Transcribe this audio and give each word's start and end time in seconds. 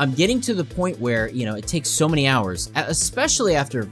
I'm 0.00 0.14
getting 0.14 0.40
to 0.42 0.54
the 0.54 0.64
point 0.64 0.98
where, 0.98 1.28
you 1.28 1.44
know, 1.44 1.56
it 1.56 1.66
takes 1.66 1.90
so 1.90 2.08
many 2.08 2.26
hours, 2.26 2.70
especially 2.74 3.54
after 3.54 3.86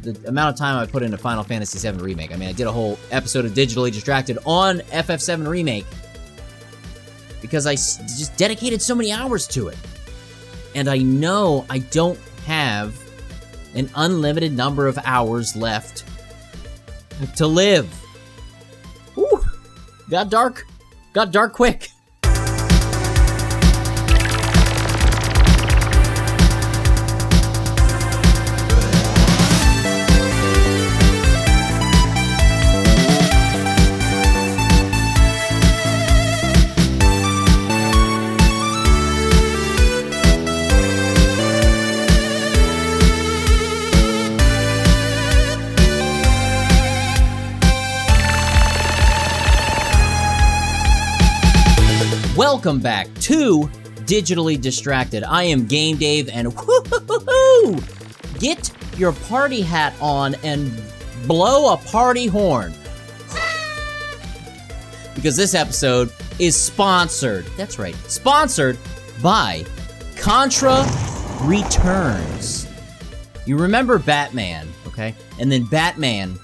the 0.00 0.18
amount 0.26 0.54
of 0.54 0.58
time 0.58 0.78
I 0.78 0.86
put 0.86 1.02
into 1.02 1.18
Final 1.18 1.44
Fantasy 1.44 1.78
VII 1.78 1.98
Remake. 1.98 2.32
I 2.32 2.36
mean, 2.36 2.48
I 2.48 2.52
did 2.52 2.66
a 2.66 2.72
whole 2.72 2.98
episode 3.10 3.44
of 3.44 3.52
Digitally 3.52 3.92
Distracted 3.92 4.38
on 4.46 4.78
FF7 4.78 5.46
Remake 5.46 5.84
because 7.42 7.66
I 7.66 7.74
just 7.74 8.34
dedicated 8.38 8.80
so 8.80 8.94
many 8.94 9.12
hours 9.12 9.46
to 9.48 9.68
it. 9.68 9.76
And 10.74 10.88
I 10.88 10.96
know 10.96 11.66
I 11.68 11.80
don't 11.80 12.18
have 12.46 12.98
an 13.74 13.90
unlimited 13.94 14.54
number 14.54 14.86
of 14.86 14.98
hours 15.04 15.54
left 15.54 16.04
to 17.36 17.46
live. 17.46 17.94
Ooh, 19.18 19.44
got 20.08 20.30
dark. 20.30 20.66
Got 21.12 21.30
dark 21.30 21.52
quick. 21.52 21.91
Welcome 52.64 52.80
back 52.80 53.12
to 53.22 53.62
Digitally 54.04 54.60
Distracted. 54.60 55.24
I 55.24 55.42
am 55.42 55.66
Game 55.66 55.96
Dave, 55.96 56.28
and 56.28 56.54
whoo 56.54 57.80
get 58.38 58.70
your 58.96 59.10
party 59.10 59.62
hat 59.62 59.94
on 60.00 60.36
and 60.44 60.72
blow 61.26 61.72
a 61.72 61.76
party 61.76 62.26
horn. 62.26 62.72
because 65.16 65.36
this 65.36 65.56
episode 65.56 66.12
is 66.38 66.54
sponsored. 66.54 67.46
That's 67.56 67.80
right, 67.80 67.96
sponsored 68.06 68.78
by 69.20 69.64
Contra 70.16 70.86
Returns. 71.40 72.68
You 73.44 73.58
remember 73.58 73.98
Batman, 73.98 74.68
okay? 74.86 75.16
And 75.40 75.50
then 75.50 75.64
Batman 75.64 76.38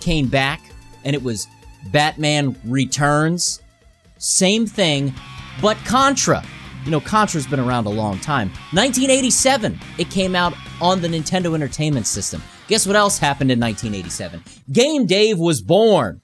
came 0.00 0.26
back, 0.26 0.62
and 1.04 1.14
it 1.14 1.22
was 1.22 1.46
Batman 1.92 2.56
Returns. 2.64 3.62
Same 4.18 4.66
thing, 4.66 5.14
but 5.60 5.76
Contra. 5.84 6.42
You 6.84 6.90
know, 6.90 7.00
Contra's 7.00 7.46
been 7.46 7.60
around 7.60 7.86
a 7.86 7.90
long 7.90 8.18
time. 8.20 8.48
1987, 8.72 9.78
it 9.98 10.10
came 10.10 10.34
out 10.34 10.54
on 10.80 11.02
the 11.02 11.08
Nintendo 11.08 11.54
Entertainment 11.54 12.06
System. 12.06 12.42
Guess 12.68 12.86
what 12.86 12.96
else 12.96 13.18
happened 13.18 13.50
in 13.50 13.60
1987? 13.60 14.42
Game 14.72 15.06
Dave 15.06 15.38
was 15.38 15.60
born. 15.60 16.22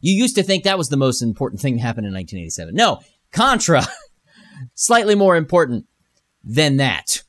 You 0.00 0.14
used 0.14 0.36
to 0.36 0.42
think 0.42 0.64
that 0.64 0.78
was 0.78 0.88
the 0.88 0.96
most 0.96 1.20
important 1.20 1.60
thing 1.60 1.76
that 1.76 1.82
happened 1.82 2.06
in 2.06 2.14
1987. 2.14 2.74
No, 2.74 3.00
Contra, 3.32 3.82
slightly 4.74 5.14
more 5.14 5.36
important 5.36 5.86
than 6.42 6.78
that. 6.78 7.22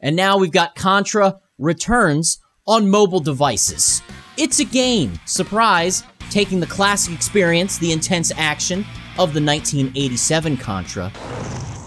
And 0.00 0.14
now 0.14 0.36
we've 0.36 0.52
got 0.52 0.76
Contra 0.76 1.40
Returns 1.58 2.38
on 2.66 2.90
mobile 2.90 3.20
devices. 3.20 4.02
It's 4.36 4.60
a 4.60 4.64
game, 4.64 5.18
surprise, 5.24 6.04
taking 6.30 6.60
the 6.60 6.66
classic 6.66 7.14
experience, 7.14 7.78
the 7.78 7.90
intense 7.90 8.30
action, 8.36 8.84
of 9.18 9.34
the 9.34 9.42
1987 9.42 10.56
Contra 10.58 11.12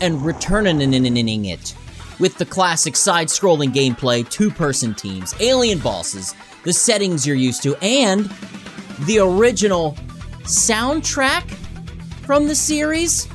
and 0.02 0.24
returning 0.26 1.46
it 1.46 1.76
with 2.20 2.38
the 2.38 2.46
classic 2.46 2.96
side 2.96 3.28
scrolling 3.28 3.74
gameplay, 3.74 4.30
two 4.30 4.52
person 4.52 4.94
teams, 4.94 5.34
alien 5.40 5.80
bosses, 5.80 6.36
the 6.66 6.74
settings 6.74 7.26
you're 7.26 7.36
used 7.36 7.64
to, 7.64 7.76
and 7.82 8.30
the 9.06 9.20
original 9.20 9.94
soundtrack 10.41 11.50
from 12.25 12.47
the 12.47 12.56
series. 12.56 13.28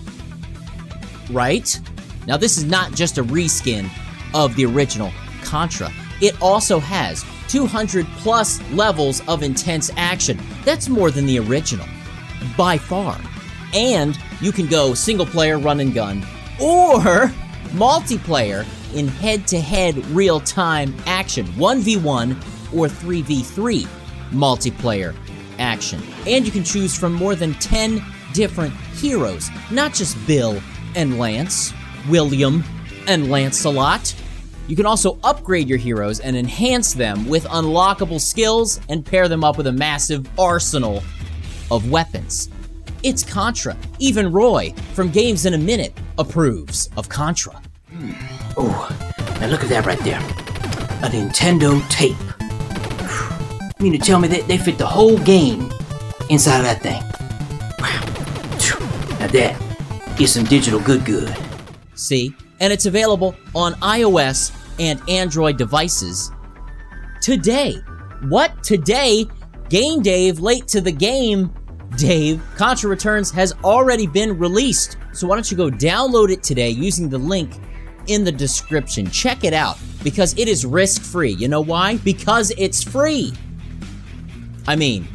Right? 1.31 1.81
Now, 2.27 2.37
this 2.37 2.59
is 2.59 2.65
not 2.65 2.93
just 2.93 3.19
a 3.19 3.25
reskin 3.25 3.89
of 4.35 4.55
the 4.57 4.67
original 4.67 5.11
Contra, 5.43 5.91
it 6.21 6.41
also 6.43 6.79
has 6.79 7.25
200 7.49 8.07
plus 8.19 8.61
levels 8.73 9.27
of 9.29 9.43
intense 9.43 9.91
action. 9.97 10.39
That's 10.65 10.89
more 10.89 11.11
than 11.11 11.25
the 11.25 11.39
original, 11.39 11.87
by 12.59 12.77
far 12.77 13.19
and 13.75 14.19
you 14.41 14.53
can 14.53 14.67
go 14.67 14.95
single 14.95 15.27
player 15.27 15.59
run 15.59 15.81
and 15.81 15.95
gun 15.95 16.19
or 16.61 17.31
multiplayer 17.73 18.67
in 18.95 19.09
head 19.09 19.47
to 19.49 19.61
head 19.61 19.97
real 20.07 20.41
time 20.41 20.95
action 21.07 21.47
1v1 21.47 22.33
or 22.75 22.87
3v3 22.87 23.87
multiplayer 24.31 25.15
action. 25.59 26.03
And 26.27 26.45
you 26.45 26.53
can 26.53 26.65
choose 26.65 26.97
from 26.97 27.13
more 27.13 27.35
than 27.35 27.55
10 27.55 28.03
different 28.33 28.75
heroes, 28.75 29.49
not 29.71 29.95
just 29.95 30.17
Bill 30.27 30.61
and 30.95 31.19
Lance, 31.19 31.73
William 32.09 32.65
and 33.07 33.31
Lancelot. 33.31 34.15
You 34.69 34.77
can 34.77 34.87
also 34.87 35.19
upgrade 35.23 35.69
your 35.69 35.79
heroes 35.79 36.21
and 36.21 36.37
enhance 36.37 36.93
them 36.93 37.29
with 37.29 37.45
unlockable 37.45 38.21
skills 38.21 38.81
and 38.89 39.05
pair 39.05 39.29
them 39.29 39.45
up 39.45 39.57
with 39.57 39.69
a 39.69 39.73
massive 39.73 40.29
arsenal 40.39 41.03
of 41.71 41.91
weapons. 41.91 42.49
It's 43.03 43.23
Contra. 43.23 43.77
Even 43.99 44.33
Roy 44.33 44.73
from 44.95 45.11
Games 45.11 45.47
in 45.47 45.55
a 45.55 45.59
Minute 45.59 45.93
approves 46.19 46.91
of 46.97 47.09
Contra. 47.09 47.61
Hmm. 47.91 48.13
Oh, 48.57 49.37
now 49.41 49.47
look 49.49 49.63
at 49.63 49.69
that 49.69 49.87
right 49.87 49.99
there. 50.01 50.19
A 50.19 51.09
Nintendo 51.09 51.87
tape. 51.89 52.17
You 53.79 53.91
mean 53.91 53.93
to 53.93 54.05
tell 54.05 54.19
me 54.19 54.29
that 54.29 54.49
they 54.49 54.59
fit 54.59 54.79
the 54.79 54.87
whole 54.87 55.19
game 55.19 55.71
inside 56.31 56.59
of 56.59 56.65
that 56.65 56.81
thing? 56.83 57.03
Wow. 57.79 58.01
Now 59.21 59.27
that 59.29 60.21
is 60.21 60.33
some 60.33 60.45
digital 60.45 60.81
good 60.81 61.05
good. 61.05 61.37
See? 61.95 62.35
And 62.61 62.73
it's 62.73 62.87
available 62.87 63.37
on 63.55 63.75
iOS 63.75 64.51
and 64.79 65.01
Android 65.09 65.59
devices 65.59 66.31
today. 67.21 67.75
What? 68.29 68.63
Today? 68.63 69.27
Game 69.69 70.01
Dave 70.01 70.39
late 70.39 70.67
to 70.69 70.81
the 70.81 70.93
game 70.93 71.53
Dave, 71.97 72.43
Contra 72.57 72.91
Returns 72.91 73.31
has 73.31 73.53
already 73.65 74.07
been 74.07 74.39
released. 74.39 74.97
So 75.13 75.27
why 75.27 75.37
don't 75.37 75.51
you 75.51 75.57
go 75.57 75.71
download 75.71 76.31
it 76.31 76.43
today 76.43 76.71
using 76.71 77.09
the 77.09 77.19
link 77.19 77.53
in 78.07 78.25
the 78.25 78.33
description. 78.33 79.11
Check 79.11 79.45
it 79.45 79.53
out 79.53 79.79
because 80.03 80.39
it 80.39 80.49
is 80.49 80.67
risk 80.67 81.03
free. 81.03 81.33
You 81.33 81.49
know 81.49 81.61
why? 81.61 81.97
Because 81.99 82.53
it's 82.59 82.83
free. 82.83 83.33
I 84.67 84.77
mean, 84.77 85.09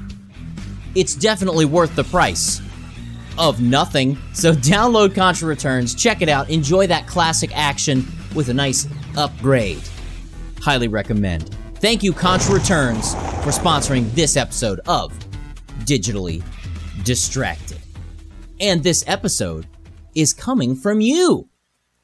it's 0.95 1.15
definitely 1.15 1.65
worth 1.65 1.95
the 1.95 2.03
price 2.05 2.61
of 3.37 3.61
nothing. 3.61 4.17
So 4.33 4.53
download 4.53 5.15
Contra 5.15 5.47
Returns, 5.47 5.95
check 5.95 6.21
it 6.21 6.29
out, 6.29 6.49
enjoy 6.49 6.87
that 6.87 7.07
classic 7.07 7.55
action 7.55 8.05
with 8.35 8.49
a 8.49 8.53
nice 8.53 8.87
upgrade. 9.17 9.81
Highly 10.61 10.87
recommend. 10.87 11.55
Thank 11.75 12.03
you, 12.03 12.13
Contra 12.13 12.53
Returns, 12.53 13.13
for 13.13 13.49
sponsoring 13.49 14.11
this 14.13 14.37
episode 14.37 14.79
of 14.87 15.11
Digitally 15.85 16.43
distracted. 17.03 17.79
And 18.59 18.83
this 18.83 19.03
episode 19.07 19.67
is 20.15 20.33
coming 20.33 20.75
from 20.75 21.01
you. 21.01 21.49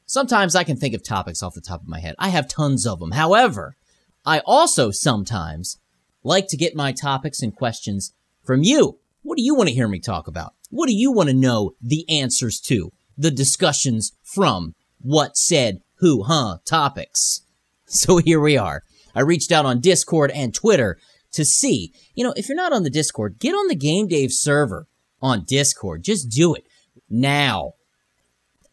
Sometimes 0.06 0.54
I 0.56 0.64
can 0.64 0.76
think 0.76 0.94
of 0.94 1.02
topics 1.02 1.42
off 1.42 1.54
the 1.54 1.60
top 1.60 1.82
of 1.82 1.88
my 1.88 2.00
head. 2.00 2.14
I 2.18 2.30
have 2.30 2.48
tons 2.48 2.86
of 2.86 2.98
them. 2.98 3.12
However, 3.12 3.76
I 4.24 4.40
also 4.40 4.90
sometimes 4.90 5.78
like 6.22 6.48
to 6.48 6.56
get 6.56 6.74
my 6.74 6.92
topics 6.92 7.42
and 7.42 7.54
questions 7.54 8.12
from 8.42 8.62
you. 8.62 8.98
What 9.22 9.36
do 9.36 9.42
you 9.42 9.54
want 9.54 9.68
to 9.68 9.74
hear 9.74 9.88
me 9.88 10.00
talk 10.00 10.26
about? 10.26 10.54
What 10.70 10.88
do 10.88 10.94
you 10.94 11.12
want 11.12 11.28
to 11.28 11.34
know 11.34 11.72
the 11.80 12.08
answers 12.08 12.60
to? 12.62 12.92
The 13.16 13.30
discussions 13.30 14.12
from 14.22 14.74
what 15.00 15.36
said 15.36 15.80
who, 15.98 16.24
huh, 16.24 16.58
topics. 16.64 17.42
So 17.90 18.18
here 18.18 18.38
we 18.38 18.58
are. 18.58 18.82
I 19.14 19.22
reached 19.22 19.50
out 19.50 19.64
on 19.64 19.80
Discord 19.80 20.30
and 20.32 20.54
Twitter 20.54 20.98
to 21.32 21.42
see. 21.42 21.94
You 22.18 22.24
know, 22.24 22.34
if 22.36 22.48
you're 22.48 22.56
not 22.56 22.72
on 22.72 22.82
the 22.82 22.90
Discord, 22.90 23.38
get 23.38 23.54
on 23.54 23.68
the 23.68 23.76
Game 23.76 24.08
Dave 24.08 24.32
server 24.32 24.88
on 25.22 25.44
Discord. 25.44 26.02
Just 26.02 26.28
do 26.28 26.52
it 26.52 26.66
now. 27.08 27.74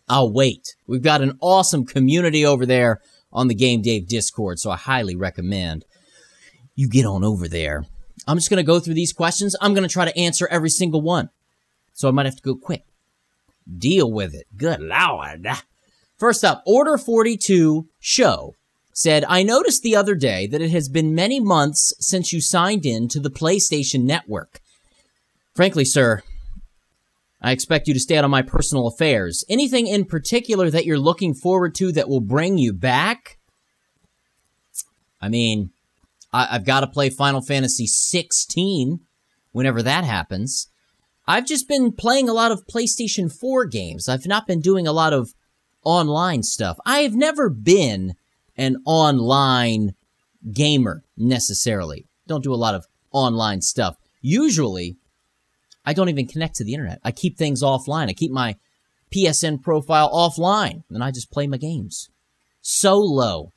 I'll 0.09 0.33
wait. 0.33 0.75
We've 0.87 1.03
got 1.03 1.21
an 1.21 1.37
awesome 1.41 1.85
community 1.85 2.43
over 2.43 2.65
there 2.65 3.01
on 3.31 3.47
the 3.47 3.53
Game 3.53 3.83
Dave 3.83 4.07
Discord, 4.07 4.57
so 4.57 4.71
I 4.71 4.77
highly 4.77 5.15
recommend 5.15 5.85
you 6.73 6.89
get 6.89 7.05
on 7.05 7.23
over 7.23 7.47
there. 7.47 7.85
I'm 8.27 8.37
just 8.37 8.49
going 8.49 8.57
to 8.57 8.63
go 8.63 8.79
through 8.79 8.95
these 8.95 9.13
questions. 9.13 9.55
I'm 9.61 9.75
going 9.75 9.87
to 9.87 9.93
try 9.93 10.05
to 10.05 10.17
answer 10.17 10.47
every 10.49 10.71
single 10.71 11.03
one. 11.03 11.29
So 11.93 12.07
I 12.07 12.11
might 12.11 12.25
have 12.25 12.37
to 12.37 12.41
go 12.41 12.55
quick. 12.55 12.83
Deal 13.77 14.11
with 14.11 14.33
it. 14.33 14.47
Good 14.57 14.79
lord. 14.79 15.47
First 16.17 16.43
up, 16.43 16.63
Order 16.65 16.97
42 16.97 17.89
Show 17.99 18.55
said, 18.95 19.25
I 19.27 19.43
noticed 19.43 19.83
the 19.83 19.95
other 19.95 20.15
day 20.15 20.47
that 20.47 20.61
it 20.61 20.71
has 20.71 20.87
been 20.87 21.13
many 21.13 21.41
months 21.41 21.93
since 21.99 22.31
you 22.31 22.39
signed 22.39 22.85
in 22.85 23.09
to 23.09 23.19
the 23.19 23.29
PlayStation 23.29 24.03
Network. 24.03 24.61
Frankly, 25.53 25.83
sir, 25.83 26.23
I 27.41 27.51
expect 27.51 27.89
you 27.89 27.93
to 27.93 27.99
stay 27.99 28.17
out 28.17 28.23
of 28.23 28.31
my 28.31 28.41
personal 28.41 28.87
affairs. 28.87 29.43
Anything 29.49 29.87
in 29.87 30.05
particular 30.05 30.69
that 30.69 30.85
you're 30.85 30.97
looking 30.97 31.33
forward 31.33 31.75
to 31.75 31.91
that 31.91 32.07
will 32.07 32.21
bring 32.21 32.57
you 32.57 32.71
back? 32.71 33.37
I 35.21 35.27
mean, 35.27 35.71
I, 36.31 36.45
have 36.45 36.65
got 36.65 36.79
to 36.79 36.87
play 36.87 37.09
Final 37.09 37.41
Fantasy 37.41 37.87
16 37.87 39.01
whenever 39.51 39.83
that 39.83 40.05
happens. 40.05 40.69
I've 41.27 41.45
just 41.45 41.67
been 41.67 41.91
playing 41.91 42.29
a 42.29 42.33
lot 42.33 42.53
of 42.53 42.65
PlayStation 42.65 43.29
4 43.29 43.65
games. 43.65 44.07
I've 44.07 44.25
not 44.25 44.47
been 44.47 44.61
doing 44.61 44.87
a 44.87 44.93
lot 44.93 45.11
of 45.11 45.33
online 45.83 46.43
stuff. 46.43 46.77
I 46.85 46.99
have 46.99 47.13
never 47.13 47.49
been 47.49 48.15
an 48.57 48.77
online 48.85 49.95
gamer 50.51 51.03
necessarily. 51.17 52.05
Don't 52.27 52.43
do 52.43 52.53
a 52.53 52.55
lot 52.55 52.75
of 52.75 52.85
online 53.11 53.61
stuff. 53.61 53.97
Usually, 54.21 54.97
I 55.85 55.93
don't 55.93 56.09
even 56.09 56.27
connect 56.27 56.55
to 56.55 56.63
the 56.63 56.73
internet. 56.73 56.99
I 57.03 57.11
keep 57.11 57.37
things 57.37 57.61
offline. 57.61 58.09
I 58.09 58.13
keep 58.13 58.31
my 58.31 58.55
PSN 59.13 59.61
profile 59.61 60.11
offline, 60.11 60.83
and 60.89 61.03
I 61.03 61.11
just 61.11 61.31
play 61.31 61.47
my 61.47 61.57
games. 61.57 62.09
Solo. 62.61 63.51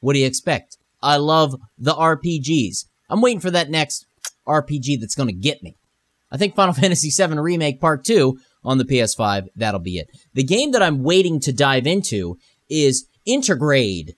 What 0.00 0.14
do 0.14 0.18
you 0.18 0.26
expect? 0.26 0.76
I 1.02 1.16
love 1.16 1.54
the 1.78 1.94
RPGs. 1.94 2.86
I'm 3.08 3.20
waiting 3.20 3.40
for 3.40 3.50
that 3.50 3.70
next 3.70 4.06
RPG 4.46 5.00
that's 5.00 5.14
going 5.14 5.28
to 5.28 5.34
get 5.34 5.62
me. 5.62 5.76
I 6.30 6.36
think 6.36 6.54
Final 6.54 6.74
Fantasy 6.82 7.10
VII 7.10 7.38
Remake 7.38 7.80
Part 7.80 8.04
2 8.04 8.38
on 8.64 8.78
the 8.78 8.84
PS5, 8.84 9.48
that'll 9.54 9.80
be 9.80 9.98
it. 9.98 10.10
The 10.32 10.42
game 10.42 10.72
that 10.72 10.82
I'm 10.82 11.02
waiting 11.02 11.38
to 11.40 11.52
dive 11.52 11.86
into 11.86 12.38
is 12.68 13.06
Intergrade 13.26 14.14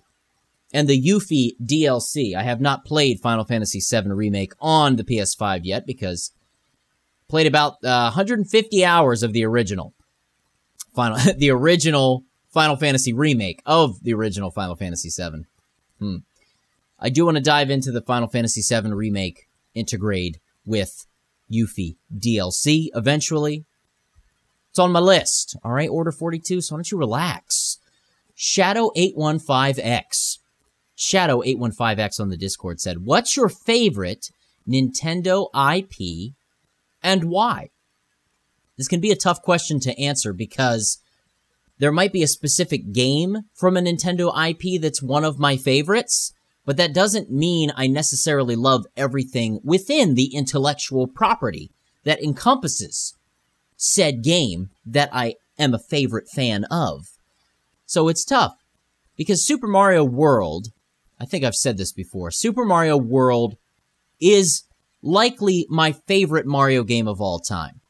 and 0.73 0.89
the 0.89 1.01
Yuffie 1.01 1.57
DLC. 1.65 2.35
I 2.35 2.43
have 2.43 2.61
not 2.61 2.85
played 2.85 3.21
Final 3.21 3.45
Fantasy 3.45 3.81
VII 3.81 4.11
Remake 4.11 4.53
on 4.61 4.97
the 4.97 5.05
PS5 5.05 5.61
yet 5.65 5.87
because 5.87 6.33
played 7.29 7.47
about 7.47 7.75
uh, 7.85 8.11
150 8.11 8.85
hours 8.85 9.23
of 9.23 9.33
the 9.33 9.45
original 9.45 9.95
Final 10.95 11.19
the 11.37 11.51
original 11.51 12.25
Final 12.51 12.77
Fantasy 12.77 13.13
remake 13.13 13.61
of 13.67 14.03
the 14.03 14.15
original 14.15 14.51
Final 14.51 14.77
Fantasy 14.77 15.11
VII. 15.11 15.45
Hmm. 15.99 16.17
I 16.99 17.11
do 17.11 17.27
want 17.27 17.37
to 17.37 17.43
dive 17.43 17.71
into 17.71 17.93
the 17.93 18.01
Final 18.01 18.29
Fantasy 18.29 18.63
VII 18.63 18.93
remake 18.93 19.47
Intergrade 19.77 20.37
with 20.65 21.07
Yuffie 21.53 21.97
DLC 22.19 22.89
eventually. 22.95 23.67
It's 24.71 24.79
on 24.79 24.93
my 24.93 25.01
list. 25.01 25.57
All 25.63 25.73
right, 25.73 25.89
Order 25.89 26.13
42, 26.13 26.63
so 26.63 26.75
why 26.75 26.79
don't 26.79 26.91
you 26.91 26.99
relax? 26.99 27.76
Shadow815X. 28.37 30.39
Shadow815X 30.97 32.21
on 32.21 32.29
the 32.29 32.37
Discord 32.37 32.81
said, 32.81 33.05
What's 33.05 33.37
your 33.37 33.49
favorite 33.49 34.31
Nintendo 34.69 35.49
IP 35.55 36.35
and 37.03 37.25
why? 37.25 37.71
This 38.77 38.89
can 38.89 39.01
be 39.01 39.11
a 39.11 39.17
tough 39.17 39.43
question 39.43 39.81
to 39.81 39.99
answer 39.99 40.33
because 40.33 40.99
there 41.79 41.93
might 41.93 42.13
be 42.13 42.23
a 42.23 42.29
specific 42.29 42.93
game 42.93 43.43
from 43.55 43.77
a 43.77 43.81
Nintendo 43.81 44.33
IP 44.51 44.81
that's 44.81 45.03
one 45.03 45.25
of 45.25 45.39
my 45.39 45.57
favorites, 45.57 46.33
but 46.65 46.77
that 46.79 46.95
doesn't 46.95 47.31
mean 47.31 47.73
I 47.77 47.87
necessarily 47.87 48.57
love 48.57 48.87
everything 48.97 49.61
within 49.63 50.15
the 50.15 50.35
intellectual 50.35 51.07
property 51.07 51.71
that 52.05 52.23
encompasses 52.23 53.15
said 53.77 54.23
game 54.23 54.71
that 54.85 55.11
I 55.13 55.35
am 55.59 55.75
a 55.75 55.79
favorite 55.79 56.29
fan 56.29 56.65
of. 56.65 57.16
So 57.87 58.09
it's 58.09 58.25
tough 58.25 58.57
because 59.17 59.47
Super 59.47 59.67
Mario 59.67 60.05
World, 60.05 60.69
I 61.21 61.25
think 61.25 61.45
I've 61.45 61.55
said 61.55 61.79
this 61.79 61.93
before, 61.93 62.31
Super 62.31 62.65
Mario 62.65 62.97
World 62.97 63.57
is 64.21 64.65
likely 65.03 65.67
my 65.71 65.93
favorite 65.93 66.47
Mario 66.47 66.83
game 66.83 67.09
of 67.09 67.21
all 67.21 67.39
time. 67.39 67.81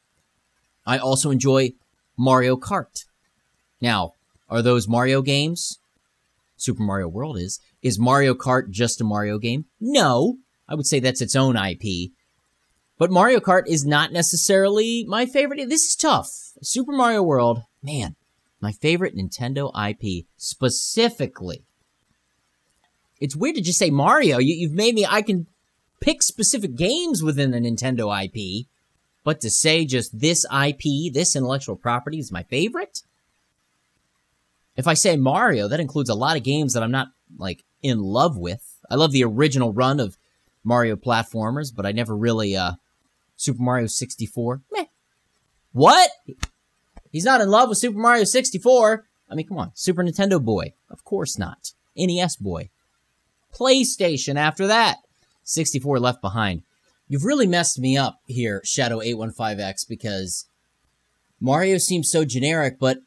I 0.86 0.98
also 0.98 1.30
enjoy 1.30 1.72
Mario 2.16 2.56
Kart. 2.56 3.04
Now, 3.80 4.12
are 4.48 4.62
those 4.62 4.86
Mario 4.86 5.22
games? 5.22 5.78
Super 6.56 6.82
Mario 6.82 7.08
World 7.08 7.38
is. 7.38 7.60
Is 7.82 7.98
Mario 7.98 8.34
Kart 8.34 8.70
just 8.70 9.00
a 9.00 9.04
Mario 9.04 9.38
game? 9.38 9.64
No. 9.80 10.36
I 10.68 10.74
would 10.74 10.86
say 10.86 11.00
that's 11.00 11.20
its 11.20 11.36
own 11.36 11.56
IP. 11.56 12.10
But 12.98 13.10
Mario 13.10 13.40
Kart 13.40 13.64
is 13.66 13.84
not 13.84 14.12
necessarily 14.12 15.04
my 15.06 15.26
favorite. 15.26 15.68
This 15.68 15.84
is 15.84 15.96
tough. 15.96 16.52
Super 16.62 16.92
Mario 16.92 17.22
World, 17.22 17.62
man, 17.82 18.15
my 18.60 18.72
favorite 18.72 19.16
Nintendo 19.16 19.70
IP 19.90 20.26
specifically. 20.36 21.62
It's 23.20 23.36
weird 23.36 23.56
to 23.56 23.62
just 23.62 23.78
say 23.78 23.90
Mario. 23.90 24.38
You, 24.38 24.68
have 24.68 24.76
made 24.76 24.94
me, 24.94 25.06
I 25.06 25.22
can 25.22 25.46
pick 26.00 26.22
specific 26.22 26.74
games 26.74 27.22
within 27.22 27.50
the 27.50 27.58
Nintendo 27.58 28.24
IP, 28.24 28.66
but 29.24 29.40
to 29.40 29.50
say 29.50 29.84
just 29.84 30.18
this 30.18 30.44
IP, 30.44 31.12
this 31.12 31.34
intellectual 31.34 31.76
property 31.76 32.18
is 32.18 32.32
my 32.32 32.42
favorite? 32.44 33.02
If 34.76 34.86
I 34.86 34.94
say 34.94 35.16
Mario, 35.16 35.68
that 35.68 35.80
includes 35.80 36.10
a 36.10 36.14
lot 36.14 36.36
of 36.36 36.42
games 36.42 36.74
that 36.74 36.82
I'm 36.82 36.90
not 36.90 37.08
like 37.38 37.64
in 37.82 38.00
love 38.00 38.36
with. 38.36 38.78
I 38.90 38.94
love 38.94 39.12
the 39.12 39.24
original 39.24 39.72
run 39.72 40.00
of 40.00 40.18
Mario 40.62 40.96
platformers, 40.96 41.74
but 41.74 41.86
I 41.86 41.92
never 41.92 42.14
really 42.16 42.56
uh 42.56 42.72
Super 43.36 43.62
Mario 43.62 43.86
64. 43.86 44.62
Meh. 44.72 44.84
What? 45.72 46.10
He's 47.10 47.24
not 47.24 47.40
in 47.40 47.48
love 47.48 47.68
with 47.68 47.78
Super 47.78 47.98
Mario 47.98 48.24
64. 48.24 49.04
I 49.30 49.34
mean, 49.34 49.46
come 49.46 49.58
on. 49.58 49.72
Super 49.74 50.02
Nintendo 50.02 50.42
boy. 50.42 50.72
Of 50.90 51.04
course 51.04 51.38
not. 51.38 51.72
NES 51.96 52.36
boy. 52.36 52.70
PlayStation 53.54 54.36
after 54.36 54.66
that. 54.66 54.98
64 55.44 55.98
left 55.98 56.20
behind. 56.20 56.62
You've 57.08 57.24
really 57.24 57.46
messed 57.46 57.78
me 57.78 57.96
up 57.96 58.18
here, 58.26 58.60
Shadow815X, 58.64 59.88
because 59.88 60.46
Mario 61.40 61.78
seems 61.78 62.10
so 62.10 62.24
generic, 62.24 62.78
but 62.80 62.98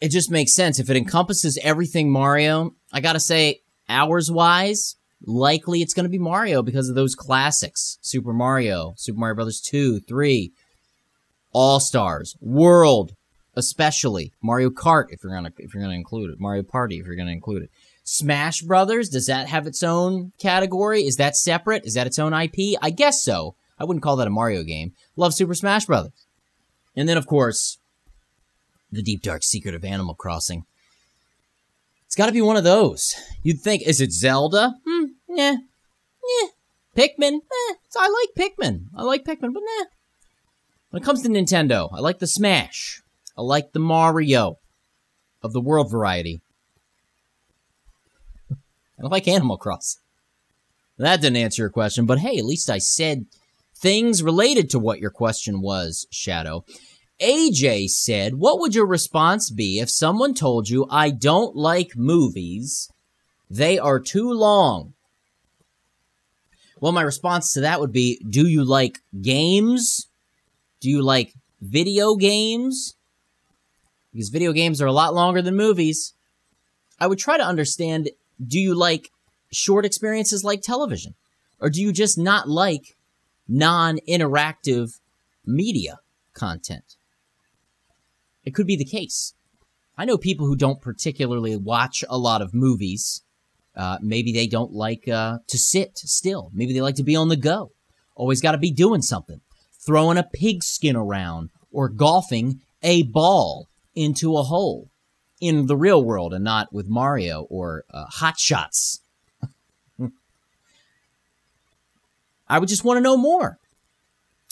it 0.00 0.08
just 0.10 0.30
makes 0.30 0.54
sense. 0.54 0.78
If 0.78 0.88
it 0.88 0.96
encompasses 0.96 1.58
everything 1.62 2.10
Mario, 2.10 2.74
I 2.92 3.00
gotta 3.00 3.20
say, 3.20 3.60
hours 3.88 4.30
wise, 4.30 4.96
likely 5.26 5.82
it's 5.82 5.92
gonna 5.92 6.08
be 6.08 6.18
Mario 6.18 6.62
because 6.62 6.88
of 6.88 6.94
those 6.94 7.14
classics 7.14 7.98
Super 8.00 8.32
Mario, 8.32 8.94
Super 8.96 9.18
Mario 9.18 9.34
Brothers 9.34 9.60
2, 9.60 10.00
3, 10.00 10.52
All 11.52 11.80
Stars, 11.80 12.34
World, 12.40 13.12
especially 13.56 14.32
Mario 14.42 14.70
Kart 14.70 15.06
if 15.10 15.22
you're 15.22 15.34
gonna 15.34 15.52
if 15.58 15.74
you're 15.74 15.82
gonna 15.82 15.94
include 15.94 16.30
it, 16.30 16.40
Mario 16.40 16.62
Party 16.62 16.98
if 16.98 17.06
you're 17.06 17.16
gonna 17.16 17.30
include 17.30 17.62
it. 17.62 17.70
Smash 18.04 18.60
Brothers, 18.60 19.08
does 19.08 19.26
that 19.26 19.48
have 19.48 19.66
its 19.66 19.82
own 19.82 20.32
category? 20.38 21.02
Is 21.02 21.16
that 21.16 21.36
separate? 21.36 21.86
Is 21.86 21.94
that 21.94 22.06
its 22.06 22.18
own 22.18 22.34
IP? 22.34 22.78
I 22.82 22.90
guess 22.90 23.24
so. 23.24 23.56
I 23.78 23.84
wouldn't 23.84 24.02
call 24.02 24.16
that 24.16 24.26
a 24.26 24.30
Mario 24.30 24.62
game. 24.62 24.92
Love 25.16 25.34
Super 25.34 25.54
Smash 25.54 25.86
Brothers. 25.86 26.26
And 26.96 27.08
then, 27.08 27.16
of 27.16 27.26
course, 27.26 27.78
The 28.92 29.02
Deep 29.02 29.22
Dark 29.22 29.42
Secret 29.42 29.74
of 29.74 29.84
Animal 29.84 30.14
Crossing. 30.14 30.64
It's 32.06 32.14
got 32.14 32.26
to 32.26 32.32
be 32.32 32.42
one 32.42 32.56
of 32.56 32.64
those. 32.64 33.16
You'd 33.42 33.60
think, 33.60 33.82
is 33.82 34.00
it 34.00 34.12
Zelda? 34.12 34.74
Hmm, 34.86 35.04
yeah. 35.28 35.56
Yeah. 36.40 36.48
Pikmin? 36.96 37.38
Eh, 37.38 37.74
I 37.96 38.08
like 38.08 38.52
Pikmin. 38.52 38.84
I 38.96 39.02
like 39.02 39.24
Pikmin, 39.24 39.52
but 39.52 39.62
nah. 39.64 39.86
When 40.90 41.02
it 41.02 41.04
comes 41.04 41.22
to 41.22 41.28
Nintendo, 41.28 41.88
I 41.92 41.98
like 41.98 42.20
the 42.20 42.28
Smash. 42.28 43.02
I 43.36 43.42
like 43.42 43.72
the 43.72 43.80
Mario 43.80 44.58
of 45.42 45.52
the 45.52 45.60
world 45.60 45.90
variety. 45.90 46.40
I 48.50 49.06
like 49.06 49.26
Animal 49.26 49.56
Crossing. 49.56 50.00
That 50.98 51.20
didn't 51.20 51.38
answer 51.38 51.62
your 51.62 51.70
question, 51.70 52.06
but 52.06 52.20
hey, 52.20 52.38
at 52.38 52.44
least 52.44 52.70
I 52.70 52.78
said 52.78 53.26
things 53.76 54.22
related 54.22 54.70
to 54.70 54.78
what 54.78 55.00
your 55.00 55.10
question 55.10 55.60
was, 55.60 56.06
Shadow. 56.10 56.64
AJ 57.20 57.90
said, 57.90 58.34
What 58.34 58.60
would 58.60 58.74
your 58.74 58.86
response 58.86 59.50
be 59.50 59.80
if 59.80 59.90
someone 59.90 60.34
told 60.34 60.68
you, 60.68 60.86
I 60.90 61.10
don't 61.10 61.56
like 61.56 61.96
movies, 61.96 62.88
they 63.50 63.78
are 63.78 64.00
too 64.00 64.30
long? 64.30 64.94
Well, 66.80 66.92
my 66.92 67.02
response 67.02 67.52
to 67.54 67.60
that 67.60 67.80
would 67.80 67.92
be, 67.92 68.20
Do 68.28 68.46
you 68.46 68.64
like 68.64 69.00
games? 69.20 70.08
Do 70.80 70.88
you 70.88 71.02
like 71.02 71.34
video 71.60 72.14
games? 72.14 72.94
Because 74.14 74.28
video 74.28 74.52
games 74.52 74.80
are 74.80 74.86
a 74.86 74.92
lot 74.92 75.12
longer 75.12 75.42
than 75.42 75.56
movies. 75.56 76.14
I 77.00 77.08
would 77.08 77.18
try 77.18 77.36
to 77.36 77.44
understand 77.44 78.10
do 78.44 78.60
you 78.60 78.74
like 78.74 79.10
short 79.52 79.84
experiences 79.84 80.44
like 80.44 80.62
television? 80.62 81.14
Or 81.60 81.68
do 81.68 81.82
you 81.82 81.92
just 81.92 82.16
not 82.16 82.48
like 82.48 82.96
non 83.48 83.98
interactive 84.08 85.00
media 85.44 85.98
content? 86.32 86.96
It 88.44 88.54
could 88.54 88.68
be 88.68 88.76
the 88.76 88.84
case. 88.84 89.34
I 89.98 90.04
know 90.04 90.16
people 90.16 90.46
who 90.46 90.56
don't 90.56 90.80
particularly 90.80 91.56
watch 91.56 92.04
a 92.08 92.18
lot 92.18 92.40
of 92.42 92.54
movies. 92.54 93.22
Uh, 93.76 93.98
maybe 94.00 94.32
they 94.32 94.46
don't 94.46 94.72
like 94.72 95.08
uh, 95.08 95.38
to 95.48 95.58
sit 95.58 95.98
still. 95.98 96.50
Maybe 96.54 96.72
they 96.72 96.80
like 96.80 96.96
to 96.96 97.02
be 97.02 97.16
on 97.16 97.28
the 97.28 97.36
go. 97.36 97.72
Always 98.14 98.40
got 98.40 98.52
to 98.52 98.58
be 98.58 98.70
doing 98.70 99.02
something. 99.02 99.40
Throwing 99.84 100.18
a 100.18 100.22
pigskin 100.22 100.94
around 100.94 101.50
or 101.72 101.88
golfing 101.88 102.60
a 102.82 103.02
ball 103.02 103.68
into 103.94 104.36
a 104.36 104.42
hole 104.42 104.88
in 105.40 105.66
the 105.66 105.76
real 105.76 106.02
world 106.02 106.32
and 106.32 106.44
not 106.44 106.72
with 106.72 106.88
Mario 106.88 107.42
or 107.50 107.84
uh, 107.90 108.06
Hot 108.06 108.38
Shots. 108.38 109.00
I 112.48 112.58
would 112.58 112.68
just 112.68 112.84
want 112.84 112.98
to 112.98 113.02
know 113.02 113.16
more. 113.16 113.58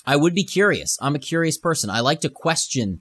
I 0.05 0.17
would 0.17 0.35
be 0.35 0.45
curious. 0.45 0.99
I'm 1.01 1.15
a 1.15 1.21
curious 1.21 1.57
person. 1.57 1.89
I 1.89 2.01
like 2.01 2.21
to 2.23 2.29
question 2.29 3.01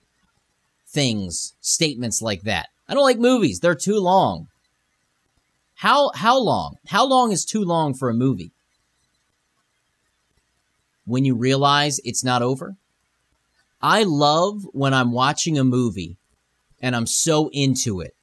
things, 0.87 1.53
statements 1.61 2.21
like 2.21 2.43
that. 2.43 2.69
I 2.87 2.93
don't 2.93 3.03
like 3.03 3.17
movies. 3.17 3.59
They're 3.59 3.75
too 3.75 3.99
long. 3.99 4.47
How 5.75 6.11
how 6.13 6.39
long? 6.39 6.75
How 6.87 7.07
long 7.07 7.31
is 7.31 7.43
too 7.43 7.63
long 7.63 7.93
for 7.93 8.09
a 8.09 8.13
movie? 8.13 8.51
When 11.05 11.25
you 11.25 11.35
realize 11.35 11.99
it's 12.03 12.23
not 12.23 12.43
over? 12.43 12.75
I 13.81 14.03
love 14.03 14.63
when 14.73 14.93
I'm 14.93 15.11
watching 15.11 15.57
a 15.57 15.63
movie 15.63 16.17
and 16.81 16.95
I'm 16.95 17.05
so 17.05 17.49
into 17.53 18.01
it 18.01 18.15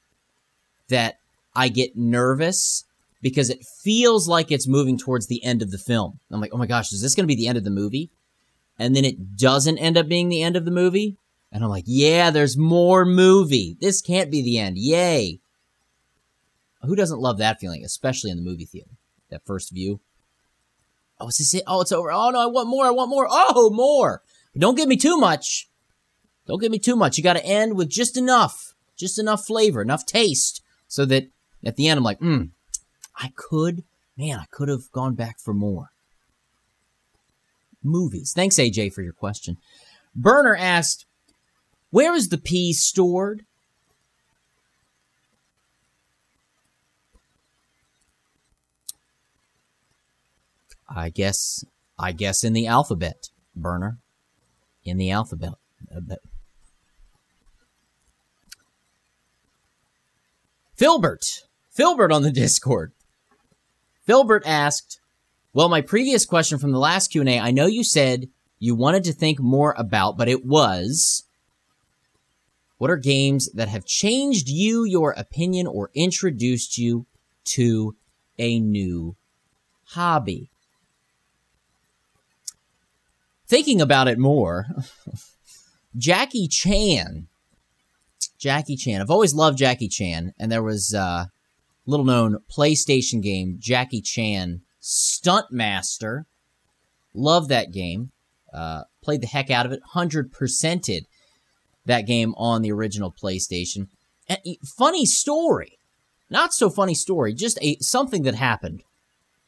that 0.89 1.19
I 1.55 1.69
get 1.69 1.97
nervous 1.97 2.85
because 3.23 3.51
it 3.51 3.65
feels 3.83 4.29
like 4.29 4.51
it's 4.51 4.69
moving 4.69 4.99
towards 4.99 5.27
the 5.27 5.43
end 5.45 5.63
of 5.63 5.71
the 5.71 5.79
film. 5.79 6.21
I'm 6.31 6.41
like, 6.41 6.53
oh 6.53 6.59
my 6.59 6.67
gosh, 6.67 6.93
is 6.93 7.03
this 7.03 7.15
going 7.15 7.25
to 7.25 7.35
be 7.35 7.37
the 7.37 7.49
end 7.49 7.59
of 7.59 7.65
the 7.65 7.71
movie? 7.71 8.11
And 8.79 8.95
then 8.95 9.05
it 9.05 9.37
doesn't 9.37 9.79
end 9.79 9.97
up 9.97 10.09
being 10.09 10.29
the 10.29 10.43
end 10.43 10.57
of 10.57 10.65
the 10.65 10.71
movie. 10.71 11.17
And 11.51 11.65
I'm 11.65 11.71
like, 11.71 11.85
yeah, 11.87 12.31
there's 12.31 12.57
more 12.57 13.05
movie. 13.05 13.77
This 13.81 14.01
can't 14.01 14.31
be 14.31 14.43
the 14.43 14.59
end. 14.59 14.79
Yay. 14.79 15.41
Who 16.83 16.95
doesn't 16.95 17.21
love 17.21 17.39
that 17.39 17.59
feeling, 17.59 17.85
especially 17.85 18.31
in 18.31 18.37
the 18.37 18.49
movie 18.49 18.67
theater? 18.67 18.91
That 19.31 19.45
first 19.45 19.73
view. 19.73 20.01
Oh, 21.19 21.29
is 21.29 21.39
this 21.39 21.55
it? 21.55 21.65
Oh, 21.67 21.81
it's 21.81 21.91
over. 21.91 22.13
Oh, 22.13 22.31
no, 22.31 22.41
I 22.41 22.47
want 22.47 22.69
more. 22.69 22.87
I 22.87 22.91
want 22.91 23.11
more. 23.11 23.27
Oh, 23.29 23.71
more. 23.71 24.23
But 24.53 24.61
don't 24.61 24.77
give 24.77 24.89
me 24.89 24.97
too 24.97 25.19
much. 25.19 25.68
Don't 26.49 26.61
give 26.61 26.73
me 26.73 26.79
too 26.79 26.97
much. 26.97 27.19
You 27.19 27.23
got 27.23 27.35
to 27.35 27.45
end 27.45 27.77
with 27.77 27.91
just 27.91 28.17
enough, 28.17 28.75
just 28.97 29.19
enough 29.19 29.47
flavor, 29.47 29.83
enough 29.83 30.07
taste, 30.07 30.63
so 30.89 31.05
that 31.05 31.29
at 31.65 31.77
the 31.77 31.87
end 31.87 31.99
I'm 31.99 32.05
like, 32.05 32.19
hmm, 32.19 32.45
I 33.15 33.33
could, 33.37 33.85
man, 34.17 34.39
I 34.39 34.47
could 34.51 34.71
have 34.71 34.91
gone 34.91 35.15
back 35.15 35.39
for 35.39 35.53
more. 35.53 35.91
Movies. 37.85 38.33
Thanks, 38.35 38.57
AJ, 38.57 38.95
for 38.95 39.03
your 39.03 39.13
question. 39.13 39.59
Burner 40.17 40.57
asked, 40.57 41.05
Where 41.91 42.15
is 42.15 42.31
the 42.31 42.39
P 42.39 42.73
stored? 42.73 43.45
I 50.89 51.11
guess, 51.11 51.63
I 51.99 52.13
guess 52.13 52.43
in 52.43 52.55
the 52.55 52.67
alphabet, 52.67 53.29
Burner. 53.55 53.99
In 54.83 54.97
the 54.97 55.11
alphabet. 55.11 55.53
Filbert. 60.79 61.43
Filbert 61.71 62.13
on 62.13 62.23
the 62.23 62.31
Discord. 62.33 62.93
Filbert 64.07 64.45
asked, 64.47 65.01
well, 65.53 65.69
my 65.69 65.81
previous 65.81 66.25
question 66.25 66.59
from 66.59 66.73
the 66.73 66.79
last 66.79 67.11
Q&A, 67.11 67.39
I 67.39 67.51
know 67.51 67.67
you 67.67 67.83
said 67.83 68.29
you 68.59 68.75
wanted 68.75 69.05
to 69.05 69.13
think 69.13 69.41
more 69.41 69.75
about, 69.77 70.17
but 70.17 70.29
it 70.29 70.47
was 70.47 71.25
what 72.79 72.91
are 72.91 72.97
games 72.97 73.51
that 73.53 73.69
have 73.69 73.85
changed 73.85 74.49
you, 74.49 74.85
your 74.85 75.13
opinion, 75.17 75.67
or 75.67 75.91
introduced 75.95 76.79
you 76.79 77.07
to 77.45 77.97
a 78.39 78.61
new 78.61 79.17
hobby? 79.87 80.51
Thinking 83.49 83.81
about 83.81 84.07
it 84.07 84.19
more, 84.19 84.67
Jackie 85.97 86.47
Chan. 86.47 87.27
Jackie 88.39 88.77
Chan. 88.77 89.01
I've 89.01 89.11
always 89.11 89.35
loved 89.35 89.59
Jackie 89.59 89.89
Chan, 89.89 90.33
and 90.39 90.51
there 90.51 90.63
was 90.63 90.95
a 90.95 91.31
little 91.87 92.07
known 92.07 92.39
PlayStation 92.51 93.23
game, 93.23 93.57
Jackie 93.59 94.01
Chan 94.01 94.63
Stuntmaster. 94.81 96.25
Love 97.15 97.49
that 97.49 97.73
game. 97.73 98.13
Uh, 98.53 98.85
played 99.03 99.21
the 99.21 99.27
heck 99.27 99.51
out 99.51 99.67
of 99.67 99.73
it. 99.73 99.81
100%ed 99.95 101.05
that 101.85 102.07
game 102.07 102.35
on 102.37 102.63
the 102.63 102.73
original 102.73 103.13
PlayStation. 103.13 103.89
And 104.29 104.39
funny 104.65 105.05
story. 105.05 105.79
Not 106.31 106.53
so 106.53 106.69
funny 106.69 106.95
story, 106.95 107.33
just 107.33 107.59
a 107.63 107.77
something 107.81 108.23
that 108.25 108.35
happened. 108.35 108.83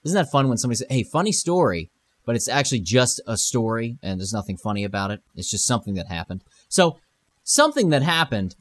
Isn't 0.02 0.16
that 0.16 0.30
fun 0.30 0.48
when 0.48 0.56
somebody 0.56 0.78
says, 0.78 0.86
"Hey, 0.88 1.02
funny 1.02 1.32
story," 1.32 1.90
but 2.24 2.34
it's 2.34 2.48
actually 2.48 2.80
just 2.80 3.20
a 3.26 3.36
story 3.36 3.98
and 4.02 4.18
there's 4.18 4.32
nothing 4.32 4.56
funny 4.56 4.82
about 4.84 5.10
it. 5.10 5.20
It's 5.36 5.50
just 5.50 5.66
something 5.66 5.94
that 5.94 6.08
happened. 6.08 6.42
So, 6.68 6.98
something 7.44 7.90
that 7.90 8.02
happened. 8.02 8.56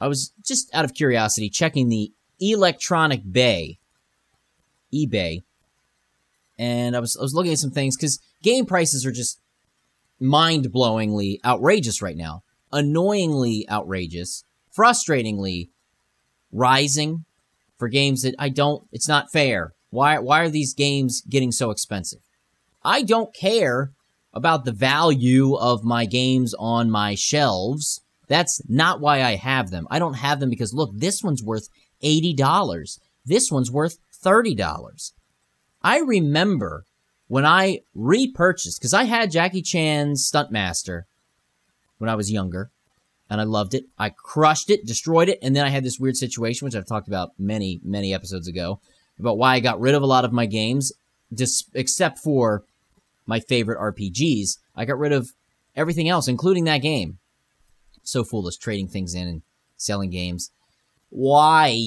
I 0.00 0.08
was 0.08 0.32
just 0.44 0.72
out 0.74 0.84
of 0.84 0.94
curiosity 0.94 1.50
checking 1.50 1.88
the 1.88 2.12
Electronic 2.40 3.20
Bay, 3.30 3.78
eBay, 4.94 5.42
and 6.58 6.96
I 6.96 7.00
was 7.00 7.16
I 7.16 7.22
was 7.22 7.34
looking 7.34 7.52
at 7.52 7.58
some 7.58 7.70
things 7.70 7.96
because 7.96 8.18
game 8.42 8.66
prices 8.66 9.04
are 9.04 9.12
just 9.12 9.40
mind 10.18 10.66
blowingly 10.72 11.38
outrageous 11.44 12.00
right 12.00 12.16
now, 12.16 12.42
annoyingly 12.72 13.66
outrageous, 13.70 14.44
frustratingly 14.76 15.68
rising 16.52 17.24
for 17.78 17.88
games 17.88 18.22
that 18.22 18.34
I 18.38 18.48
don't. 18.48 18.86
It's 18.92 19.08
not 19.08 19.30
fair. 19.30 19.74
Why 19.90 20.18
why 20.18 20.40
are 20.40 20.50
these 20.50 20.74
games 20.74 21.22
getting 21.28 21.52
so 21.52 21.70
expensive? 21.70 22.20
I 22.82 23.02
don't 23.02 23.34
care 23.34 23.92
about 24.32 24.64
the 24.64 24.72
value 24.72 25.54
of 25.54 25.84
my 25.84 26.06
games 26.06 26.54
on 26.58 26.90
my 26.90 27.14
shelves. 27.14 28.00
That's 28.30 28.62
not 28.68 29.00
why 29.00 29.24
I 29.24 29.34
have 29.34 29.70
them. 29.70 29.88
I 29.90 29.98
don't 29.98 30.14
have 30.14 30.38
them 30.38 30.50
because 30.50 30.72
look, 30.72 30.92
this 30.94 31.20
one's 31.20 31.42
worth 31.42 31.68
$80. 32.02 33.00
This 33.26 33.50
one's 33.50 33.72
worth 33.72 33.98
$30. 34.24 35.12
I 35.82 35.98
remember 35.98 36.84
when 37.26 37.44
I 37.44 37.80
repurchased, 37.92 38.80
because 38.80 38.94
I 38.94 39.04
had 39.04 39.32
Jackie 39.32 39.62
Chan's 39.62 40.30
Stuntmaster 40.30 41.02
when 41.98 42.08
I 42.08 42.14
was 42.14 42.30
younger, 42.30 42.70
and 43.28 43.40
I 43.40 43.44
loved 43.44 43.74
it. 43.74 43.84
I 43.98 44.10
crushed 44.10 44.70
it, 44.70 44.86
destroyed 44.86 45.28
it, 45.28 45.40
and 45.42 45.56
then 45.56 45.64
I 45.64 45.70
had 45.70 45.82
this 45.82 45.98
weird 45.98 46.16
situation, 46.16 46.66
which 46.66 46.76
I've 46.76 46.86
talked 46.86 47.08
about 47.08 47.30
many, 47.36 47.80
many 47.84 48.14
episodes 48.14 48.46
ago, 48.46 48.80
about 49.18 49.38
why 49.38 49.54
I 49.54 49.60
got 49.60 49.80
rid 49.80 49.96
of 49.96 50.02
a 50.02 50.06
lot 50.06 50.24
of 50.24 50.32
my 50.32 50.46
games, 50.46 50.92
just 51.34 51.68
except 51.74 52.18
for 52.18 52.62
my 53.26 53.40
favorite 53.40 53.78
RPGs. 53.78 54.58
I 54.76 54.84
got 54.84 54.98
rid 54.98 55.12
of 55.12 55.30
everything 55.74 56.08
else, 56.08 56.28
including 56.28 56.64
that 56.64 56.78
game. 56.78 57.18
So 58.10 58.24
foolish 58.24 58.56
trading 58.56 58.88
things 58.88 59.14
in 59.14 59.28
and 59.28 59.42
selling 59.76 60.10
games. 60.10 60.50
Why? 61.10 61.78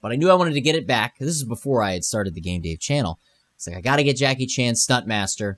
But 0.00 0.12
I 0.12 0.14
knew 0.14 0.30
I 0.30 0.34
wanted 0.34 0.54
to 0.54 0.60
get 0.60 0.76
it 0.76 0.86
back. 0.86 1.18
This 1.18 1.34
is 1.34 1.42
before 1.42 1.82
I 1.82 1.94
had 1.94 2.04
started 2.04 2.34
the 2.34 2.40
Game 2.40 2.62
Dave 2.62 2.78
channel. 2.78 3.18
It's 3.56 3.66
like, 3.66 3.76
I 3.76 3.80
gotta 3.80 4.04
get 4.04 4.16
Jackie 4.16 4.46
Chan 4.46 4.74
Stuntmaster. 4.74 5.56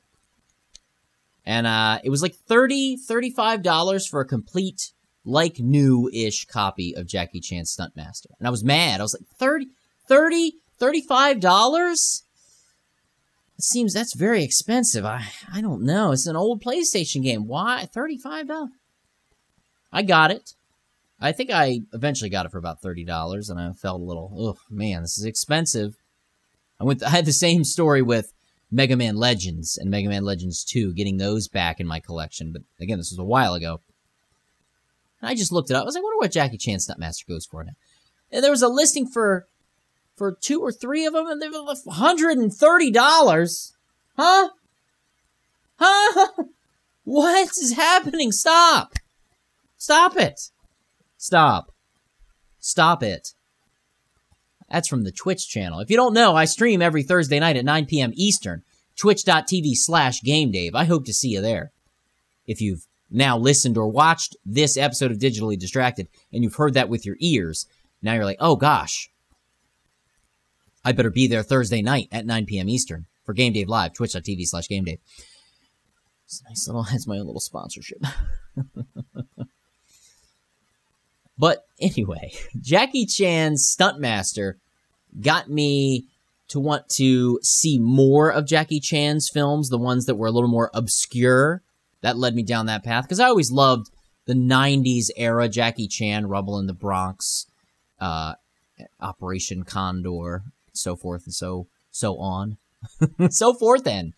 And 1.44 1.66
uh, 1.66 1.98
it 2.02 2.08
was 2.08 2.22
like 2.22 2.34
30 2.34 2.96
$35 3.06 4.08
for 4.08 4.20
a 4.20 4.24
complete, 4.24 4.92
like 5.26 5.58
new-ish 5.58 6.46
copy 6.46 6.96
of 6.96 7.06
Jackie 7.06 7.40
Chan 7.40 7.64
Stuntmaster. 7.64 8.30
And 8.38 8.48
I 8.48 8.50
was 8.50 8.64
mad. 8.64 9.00
I 9.00 9.02
was 9.02 9.14
like, 9.14 9.28
30 9.38 9.68
30 10.08 10.54
$35? 10.80 12.22
It 13.56 13.62
seems 13.62 13.92
that's 13.92 14.14
very 14.14 14.42
expensive. 14.42 15.04
I 15.04 15.26
I 15.52 15.60
don't 15.60 15.82
know. 15.82 16.12
It's 16.12 16.26
an 16.26 16.34
old 16.34 16.64
PlayStation 16.64 17.22
game. 17.22 17.46
Why 17.46 17.86
$35? 17.94 18.70
I 19.94 20.02
got 20.02 20.32
it. 20.32 20.54
I 21.20 21.30
think 21.30 21.50
I 21.50 21.80
eventually 21.92 22.28
got 22.28 22.44
it 22.44 22.52
for 22.52 22.58
about 22.58 22.82
thirty 22.82 23.04
dollars, 23.04 23.48
and 23.48 23.60
I 23.60 23.72
felt 23.72 24.00
a 24.00 24.04
little, 24.04 24.32
oh 24.36 24.58
man, 24.68 25.02
this 25.02 25.16
is 25.16 25.24
expensive. 25.24 25.96
I 26.80 26.84
went. 26.84 27.02
I 27.06 27.10
had 27.10 27.24
the 27.24 27.32
same 27.32 27.62
story 27.62 28.02
with 28.02 28.32
Mega 28.70 28.96
Man 28.96 29.16
Legends 29.16 29.78
and 29.78 29.90
Mega 29.90 30.08
Man 30.08 30.24
Legends 30.24 30.64
Two, 30.64 30.92
getting 30.92 31.16
those 31.16 31.46
back 31.46 31.78
in 31.78 31.86
my 31.86 32.00
collection. 32.00 32.52
But 32.52 32.62
again, 32.80 32.98
this 32.98 33.12
was 33.12 33.20
a 33.20 33.24
while 33.24 33.54
ago. 33.54 33.80
And 35.20 35.30
I 35.30 35.36
just 35.36 35.52
looked 35.52 35.70
it 35.70 35.74
up. 35.74 35.82
I 35.82 35.84
was 35.86 35.94
like, 35.94 36.02
I 36.02 36.04
wonder 36.04 36.18
what 36.18 36.32
Jackie 36.32 36.58
Chan 36.58 36.80
Stuntmaster 36.80 37.28
goes 37.28 37.46
for 37.46 37.62
now. 37.62 37.72
And 38.32 38.42
there 38.42 38.50
was 38.50 38.62
a 38.62 38.68
listing 38.68 39.06
for 39.06 39.46
for 40.16 40.32
two 40.32 40.60
or 40.60 40.72
three 40.72 41.06
of 41.06 41.12
them, 41.12 41.28
and 41.28 41.40
they 41.40 41.48
were 41.48 41.74
hundred 41.88 42.36
and 42.36 42.52
thirty 42.52 42.90
dollars. 42.90 43.76
Huh? 44.16 44.50
Huh? 45.78 46.28
What 47.06 47.50
is 47.50 47.74
happening? 47.74 48.32
Stop! 48.32 48.94
Stop 49.84 50.16
it! 50.16 50.40
Stop. 51.18 51.70
Stop 52.58 53.02
it. 53.02 53.34
That's 54.70 54.88
from 54.88 55.04
the 55.04 55.12
Twitch 55.12 55.46
channel. 55.46 55.78
If 55.80 55.90
you 55.90 55.96
don't 55.98 56.14
know, 56.14 56.34
I 56.34 56.46
stream 56.46 56.80
every 56.80 57.02
Thursday 57.02 57.38
night 57.38 57.58
at 57.58 57.66
9 57.66 57.84
p.m. 57.84 58.12
Eastern, 58.14 58.62
twitch.tv 58.96 59.74
slash 59.74 60.22
GameDave. 60.22 60.70
I 60.74 60.86
hope 60.86 61.04
to 61.04 61.12
see 61.12 61.28
you 61.28 61.42
there. 61.42 61.70
If 62.46 62.62
you've 62.62 62.86
now 63.10 63.36
listened 63.36 63.76
or 63.76 63.86
watched 63.86 64.38
this 64.46 64.78
episode 64.78 65.10
of 65.10 65.18
Digitally 65.18 65.58
Distracted 65.58 66.08
and 66.32 66.42
you've 66.42 66.56
heard 66.56 66.72
that 66.72 66.88
with 66.88 67.04
your 67.04 67.16
ears, 67.18 67.66
now 68.00 68.14
you're 68.14 68.24
like, 68.24 68.38
oh 68.40 68.56
gosh, 68.56 69.10
I 70.82 70.92
better 70.92 71.10
be 71.10 71.26
there 71.26 71.42
Thursday 71.42 71.82
night 71.82 72.08
at 72.10 72.24
9 72.24 72.46
p.m. 72.46 72.70
Eastern 72.70 73.04
for 73.26 73.34
Game 73.34 73.52
Dave 73.52 73.68
Live, 73.68 73.92
twitch.tv 73.92 74.46
slash 74.46 74.66
Game 74.66 74.84
Dave. 74.84 75.00
It's 76.24 76.40
a 76.40 76.48
nice 76.48 76.66
little, 76.68 76.82
has 76.84 77.06
my 77.06 77.18
own 77.18 77.26
little 77.26 77.38
sponsorship. 77.38 77.98
But 81.38 81.66
anyway, 81.80 82.32
Jackie 82.60 83.06
Chan's 83.06 83.74
Stuntmaster 83.76 84.54
got 85.20 85.48
me 85.48 86.06
to 86.48 86.60
want 86.60 86.88
to 86.88 87.38
see 87.42 87.78
more 87.78 88.30
of 88.30 88.46
Jackie 88.46 88.80
Chan's 88.80 89.28
films, 89.28 89.68
the 89.68 89.78
ones 89.78 90.06
that 90.06 90.16
were 90.16 90.26
a 90.26 90.30
little 90.30 90.48
more 90.48 90.70
obscure. 90.74 91.62
That 92.02 92.18
led 92.18 92.34
me 92.34 92.42
down 92.42 92.66
that 92.66 92.84
path 92.84 93.04
because 93.04 93.20
I 93.20 93.26
always 93.26 93.50
loved 93.50 93.90
the 94.26 94.34
90s 94.34 95.10
era 95.16 95.48
Jackie 95.48 95.88
Chan, 95.88 96.26
Rumble 96.26 96.58
in 96.58 96.66
the 96.66 96.74
Bronx, 96.74 97.46
uh, 97.98 98.34
Operation 99.00 99.64
Condor, 99.64 100.42
so 100.72 100.96
forth 100.96 101.24
and 101.24 101.34
so 101.34 101.66
so 101.90 102.18
on. 102.18 102.58
so 103.30 103.54
forth 103.54 103.86
and 103.86 104.12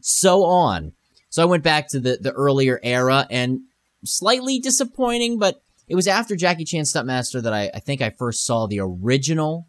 so 0.00 0.44
on. 0.44 0.92
So 1.30 1.42
I 1.42 1.46
went 1.46 1.64
back 1.64 1.88
to 1.88 2.00
the, 2.00 2.18
the 2.20 2.32
earlier 2.32 2.78
era 2.82 3.26
and 3.30 3.62
slightly 4.04 4.58
disappointing, 4.58 5.38
but 5.38 5.62
it 5.90 5.96
was 5.96 6.06
after 6.06 6.36
Jackie 6.36 6.64
Chan 6.64 6.84
Stuntmaster 6.84 7.42
that 7.42 7.52
I, 7.52 7.68
I 7.74 7.80
think 7.80 8.00
I 8.00 8.10
first 8.10 8.46
saw 8.46 8.66
the 8.66 8.78
original 8.78 9.66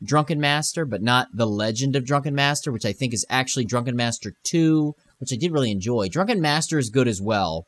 Drunken 0.00 0.38
Master, 0.38 0.84
but 0.84 1.02
not 1.02 1.26
the 1.34 1.48
Legend 1.48 1.96
of 1.96 2.04
Drunken 2.04 2.32
Master, 2.32 2.70
which 2.70 2.84
I 2.84 2.92
think 2.92 3.12
is 3.12 3.26
actually 3.28 3.64
Drunken 3.64 3.96
Master 3.96 4.34
2, 4.44 4.94
which 5.18 5.32
I 5.32 5.36
did 5.36 5.50
really 5.50 5.72
enjoy. 5.72 6.08
Drunken 6.08 6.40
Master 6.40 6.78
is 6.78 6.90
good 6.90 7.08
as 7.08 7.20
well, 7.20 7.66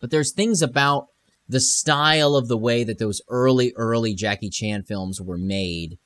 but 0.00 0.12
there's 0.12 0.32
things 0.32 0.62
about 0.62 1.08
the 1.48 1.58
style 1.58 2.36
of 2.36 2.46
the 2.46 2.56
way 2.56 2.84
that 2.84 3.00
those 3.00 3.20
early, 3.28 3.72
early 3.74 4.14
Jackie 4.14 4.48
Chan 4.48 4.84
films 4.84 5.20
were 5.20 5.36
made. 5.36 5.98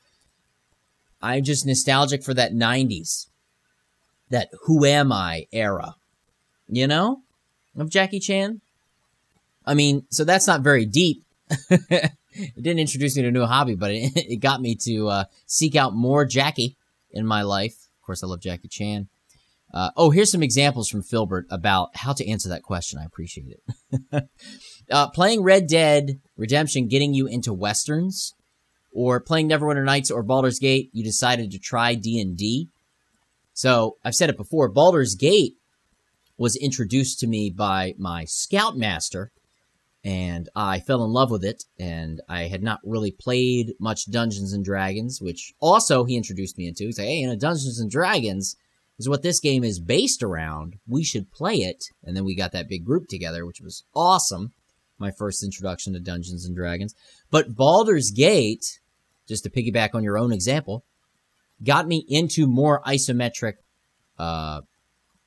I'm 1.20 1.44
just 1.44 1.66
nostalgic 1.66 2.24
for 2.24 2.32
that 2.32 2.52
90s, 2.52 3.26
that 4.30 4.48
Who 4.64 4.86
Am 4.86 5.12
I 5.12 5.48
era, 5.52 5.96
you 6.66 6.86
know, 6.86 7.18
of 7.76 7.90
Jackie 7.90 8.20
Chan. 8.20 8.62
I 9.68 9.74
mean, 9.74 10.06
so 10.10 10.24
that's 10.24 10.46
not 10.46 10.62
very 10.62 10.86
deep. 10.86 11.24
it 11.70 12.12
didn't 12.56 12.78
introduce 12.78 13.16
me 13.16 13.22
to 13.22 13.28
a 13.28 13.32
new 13.32 13.44
hobby, 13.44 13.74
but 13.74 13.90
it, 13.90 14.12
it 14.16 14.40
got 14.40 14.60
me 14.60 14.76
to 14.84 15.08
uh, 15.08 15.24
seek 15.46 15.76
out 15.76 15.94
more 15.94 16.24
Jackie 16.24 16.76
in 17.10 17.26
my 17.26 17.42
life. 17.42 17.74
Of 18.00 18.06
course, 18.06 18.24
I 18.24 18.26
love 18.26 18.40
Jackie 18.40 18.68
Chan. 18.68 19.08
Uh, 19.72 19.90
oh, 19.96 20.10
here's 20.10 20.32
some 20.32 20.42
examples 20.42 20.88
from 20.88 21.02
Filbert 21.02 21.46
about 21.50 21.90
how 21.94 22.14
to 22.14 22.26
answer 22.26 22.48
that 22.48 22.62
question. 22.62 22.98
I 22.98 23.04
appreciate 23.04 23.58
it. 24.12 24.28
uh, 24.90 25.10
playing 25.10 25.42
Red 25.42 25.66
Dead 25.66 26.18
Redemption 26.38 26.88
getting 26.88 27.12
you 27.12 27.26
into 27.26 27.52
westerns, 27.52 28.34
or 28.92 29.20
playing 29.20 29.48
Neverwinter 29.48 29.84
Nights 29.84 30.10
or 30.10 30.22
Baldur's 30.22 30.58
Gate, 30.58 30.88
you 30.92 31.04
decided 31.04 31.50
to 31.50 31.58
try 31.58 31.94
D 31.94 32.18
and 32.18 32.36
D. 32.36 32.68
So 33.52 33.96
I've 34.04 34.14
said 34.14 34.30
it 34.30 34.36
before. 34.36 34.68
Baldur's 34.68 35.14
Gate 35.14 35.54
was 36.38 36.56
introduced 36.56 37.18
to 37.20 37.26
me 37.26 37.50
by 37.50 37.94
my 37.98 38.24
Scoutmaster, 38.24 39.30
and 40.08 40.48
I 40.56 40.80
fell 40.80 41.04
in 41.04 41.12
love 41.12 41.30
with 41.30 41.44
it. 41.44 41.64
And 41.78 42.22
I 42.30 42.44
had 42.44 42.62
not 42.62 42.80
really 42.82 43.10
played 43.10 43.74
much 43.78 44.10
Dungeons 44.10 44.54
and 44.54 44.64
Dragons, 44.64 45.20
which 45.20 45.52
also 45.60 46.04
he 46.04 46.16
introduced 46.16 46.56
me 46.56 46.66
into. 46.66 46.84
He's 46.84 46.98
like, 46.98 47.08
"Hey, 47.08 47.18
you 47.18 47.26
know, 47.26 47.36
Dungeons 47.36 47.78
and 47.78 47.90
Dragons." 47.90 48.56
is 48.98 49.08
what 49.08 49.22
this 49.22 49.38
game 49.38 49.62
is 49.62 49.78
based 49.78 50.24
around. 50.24 50.76
We 50.88 51.04
should 51.04 51.30
play 51.30 51.56
it. 51.56 51.84
And 52.02 52.16
then 52.16 52.24
we 52.24 52.34
got 52.34 52.50
that 52.50 52.68
big 52.68 52.84
group 52.84 53.06
together, 53.08 53.46
which 53.46 53.60
was 53.60 53.84
awesome. 53.94 54.52
My 54.98 55.12
first 55.12 55.44
introduction 55.44 55.92
to 55.92 56.00
Dungeons 56.00 56.44
and 56.44 56.56
Dragons. 56.56 56.96
But 57.30 57.54
Baldur's 57.54 58.10
Gate, 58.10 58.80
just 59.28 59.44
to 59.44 59.50
piggyback 59.50 59.90
on 59.94 60.02
your 60.02 60.18
own 60.18 60.32
example, 60.32 60.84
got 61.62 61.86
me 61.86 62.04
into 62.08 62.48
more 62.48 62.82
isometric, 62.82 63.54
uh, 64.18 64.62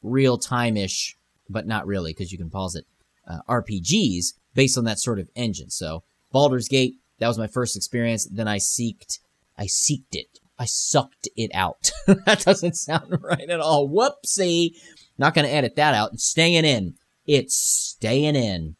real 0.03 0.37
time 0.37 0.75
ish, 0.75 1.15
but 1.49 1.65
not 1.65 1.87
really 1.87 2.11
because 2.11 2.33
you 2.33 2.37
can 2.37 2.49
pause 2.49 2.75
it, 2.75 2.85
uh, 3.27 3.39
RPGs 3.47 4.33
based 4.53 4.77
on 4.77 4.83
that 4.85 4.99
sort 4.99 5.19
of 5.19 5.29
engine. 5.35 5.69
So 5.69 6.03
Baldur's 6.31 6.67
Gate, 6.67 6.95
that 7.19 7.27
was 7.27 7.37
my 7.37 7.47
first 7.47 7.75
experience. 7.75 8.25
Then 8.25 8.47
I 8.47 8.57
seeked, 8.57 9.19
I 9.57 9.65
seeked 9.65 10.13
it 10.13 10.39
I 10.61 10.65
sucked 10.65 11.27
it 11.35 11.49
out. 11.55 11.91
that 12.05 12.41
doesn't 12.45 12.75
sound 12.75 13.17
right 13.23 13.49
at 13.49 13.59
all. 13.59 13.89
Whoopsie. 13.89 14.75
Not 15.17 15.33
going 15.33 15.47
to 15.47 15.51
edit 15.51 15.75
that 15.77 15.95
out. 15.95 16.13
It's 16.13 16.23
staying 16.23 16.65
in. 16.65 16.93
It's 17.25 17.55
staying 17.55 18.35
in. 18.35 18.75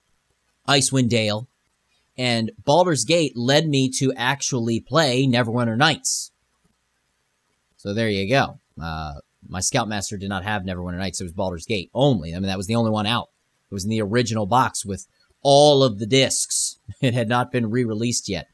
Icewind 0.67 1.09
Dale 1.09 1.47
and 2.15 2.51
Baldur's 2.63 3.03
Gate 3.03 3.35
led 3.35 3.67
me 3.67 3.89
to 3.97 4.13
actually 4.15 4.79
play 4.79 5.25
Neverwinter 5.25 5.75
Nights. 5.75 6.31
So 7.77 7.95
there 7.95 8.09
you 8.09 8.29
go. 8.29 8.59
Uh, 8.79 9.13
my 9.49 9.59
Scoutmaster 9.59 10.17
did 10.17 10.29
not 10.29 10.43
have 10.43 10.61
Neverwinter 10.61 10.99
Nights. 10.99 11.19
It 11.19 11.23
was 11.23 11.33
Baldur's 11.33 11.65
Gate 11.65 11.89
only. 11.95 12.35
I 12.35 12.35
mean, 12.35 12.43
that 12.43 12.57
was 12.57 12.67
the 12.67 12.75
only 12.75 12.91
one 12.91 13.07
out. 13.07 13.29
It 13.71 13.73
was 13.73 13.85
in 13.85 13.89
the 13.89 14.01
original 14.01 14.45
box 14.45 14.85
with 14.85 15.07
all 15.41 15.83
of 15.83 15.99
the 15.99 16.05
discs. 16.05 16.77
It 17.01 17.15
had 17.15 17.29
not 17.29 17.51
been 17.51 17.71
re-released 17.71 18.29
yet 18.29 18.47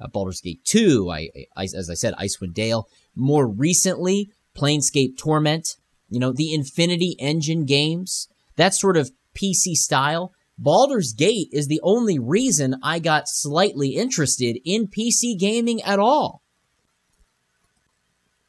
uh, 0.00 0.08
Baldur's 0.08 0.40
Gate 0.40 0.64
2, 0.64 1.10
I, 1.10 1.28
I, 1.56 1.64
as 1.64 1.90
I 1.90 1.94
said, 1.94 2.14
Icewind 2.14 2.54
Dale. 2.54 2.88
More 3.14 3.46
recently, 3.46 4.30
Planescape 4.56 5.16
Torment, 5.18 5.76
you 6.08 6.18
know, 6.18 6.32
the 6.32 6.54
Infinity 6.54 7.16
Engine 7.18 7.66
games, 7.66 8.28
that 8.56 8.74
sort 8.74 8.96
of 8.96 9.10
PC 9.34 9.74
style. 9.74 10.32
Baldur's 10.58 11.12
Gate 11.12 11.48
is 11.52 11.68
the 11.68 11.80
only 11.82 12.18
reason 12.18 12.76
I 12.82 12.98
got 12.98 13.28
slightly 13.28 13.90
interested 13.90 14.58
in 14.64 14.88
PC 14.88 15.38
gaming 15.38 15.80
at 15.82 15.98
all. 15.98 16.42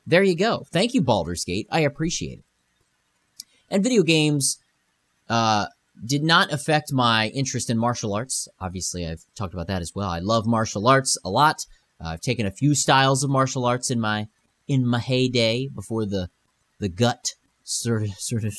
There 0.06 0.24
you 0.24 0.36
go. 0.36 0.66
Thank 0.72 0.94
you, 0.94 1.02
Baldur's 1.02 1.46
Gate. 1.46 1.68
I 1.72 1.82
appreciate 1.82 2.40
it. 2.40 2.46
And 3.70 3.84
video 3.84 4.04
games, 4.04 4.58
uh, 5.30 5.68
did 6.06 6.24
not 6.24 6.52
affect 6.52 6.92
my 6.92 7.28
interest 7.28 7.70
in 7.70 7.78
martial 7.78 8.14
arts. 8.14 8.48
Obviously, 8.60 9.06
I've 9.06 9.26
talked 9.36 9.54
about 9.54 9.68
that 9.68 9.82
as 9.82 9.94
well. 9.94 10.10
I 10.10 10.20
love 10.20 10.46
martial 10.46 10.88
arts 10.88 11.18
a 11.24 11.30
lot. 11.30 11.66
Uh, 12.00 12.10
I've 12.10 12.22
taken 12.22 12.46
a 12.46 12.52
few 12.52 12.74
styles 12.76 13.24
of 13.24 13.30
martial 13.30 13.66
arts 13.66 13.92
in 13.92 14.00
my 14.00 14.28
in 14.68 14.86
my 14.86 15.00
heyday 15.00 15.68
before 15.68 16.06
the 16.06 16.30
the 16.80 16.90
gut 16.90 17.34
sort 17.64 18.04
of 18.04 18.10
sort 18.18 18.44
of 18.44 18.56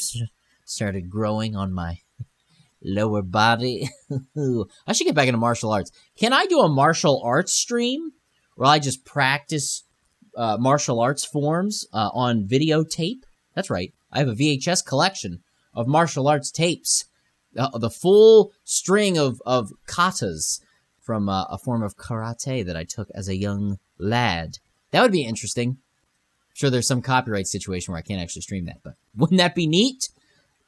started 0.64 1.10
growing 1.10 1.56
on 1.56 1.72
my 1.72 1.98
lower 2.82 3.22
body. 3.22 3.88
I 4.86 4.92
should 4.92 5.04
get 5.04 5.14
back 5.14 5.28
into 5.28 5.38
martial 5.38 5.72
arts. 5.72 5.90
Can 6.16 6.32
I 6.32 6.46
do 6.46 6.60
a 6.60 6.68
martial 6.68 7.20
arts 7.24 7.52
stream 7.52 8.12
where 8.56 8.68
I 8.68 8.78
just 8.78 9.04
practice 9.04 9.84
uh, 10.36 10.56
martial 10.58 11.00
arts 11.00 11.24
forms 11.24 11.86
uh, 11.92 12.10
on 12.12 12.46
videotape? 12.46 13.22
That's 13.54 13.70
right. 13.70 13.92
I 14.12 14.18
have 14.18 14.28
a 14.28 14.34
VHS 14.34 14.84
collection 14.84 15.42
of 15.74 15.88
martial 15.88 16.28
arts 16.28 16.50
tapes 16.50 17.06
uh, 17.56 17.76
the 17.78 17.90
full 17.90 18.52
string 18.64 19.18
of, 19.18 19.40
of 19.44 19.70
katas 19.86 20.60
from 21.00 21.28
uh, 21.28 21.44
a 21.44 21.58
form 21.58 21.82
of 21.82 21.96
karate 21.96 22.64
that 22.64 22.76
I 22.76 22.84
took 22.84 23.08
as 23.14 23.28
a 23.28 23.36
young 23.36 23.78
lad. 23.98 24.58
That 24.90 25.02
would 25.02 25.12
be 25.12 25.24
interesting. 25.24 25.70
I'm 25.70 26.54
sure 26.54 26.70
there's 26.70 26.86
some 26.86 27.02
copyright 27.02 27.46
situation 27.46 27.92
where 27.92 27.98
I 27.98 28.02
can't 28.02 28.20
actually 28.20 28.42
stream 28.42 28.66
that, 28.66 28.80
but 28.82 28.94
wouldn't 29.16 29.38
that 29.38 29.54
be 29.54 29.66
neat? 29.66 30.08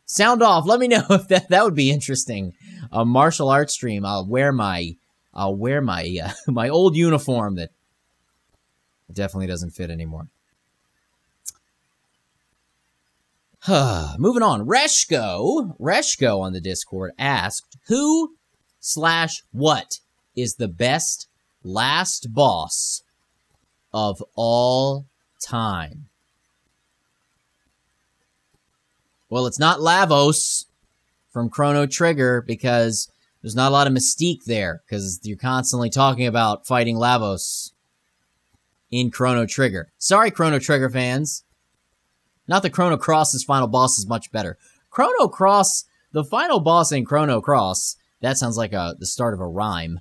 Sound 0.06 0.42
off. 0.42 0.66
Let 0.66 0.80
me 0.80 0.88
know 0.88 1.04
if 1.10 1.28
that, 1.28 1.48
that 1.48 1.64
would 1.64 1.74
be 1.74 1.90
interesting. 1.90 2.52
A 2.90 3.04
martial 3.04 3.48
arts 3.48 3.74
stream. 3.74 4.04
I'll 4.04 4.26
wear 4.26 4.52
my 4.52 4.96
I'll 5.34 5.56
wear 5.56 5.80
my 5.80 6.18
uh, 6.22 6.30
my 6.50 6.68
old 6.68 6.96
uniform 6.96 7.56
that 7.56 7.70
definitely 9.12 9.46
doesn't 9.46 9.70
fit 9.70 9.90
anymore. 9.90 10.28
Moving 14.18 14.42
on. 14.42 14.66
Reshko, 14.66 15.74
Reshko 15.80 16.40
on 16.40 16.52
the 16.52 16.60
Discord 16.60 17.12
asked, 17.18 17.78
who 17.86 18.34
slash 18.78 19.42
what 19.52 20.00
is 20.36 20.56
the 20.56 20.68
best 20.68 21.28
last 21.62 22.34
boss 22.34 23.02
of 23.90 24.22
all 24.34 25.06
time? 25.40 26.08
Well, 29.30 29.46
it's 29.46 29.58
not 29.58 29.80
Lavos 29.80 30.66
from 31.30 31.48
Chrono 31.48 31.86
Trigger 31.86 32.44
because 32.46 33.10
there's 33.40 33.56
not 33.56 33.70
a 33.70 33.72
lot 33.72 33.86
of 33.86 33.94
mystique 33.94 34.44
there 34.44 34.82
because 34.84 35.20
you're 35.22 35.38
constantly 35.38 35.88
talking 35.88 36.26
about 36.26 36.66
fighting 36.66 36.96
Lavos 36.96 37.72
in 38.90 39.10
Chrono 39.10 39.46
Trigger. 39.46 39.90
Sorry, 39.96 40.30
Chrono 40.30 40.58
Trigger 40.58 40.90
fans. 40.90 41.43
Not 42.46 42.62
that 42.62 42.70
Chrono 42.70 42.96
Cross's 42.96 43.44
final 43.44 43.68
boss 43.68 43.98
is 43.98 44.06
much 44.06 44.30
better. 44.30 44.58
Chrono 44.90 45.28
Cross, 45.28 45.84
the 46.12 46.24
final 46.24 46.60
boss 46.60 46.92
in 46.92 47.04
Chrono 47.04 47.40
Cross, 47.40 47.96
that 48.20 48.38
sounds 48.38 48.56
like 48.56 48.72
a 48.72 48.94
the 48.98 49.06
start 49.06 49.34
of 49.34 49.40
a 49.40 49.46
rhyme. 49.46 50.00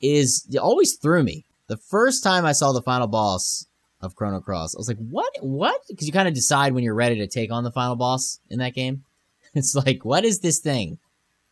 Is 0.00 0.46
always 0.60 0.94
threw 0.96 1.22
me. 1.22 1.44
The 1.66 1.76
first 1.76 2.22
time 2.22 2.44
I 2.44 2.52
saw 2.52 2.72
the 2.72 2.82
final 2.82 3.06
boss 3.06 3.66
of 4.00 4.14
Chrono 4.14 4.40
Cross, 4.40 4.74
I 4.74 4.78
was 4.78 4.88
like, 4.88 4.98
"What? 4.98 5.32
What?" 5.40 5.80
Because 5.88 6.06
you 6.06 6.12
kind 6.12 6.28
of 6.28 6.34
decide 6.34 6.74
when 6.74 6.84
you're 6.84 6.94
ready 6.94 7.16
to 7.16 7.26
take 7.26 7.50
on 7.50 7.64
the 7.64 7.72
final 7.72 7.96
boss 7.96 8.38
in 8.50 8.58
that 8.58 8.74
game. 8.74 9.04
It's 9.56 9.74
like, 9.74 10.04
"What 10.04 10.24
is 10.24 10.40
this 10.40 10.58
thing?" 10.58 10.98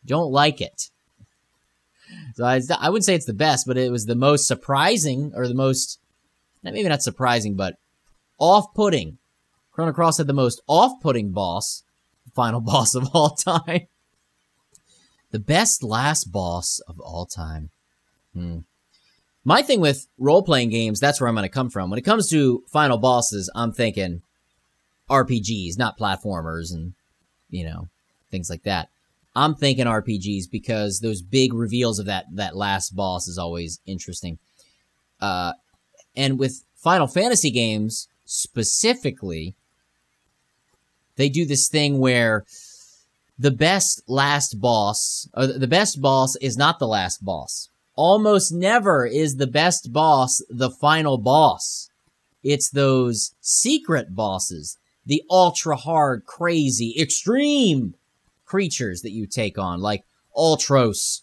Don't 0.05 0.31
like 0.31 0.59
it. 0.59 0.89
So 2.35 2.43
I, 2.43 2.61
I 2.79 2.89
wouldn't 2.89 3.05
say 3.05 3.15
it's 3.15 3.25
the 3.25 3.33
best, 3.33 3.65
but 3.65 3.77
it 3.77 3.91
was 3.91 4.05
the 4.05 4.15
most 4.15 4.45
surprising, 4.45 5.31
or 5.35 5.47
the 5.47 5.53
most, 5.53 5.99
maybe 6.61 6.87
not 6.87 7.01
surprising, 7.01 7.55
but 7.55 7.77
off-putting 8.39 9.17
Chrono 9.73 9.91
Cross 9.91 10.19
had 10.19 10.27
the 10.27 10.33
most 10.33 10.61
off-putting 10.67 11.31
boss, 11.31 11.83
final 12.33 12.61
boss 12.71 12.95
of 12.95 13.09
all 13.13 13.31
time. 13.31 13.87
the 15.31 15.39
best 15.39 15.83
last 15.83 16.31
boss 16.31 16.79
of 16.87 16.99
all 16.99 17.25
time. 17.25 17.69
Hmm. 18.33 18.59
My 19.43 19.61
thing 19.61 19.81
with 19.81 20.07
role 20.17 20.43
playing 20.43 20.69
games, 20.69 20.99
that's 20.99 21.19
where 21.19 21.27
I'm 21.27 21.35
going 21.35 21.43
to 21.43 21.49
come 21.49 21.69
from. 21.69 21.89
When 21.89 21.99
it 21.99 22.05
comes 22.05 22.29
to 22.29 22.63
final 22.71 22.97
bosses, 22.97 23.51
I'm 23.53 23.73
thinking 23.73 24.21
RPGs, 25.09 25.77
not 25.77 25.99
platformers 25.99 26.73
and, 26.73 26.93
you 27.49 27.65
know, 27.65 27.89
things 28.31 28.49
like 28.49 28.63
that. 28.63 28.89
I'm 29.35 29.55
thinking 29.55 29.85
RPGs 29.85 30.49
because 30.49 30.99
those 30.99 31.21
big 31.21 31.53
reveals 31.53 31.99
of 31.99 32.05
that 32.05 32.25
that 32.33 32.55
last 32.55 32.95
boss 32.95 33.27
is 33.27 33.37
always 33.37 33.79
interesting. 33.85 34.37
Uh, 35.19 35.53
and 36.15 36.37
with 36.37 36.63
Final 36.75 37.07
Fantasy 37.07 37.49
games 37.49 38.07
specifically, 38.25 39.55
they 41.15 41.29
do 41.29 41.45
this 41.45 41.67
thing 41.69 41.99
where 41.99 42.45
the 43.37 43.51
best 43.51 44.03
last 44.07 44.59
boss, 44.59 45.27
or 45.33 45.47
the 45.47 45.67
best 45.67 46.01
boss 46.01 46.35
is 46.37 46.57
not 46.57 46.79
the 46.79 46.87
last 46.87 47.23
boss. 47.23 47.69
Almost 47.95 48.51
never 48.51 49.05
is 49.05 49.35
the 49.35 49.47
best 49.47 49.91
boss 49.93 50.41
the 50.49 50.69
final 50.69 51.17
boss. 51.17 51.89
It's 52.43 52.69
those 52.69 53.33
secret 53.39 54.15
bosses, 54.15 54.77
the 55.05 55.23
ultra 55.29 55.75
hard, 55.75 56.25
crazy, 56.25 56.95
extreme 56.99 57.95
creatures 58.45 59.01
that 59.01 59.11
you 59.11 59.25
take 59.27 59.57
on, 59.57 59.79
like 59.79 60.03
Ultros. 60.35 61.21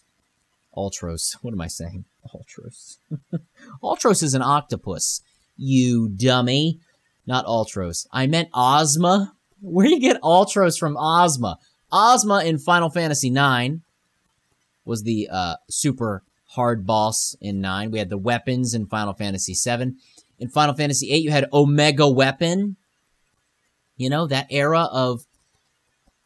Ultros. 0.75 1.35
What 1.41 1.53
am 1.53 1.61
I 1.61 1.67
saying? 1.67 2.05
Ultros. 2.33 2.97
Ultros 3.83 4.23
is 4.23 4.33
an 4.33 4.41
octopus. 4.41 5.21
You 5.57 6.09
dummy. 6.09 6.79
Not 7.27 7.45
Ultros. 7.45 8.07
I 8.11 8.27
meant 8.27 8.49
Ozma. 8.53 9.33
Where 9.61 9.87
do 9.87 9.93
you 9.93 9.99
get 9.99 10.21
Ultros 10.21 10.77
from 10.77 10.97
Ozma? 10.97 11.57
Ozma 11.91 12.43
in 12.43 12.57
Final 12.57 12.89
Fantasy 12.89 13.29
IX 13.29 13.77
was 14.85 15.03
the 15.03 15.29
uh, 15.31 15.55
super 15.69 16.23
hard 16.47 16.85
boss 16.85 17.35
in 17.39 17.61
9. 17.61 17.91
We 17.91 17.99
had 17.99 18.09
the 18.09 18.17
weapons 18.17 18.73
in 18.73 18.87
Final 18.87 19.13
Fantasy 19.13 19.53
VII. 19.53 19.93
In 20.39 20.49
Final 20.49 20.73
Fantasy 20.73 21.07
VIII, 21.07 21.19
you 21.21 21.31
had 21.31 21.47
Omega 21.53 22.07
Weapon. 22.07 22.77
You 23.97 24.09
know, 24.09 24.25
that 24.27 24.47
era 24.49 24.89
of 24.91 25.21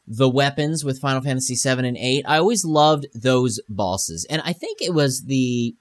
the 0.08 0.30
weapons 0.30 0.86
with 0.86 1.00
Final 1.00 1.22
Fantasy 1.22 1.56
7 1.56 1.84
and 1.84 1.98
8. 1.98 2.26
I 2.28 2.38
always 2.38 2.64
loved 2.64 3.08
those 3.14 3.60
bosses. 3.68 4.26
And 4.30 4.42
I 4.46 4.54
think 4.54 4.82
it 4.82 4.94
was 4.94 5.24
the 5.24 5.76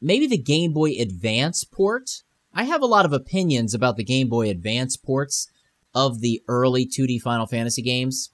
maybe 0.00 0.26
the 0.26 0.38
Game 0.38 0.72
Boy 0.72 0.92
Advance 0.98 1.64
port. 1.64 2.22
I 2.54 2.64
have 2.64 2.82
a 2.82 2.86
lot 2.86 3.04
of 3.04 3.12
opinions 3.12 3.74
about 3.74 3.96
the 3.96 4.04
Game 4.04 4.28
Boy 4.28 4.48
Advance 4.48 4.96
ports 4.96 5.48
of 5.98 6.20
the 6.20 6.40
early 6.46 6.86
2D 6.86 7.20
Final 7.20 7.46
Fantasy 7.46 7.82
games. 7.82 8.30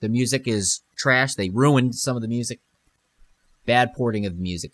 The 0.00 0.08
music 0.08 0.48
is 0.48 0.80
trash. 0.96 1.36
They 1.36 1.50
ruined 1.50 1.94
some 1.94 2.16
of 2.16 2.22
the 2.22 2.28
music. 2.28 2.58
Bad 3.64 3.94
porting 3.94 4.26
of 4.26 4.34
the 4.34 4.42
music. 4.42 4.72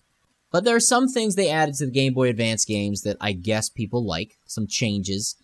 But 0.51 0.64
there 0.64 0.75
are 0.75 0.81
some 0.81 1.09
things 1.09 1.35
they 1.35 1.51
added 1.51 1.75
to 1.77 1.85
the 1.87 1.92
Game 1.92 2.14
Boy 2.14 2.31
Advance 2.31 2.64
games 2.64 3.03
that 3.03 3.18
I 3.21 3.33
guess 3.33 3.68
people 3.68 4.03
like, 4.05 4.38
some 4.47 4.66
changes. 4.66 5.37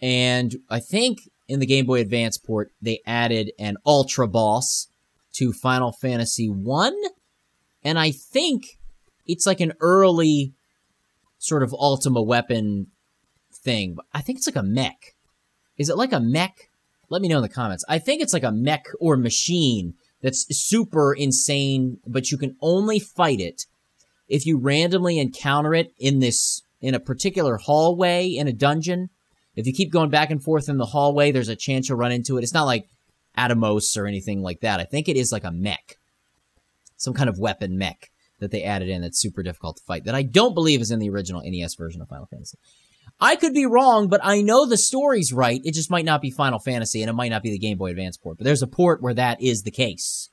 And 0.00 0.54
I 0.70 0.78
think 0.78 1.28
in 1.48 1.58
the 1.58 1.66
Game 1.66 1.86
Boy 1.86 2.00
Advance 2.00 2.38
port, 2.38 2.70
they 2.80 3.00
added 3.04 3.50
an 3.58 3.76
Ultra 3.84 4.28
Boss 4.28 4.86
to 5.34 5.52
Final 5.52 5.90
Fantasy 5.90 6.48
1. 6.48 6.94
And 7.84 7.98
I 7.98 8.12
think 8.12 8.78
it's 9.26 9.46
like 9.46 9.60
an 9.60 9.72
early 9.80 10.52
sort 11.38 11.64
of 11.64 11.74
Ultima 11.74 12.22
weapon 12.22 12.86
thing. 13.52 13.96
I 14.14 14.20
think 14.20 14.38
it's 14.38 14.46
like 14.46 14.56
a 14.56 14.62
mech. 14.62 15.14
Is 15.82 15.88
it 15.88 15.96
like 15.96 16.12
a 16.12 16.20
mech? 16.20 16.70
Let 17.08 17.22
me 17.22 17.28
know 17.28 17.36
in 17.36 17.42
the 17.42 17.48
comments. 17.48 17.84
I 17.88 17.98
think 17.98 18.22
it's 18.22 18.32
like 18.32 18.42
a 18.42 18.52
mech 18.52 18.86
or 18.98 19.16
machine 19.16 19.94
that's 20.22 20.46
super 20.56 21.12
insane, 21.12 21.98
but 22.06 22.30
you 22.30 22.38
can 22.38 22.56
only 22.60 22.98
fight 22.98 23.40
it 23.40 23.66
if 24.28 24.46
you 24.46 24.58
randomly 24.58 25.18
encounter 25.18 25.74
it 25.74 25.92
in 25.98 26.20
this 26.20 26.62
in 26.80 26.94
a 26.94 27.00
particular 27.00 27.58
hallway 27.58 28.28
in 28.28 28.48
a 28.48 28.52
dungeon 28.52 29.10
if 29.54 29.66
you 29.66 29.72
keep 29.72 29.92
going 29.92 30.10
back 30.10 30.30
and 30.30 30.42
forth 30.42 30.68
in 30.68 30.78
the 30.78 30.86
hallway, 30.86 31.30
there's 31.30 31.48
a 31.48 31.56
chance 31.56 31.88
you'll 31.88 31.98
run 31.98 32.12
into 32.12 32.38
it. 32.38 32.42
It's 32.42 32.54
not 32.54 32.64
like 32.64 32.88
Atomos 33.36 33.96
or 33.98 34.06
anything 34.06 34.42
like 34.42 34.60
that. 34.60 34.80
I 34.80 34.84
think 34.84 35.08
it 35.08 35.16
is 35.16 35.32
like 35.32 35.44
a 35.44 35.50
mech. 35.50 35.98
Some 36.96 37.14
kind 37.14 37.28
of 37.28 37.38
weapon 37.38 37.76
mech 37.76 38.10
that 38.38 38.50
they 38.50 38.62
added 38.62 38.88
in 38.88 39.02
that's 39.02 39.20
super 39.20 39.42
difficult 39.42 39.76
to 39.76 39.82
fight 39.84 40.04
that 40.04 40.14
I 40.14 40.22
don't 40.22 40.54
believe 40.54 40.80
is 40.80 40.90
in 40.90 40.98
the 40.98 41.10
original 41.10 41.42
NES 41.44 41.74
version 41.74 42.00
of 42.00 42.08
Final 42.08 42.26
Fantasy. 42.26 42.58
I 43.22 43.36
could 43.36 43.54
be 43.54 43.66
wrong, 43.66 44.08
but 44.08 44.20
I 44.24 44.42
know 44.42 44.66
the 44.66 44.76
story's 44.76 45.32
right. 45.32 45.60
It 45.64 45.74
just 45.74 45.92
might 45.92 46.04
not 46.04 46.20
be 46.20 46.32
Final 46.32 46.58
Fantasy 46.58 47.02
and 47.02 47.08
it 47.08 47.12
might 47.12 47.30
not 47.30 47.44
be 47.44 47.50
the 47.50 47.58
Game 47.58 47.78
Boy 47.78 47.90
Advance 47.90 48.16
port. 48.16 48.36
But 48.36 48.44
there's 48.44 48.62
a 48.62 48.66
port 48.66 49.00
where 49.00 49.14
that 49.14 49.40
is 49.40 49.62
the 49.62 49.70
case. 49.70 50.28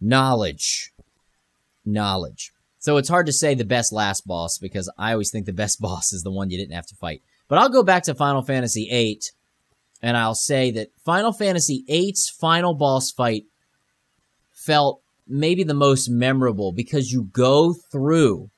Knowledge. 0.00 0.92
Knowledge. 1.86 2.50
So 2.80 2.96
it's 2.96 3.08
hard 3.08 3.26
to 3.26 3.32
say 3.32 3.54
the 3.54 3.64
best 3.64 3.92
last 3.92 4.26
boss 4.26 4.58
because 4.58 4.90
I 4.98 5.12
always 5.12 5.30
think 5.30 5.46
the 5.46 5.52
best 5.52 5.80
boss 5.80 6.12
is 6.12 6.24
the 6.24 6.32
one 6.32 6.50
you 6.50 6.58
didn't 6.58 6.74
have 6.74 6.86
to 6.88 6.96
fight. 6.96 7.22
But 7.46 7.58
I'll 7.58 7.68
go 7.68 7.84
back 7.84 8.02
to 8.04 8.14
Final 8.16 8.42
Fantasy 8.42 8.88
VIII 8.90 9.20
and 10.02 10.16
I'll 10.16 10.34
say 10.34 10.72
that 10.72 10.90
Final 11.04 11.32
Fantasy 11.32 11.84
VIII's 11.86 12.28
final 12.28 12.74
boss 12.74 13.12
fight 13.12 13.44
felt 14.50 15.02
maybe 15.28 15.62
the 15.62 15.72
most 15.72 16.08
memorable 16.08 16.72
because 16.72 17.12
you 17.12 17.28
go 17.32 17.74
through 17.92 18.50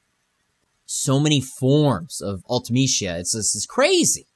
so 0.93 1.19
many 1.19 1.41
forms 1.41 2.21
of 2.21 2.45
Ultimecia. 2.49 3.19
It's 3.19 3.33
this 3.33 3.55
is 3.55 3.67
crazy. 3.67 4.27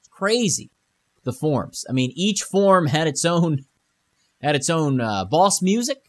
It's 0.00 0.08
crazy. 0.08 0.70
The 1.24 1.32
forms. 1.32 1.84
I 1.88 1.92
mean, 1.92 2.12
each 2.14 2.42
form 2.42 2.86
had 2.86 3.06
its 3.06 3.24
own 3.24 3.64
had 4.42 4.54
its 4.54 4.70
own 4.70 5.00
uh, 5.00 5.24
boss 5.24 5.60
music 5.60 6.06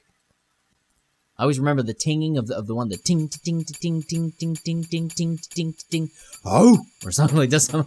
I 1.39 1.43
always 1.43 1.59
remember 1.59 1.83
the 1.83 1.93
tinging 1.93 2.35
of 2.39 2.47
the 2.47 2.55
of 2.55 2.65
the 2.65 2.73
one 2.73 2.89
the 2.89 2.97
ting 2.97 3.27
ting 3.29 3.63
ting 3.63 3.63
ting 3.63 4.01
ting 4.01 4.31
ting 4.31 4.55
ting 4.55 4.83
ting 4.83 5.07
ting 5.07 5.37
ting 5.37 5.75
ting 5.91 6.09
oh 6.43 6.79
or 7.05 7.11
something 7.11 7.37
like 7.37 7.51
this. 7.51 7.71
You 7.71 7.77
know 7.77 7.85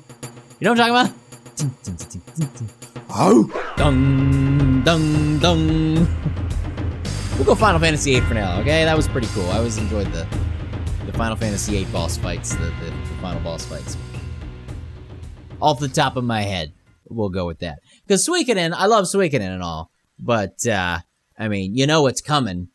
what 0.60 0.68
I'm 0.70 0.76
talking 0.76 0.94
about? 0.94 1.56
Ting 1.56 1.74
ting 1.82 1.96
ting 1.96 2.22
ting 2.36 2.48
ting 2.54 2.68
oh 3.10 3.72
dung 3.76 4.84
dung 4.84 5.38
dung. 5.40 5.94
We'll 7.34 7.44
go 7.44 7.56
Final 7.56 7.80
Fantasy 7.80 8.12
VIII 8.12 8.20
for 8.20 8.34
now. 8.34 8.60
Okay, 8.60 8.84
that 8.84 8.96
was 8.96 9.08
pretty 9.08 9.26
cool. 9.28 9.50
I 9.50 9.56
always 9.56 9.78
enjoyed 9.78 10.12
the 10.12 10.28
the 11.11 11.18
Final 11.18 11.37
Fantasy 11.37 11.73
VIII 11.73 11.85
boss 11.92 12.16
fights, 12.16 12.55
the, 12.55 12.64
the, 12.64 12.90
the 12.90 13.14
final 13.20 13.42
boss 13.42 13.64
fights. 13.64 13.96
Off 15.61 15.81
the 15.81 15.88
top 15.88 16.16
of 16.16 16.25
my 16.25 16.42
head, 16.42 16.73
we'll 17.09 17.29
go 17.29 17.46
with 17.46 17.59
that. 17.61 17.81
Because 18.07 18.27
Suikoden, 18.27 18.73
I 18.75 18.87
love 18.87 19.05
Suikoden 19.05 19.40
and 19.40 19.62
all, 19.62 19.90
but 20.18 20.66
uh, 20.66 20.99
I 21.38 21.49
mean, 21.49 21.77
you 21.77 21.87
know 21.87 22.03
what's 22.03 22.20
coming 22.20 22.68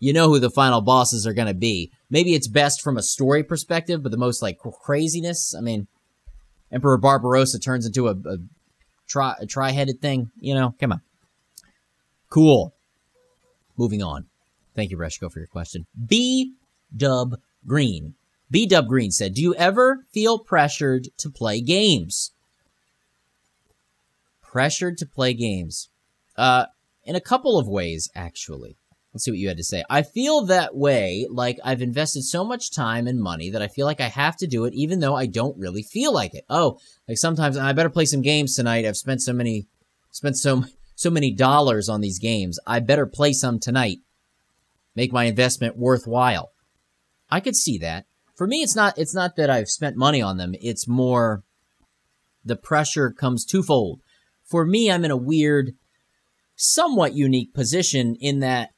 you 0.00 0.12
know 0.12 0.28
who 0.28 0.38
the 0.38 0.50
final 0.50 0.80
bosses 0.80 1.26
are 1.26 1.32
going 1.32 1.48
to 1.48 1.54
be. 1.54 1.90
Maybe 2.10 2.34
it's 2.34 2.48
best 2.48 2.82
from 2.82 2.96
a 2.96 3.02
story 3.02 3.42
perspective, 3.42 4.02
but 4.02 4.12
the 4.12 4.18
most 4.18 4.42
like 4.42 4.58
craziness. 4.58 5.54
I 5.54 5.60
mean, 5.60 5.88
Emperor 6.70 6.98
Barbarossa 6.98 7.58
turns 7.58 7.86
into 7.86 8.08
a, 8.08 8.12
a 8.12 8.38
tri 9.06 9.34
a 9.40 9.46
tri-headed 9.46 10.00
thing. 10.00 10.30
You 10.40 10.54
know, 10.54 10.74
come 10.78 10.92
on. 10.92 11.00
Cool. 12.30 12.74
Moving 13.76 14.02
on. 14.02 14.26
Thank 14.74 14.90
you, 14.90 14.98
Reshko, 14.98 15.32
for 15.32 15.40
your 15.40 15.48
question. 15.48 15.86
B 16.06 16.54
Dub 16.96 17.36
Green. 17.68 18.14
B 18.50 18.66
Dub 18.66 18.88
Green 18.88 19.10
said, 19.10 19.34
"Do 19.34 19.42
you 19.42 19.54
ever 19.54 20.06
feel 20.10 20.38
pressured 20.38 21.08
to 21.18 21.30
play 21.30 21.60
games?" 21.60 22.32
Pressured 24.42 24.96
to 24.98 25.06
play 25.06 25.34
games. 25.34 25.88
Uh, 26.36 26.66
in 27.04 27.14
a 27.14 27.20
couple 27.20 27.58
of 27.58 27.68
ways, 27.68 28.10
actually. 28.14 28.76
Let's 29.12 29.24
see 29.24 29.30
what 29.30 29.38
you 29.38 29.48
had 29.48 29.56
to 29.56 29.64
say. 29.64 29.82
I 29.88 30.02
feel 30.02 30.44
that 30.46 30.76
way, 30.76 31.26
like 31.30 31.58
I've 31.64 31.80
invested 31.82 32.22
so 32.22 32.44
much 32.44 32.70
time 32.70 33.06
and 33.06 33.20
money 33.20 33.50
that 33.50 33.62
I 33.62 33.68
feel 33.68 33.86
like 33.86 34.00
I 34.00 34.08
have 34.08 34.36
to 34.38 34.46
do 34.46 34.64
it, 34.64 34.74
even 34.74 35.00
though 35.00 35.16
I 35.16 35.26
don't 35.26 35.56
really 35.58 35.82
feel 35.82 36.12
like 36.12 36.34
it. 36.34 36.44
Oh, 36.48 36.78
like 37.08 37.18
sometimes 37.18 37.56
I 37.56 37.72
better 37.72 37.90
play 37.90 38.04
some 38.04 38.22
games 38.22 38.54
tonight. 38.54 38.84
I've 38.84 38.96
spent 38.96 39.22
so 39.22 39.32
many, 39.32 39.66
spent 40.10 40.36
so 40.36 40.64
so 40.94 41.10
many 41.10 41.32
dollars 41.32 41.88
on 41.88 42.00
these 42.00 42.18
games. 42.18 42.58
I 42.66 42.80
better 42.80 43.06
play 43.06 43.32
some 43.32 43.58
tonight. 43.58 43.98
Make 44.94 45.12
my 45.12 45.24
investment 45.24 45.76
worthwhile. 45.76 46.50
I 47.30 47.40
could 47.40 47.56
see 47.56 47.78
that. 47.78 48.06
For 48.36 48.46
me, 48.46 48.62
it's 48.62 48.76
not. 48.76 48.96
It's 48.96 49.14
not 49.14 49.36
that 49.36 49.50
I've 49.50 49.68
spent 49.68 49.96
money 49.96 50.22
on 50.22 50.36
them. 50.36 50.54
It's 50.60 50.86
more 50.86 51.42
the 52.44 52.56
pressure 52.56 53.10
comes 53.10 53.44
twofold. 53.44 54.00
For 54.44 54.64
me, 54.64 54.90
I'm 54.90 55.04
in 55.04 55.10
a 55.10 55.16
weird, 55.16 55.74
somewhat 56.56 57.14
unique 57.14 57.52
position 57.52 58.16
in 58.20 58.40
that 58.40 58.70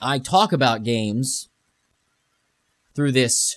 I 0.00 0.18
talk 0.18 0.52
about 0.52 0.84
games 0.84 1.48
through 2.94 3.12
this 3.12 3.56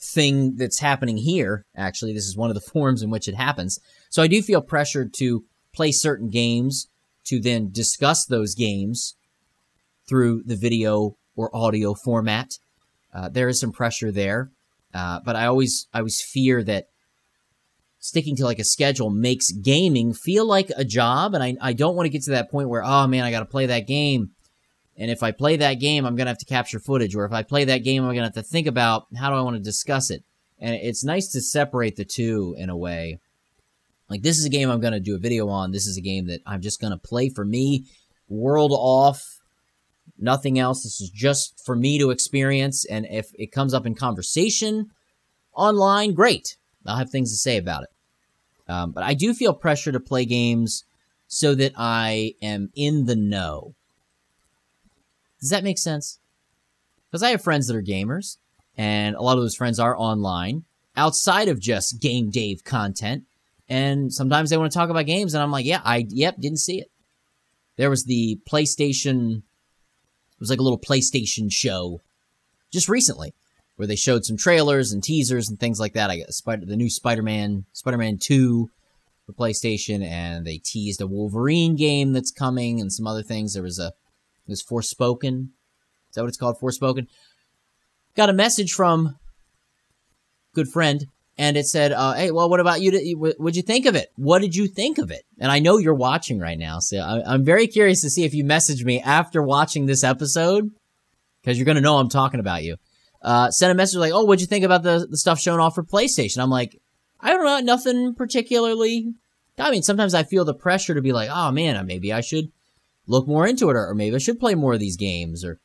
thing 0.00 0.56
that's 0.56 0.78
happening 0.78 1.16
here. 1.16 1.64
Actually, 1.76 2.12
this 2.14 2.26
is 2.26 2.36
one 2.36 2.50
of 2.50 2.54
the 2.54 2.60
forms 2.72 3.02
in 3.02 3.10
which 3.10 3.28
it 3.28 3.34
happens. 3.34 3.78
So 4.08 4.22
I 4.22 4.28
do 4.28 4.40
feel 4.40 4.62
pressured 4.62 5.12
to 5.18 5.44
play 5.74 5.92
certain 5.92 6.30
games 6.30 6.88
to 7.24 7.40
then 7.40 7.70
discuss 7.70 8.24
those 8.24 8.54
games 8.54 9.16
through 10.08 10.42
the 10.44 10.56
video 10.56 11.16
or 11.36 11.54
audio 11.54 11.94
format. 11.94 12.58
Uh, 13.14 13.28
there 13.28 13.48
is 13.48 13.60
some 13.60 13.72
pressure 13.72 14.10
there, 14.10 14.50
uh, 14.92 15.20
but 15.24 15.36
I 15.36 15.46
always 15.46 15.86
I 15.94 15.98
always 15.98 16.20
fear 16.20 16.64
that 16.64 16.86
sticking 17.98 18.36
to 18.36 18.44
like 18.44 18.58
a 18.58 18.64
schedule 18.64 19.10
makes 19.10 19.50
gaming 19.52 20.12
feel 20.14 20.46
like 20.46 20.70
a 20.76 20.84
job, 20.84 21.34
and 21.34 21.42
I 21.42 21.56
I 21.60 21.72
don't 21.72 21.96
want 21.96 22.06
to 22.06 22.10
get 22.10 22.24
to 22.24 22.32
that 22.32 22.50
point 22.50 22.68
where 22.68 22.82
oh 22.84 23.06
man 23.06 23.24
I 23.24 23.30
got 23.30 23.40
to 23.40 23.46
play 23.46 23.66
that 23.66 23.86
game 23.86 24.30
And 24.98 25.10
if 25.10 25.22
I 25.22 25.30
play 25.30 25.56
that 25.58 25.74
game, 25.74 26.06
I'm 26.06 26.16
to 26.26 26.30
have 26.30 26.38
to 26.38 26.46
capture 26.46 26.80
footage. 26.80 27.14
Or 27.14 27.24
if 27.24 27.32
I 27.32 27.42
play 27.42 27.64
that 27.64 27.84
game, 27.84 28.02
I'm 28.02 28.14
to 28.30 28.38
have 28.38 28.44
to 28.44 28.50
think 28.50 28.66
about 28.66 29.06
how 29.16 29.30
do 29.30 29.36
I 29.36 29.42
want 29.42 29.56
to 29.56 29.62
discuss 29.62 30.10
it. 30.10 30.24
And 30.58 30.74
it's 30.74 31.04
nice 31.04 31.28
to 31.32 31.40
separate 31.40 31.96
the 31.96 32.04
two 32.04 32.54
in 32.58 32.70
a 32.70 32.76
way. 32.76 33.18
Like, 34.08 34.22
this 34.22 34.38
is 34.38 34.46
a 34.46 34.50
game 34.50 34.70
I'm 34.70 34.80
to 34.94 35.00
do 35.00 35.16
a 35.16 35.18
video 35.18 35.48
on. 35.48 35.72
This 35.72 35.86
is 35.86 35.98
a 35.98 36.00
game 36.00 36.28
that 36.28 36.40
I'm 36.46 36.62
just 36.62 36.80
to 36.92 36.98
play 36.98 37.28
for 37.28 37.44
me, 37.44 37.84
world 38.28 38.72
off, 38.72 39.35
nothing 40.18 40.58
else. 40.58 40.82
This 40.82 41.00
is 41.00 41.10
just 41.10 41.64
for 41.64 41.76
me 41.76 41.98
to 41.98 42.10
experience. 42.10 42.84
And 42.84 43.06
if 43.06 43.30
it 43.34 43.52
comes 43.52 43.74
up 43.74 43.86
in 43.86 43.94
conversation 43.94 44.90
online, 45.52 46.14
great. 46.14 46.56
I'll 46.84 46.96
have 46.96 47.10
things 47.10 47.32
to 47.32 47.36
say 47.36 47.56
about 47.56 47.84
it. 47.84 47.90
Um, 48.68 48.92
but 48.92 49.04
I 49.04 49.14
do 49.14 49.34
feel 49.34 49.54
pressure 49.54 49.92
to 49.92 50.00
play 50.00 50.24
games 50.24 50.84
so 51.28 51.54
that 51.54 51.72
I 51.76 52.34
am 52.42 52.70
in 52.74 53.06
the 53.06 53.16
know. 53.16 53.74
Does 55.40 55.50
that 55.50 55.64
make 55.64 55.78
sense? 55.78 56.18
Because 57.10 57.22
I 57.22 57.30
have 57.30 57.42
friends 57.42 57.66
that 57.66 57.76
are 57.76 57.82
gamers, 57.82 58.38
and 58.76 59.14
a 59.14 59.22
lot 59.22 59.36
of 59.36 59.42
those 59.42 59.54
friends 59.54 59.78
are 59.78 59.96
online 59.96 60.64
outside 60.96 61.48
of 61.48 61.60
just 61.60 62.00
Game 62.00 62.30
Dave 62.30 62.64
content. 62.64 63.24
And 63.68 64.12
sometimes 64.12 64.50
they 64.50 64.56
want 64.56 64.72
to 64.72 64.78
talk 64.78 64.90
about 64.90 65.06
games, 65.06 65.34
and 65.34 65.42
I'm 65.42 65.50
like, 65.50 65.66
yeah, 65.66 65.80
I, 65.84 66.06
yep, 66.08 66.36
didn't 66.38 66.58
see 66.58 66.80
it. 66.80 66.90
There 67.76 67.90
was 67.90 68.04
the 68.04 68.40
PlayStation, 68.48 69.42
it 70.36 70.40
was 70.40 70.50
like 70.50 70.58
a 70.58 70.62
little 70.62 70.78
PlayStation 70.78 71.50
show 71.50 72.02
just 72.72 72.88
recently 72.88 73.34
where 73.76 73.86
they 73.86 73.96
showed 73.96 74.24
some 74.24 74.36
trailers 74.36 74.92
and 74.92 75.02
teasers 75.02 75.48
and 75.48 75.58
things 75.58 75.78
like 75.78 75.94
that. 75.94 76.10
I 76.10 76.18
got 76.18 76.32
Spider, 76.32 76.66
the 76.66 76.76
new 76.76 76.90
Spider-Man, 76.90 77.64
Spider-Man 77.72 78.18
2 78.18 78.70
for 79.26 79.32
PlayStation, 79.32 80.02
and 80.02 80.46
they 80.46 80.58
teased 80.58 81.00
a 81.00 81.06
Wolverine 81.06 81.76
game 81.76 82.12
that's 82.12 82.30
coming 82.30 82.80
and 82.80 82.92
some 82.92 83.06
other 83.06 83.22
things. 83.22 83.54
There 83.54 83.62
was 83.62 83.78
a 83.78 83.88
it 84.46 84.50
was 84.50 84.62
Forspoken. 84.62 85.48
Is 86.08 86.14
that 86.14 86.22
what 86.22 86.28
it's 86.28 86.36
called? 86.36 86.58
Forspoken. 86.60 87.06
Got 88.14 88.30
a 88.30 88.34
message 88.34 88.72
from 88.72 89.16
good 90.54 90.68
friend, 90.68 91.06
and 91.38 91.56
it 91.56 91.66
said, 91.66 91.92
uh, 91.92 92.14
"Hey, 92.14 92.30
well, 92.30 92.48
what 92.48 92.60
about 92.60 92.80
you? 92.80 93.16
What'd 93.16 93.56
you 93.56 93.62
think 93.62 93.86
of 93.86 93.94
it? 93.94 94.10
What 94.16 94.40
did 94.40 94.54
you 94.54 94.66
think 94.66 94.98
of 94.98 95.10
it?" 95.10 95.24
And 95.38 95.50
I 95.50 95.58
know 95.58 95.78
you're 95.78 95.94
watching 95.94 96.38
right 96.38 96.58
now, 96.58 96.78
so 96.78 96.98
I'm 96.98 97.44
very 97.44 97.66
curious 97.66 98.00
to 98.02 98.10
see 98.10 98.24
if 98.24 98.34
you 98.34 98.44
message 98.44 98.84
me 98.84 99.00
after 99.00 99.42
watching 99.42 99.86
this 99.86 100.04
episode, 100.04 100.70
because 101.40 101.58
you're 101.58 101.66
gonna 101.66 101.80
know 101.80 101.98
I'm 101.98 102.08
talking 102.08 102.40
about 102.40 102.64
you. 102.64 102.76
Uh, 103.22 103.50
sent 103.50 103.72
a 103.72 103.74
message 103.74 103.98
like, 103.98 104.12
"Oh, 104.12 104.24
what'd 104.24 104.40
you 104.40 104.46
think 104.46 104.64
about 104.64 104.82
the 104.82 105.06
the 105.10 105.18
stuff 105.18 105.40
shown 105.40 105.60
off 105.60 105.74
for 105.74 105.84
PlayStation?" 105.84 106.42
I'm 106.42 106.50
like, 106.50 106.80
I 107.20 107.30
don't 107.32 107.44
know, 107.44 107.60
nothing 107.60 108.14
particularly. 108.14 109.14
I 109.58 109.70
mean, 109.70 109.82
sometimes 109.82 110.14
I 110.14 110.22
feel 110.22 110.44
the 110.44 110.54
pressure 110.54 110.94
to 110.94 111.02
be 111.02 111.12
like, 111.12 111.30
"Oh 111.32 111.50
man, 111.50 111.84
maybe 111.86 112.12
I 112.12 112.20
should." 112.20 112.50
look 113.06 113.26
more 113.26 113.46
into 113.46 113.70
it, 113.70 113.76
or, 113.76 113.86
or 113.88 113.94
maybe 113.94 114.16
I 114.16 114.18
should 114.18 114.40
play 114.40 114.54
more 114.54 114.72
of 114.72 114.80
these 114.80 114.96
games, 114.96 115.44
or 115.44 115.60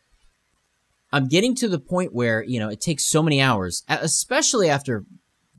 I'm 1.11 1.27
getting 1.27 1.55
to 1.55 1.67
the 1.67 1.79
point 1.79 2.13
where, 2.13 2.43
you 2.43 2.59
know, 2.59 2.69
it 2.69 2.79
takes 2.79 3.05
so 3.05 3.21
many 3.23 3.41
hours, 3.41 3.83
especially 3.89 4.69
after 4.69 5.05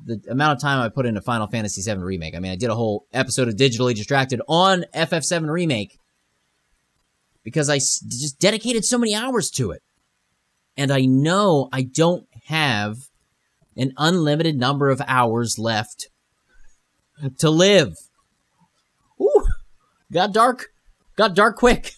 the 0.04 0.20
amount 0.30 0.56
of 0.56 0.60
time 0.60 0.80
I 0.80 0.88
put 0.88 1.06
into 1.06 1.20
Final 1.20 1.46
Fantasy 1.46 1.82
VII 1.82 2.00
Remake. 2.00 2.34
I 2.34 2.38
mean, 2.38 2.52
I 2.52 2.56
did 2.56 2.70
a 2.70 2.74
whole 2.74 3.06
episode 3.12 3.48
of 3.48 3.54
Digitally 3.54 3.94
Distracted 3.94 4.40
on 4.48 4.84
FF7 4.94 5.48
Remake 5.50 5.98
because 7.42 7.68
I 7.68 7.76
just 7.76 8.38
dedicated 8.38 8.84
so 8.84 8.98
many 8.98 9.14
hours 9.14 9.50
to 9.52 9.70
it. 9.70 9.82
And 10.76 10.90
I 10.90 11.04
know 11.04 11.68
I 11.72 11.82
don't 11.82 12.26
have 12.46 12.96
an 13.76 13.92
unlimited 13.96 14.56
number 14.56 14.90
of 14.90 15.02
hours 15.06 15.58
left 15.58 16.08
to 17.38 17.50
live. 17.50 17.94
Ooh, 19.20 19.46
got 20.12 20.32
dark 20.32 20.68
got 21.16 21.34
dark 21.34 21.56
quick. 21.56 21.92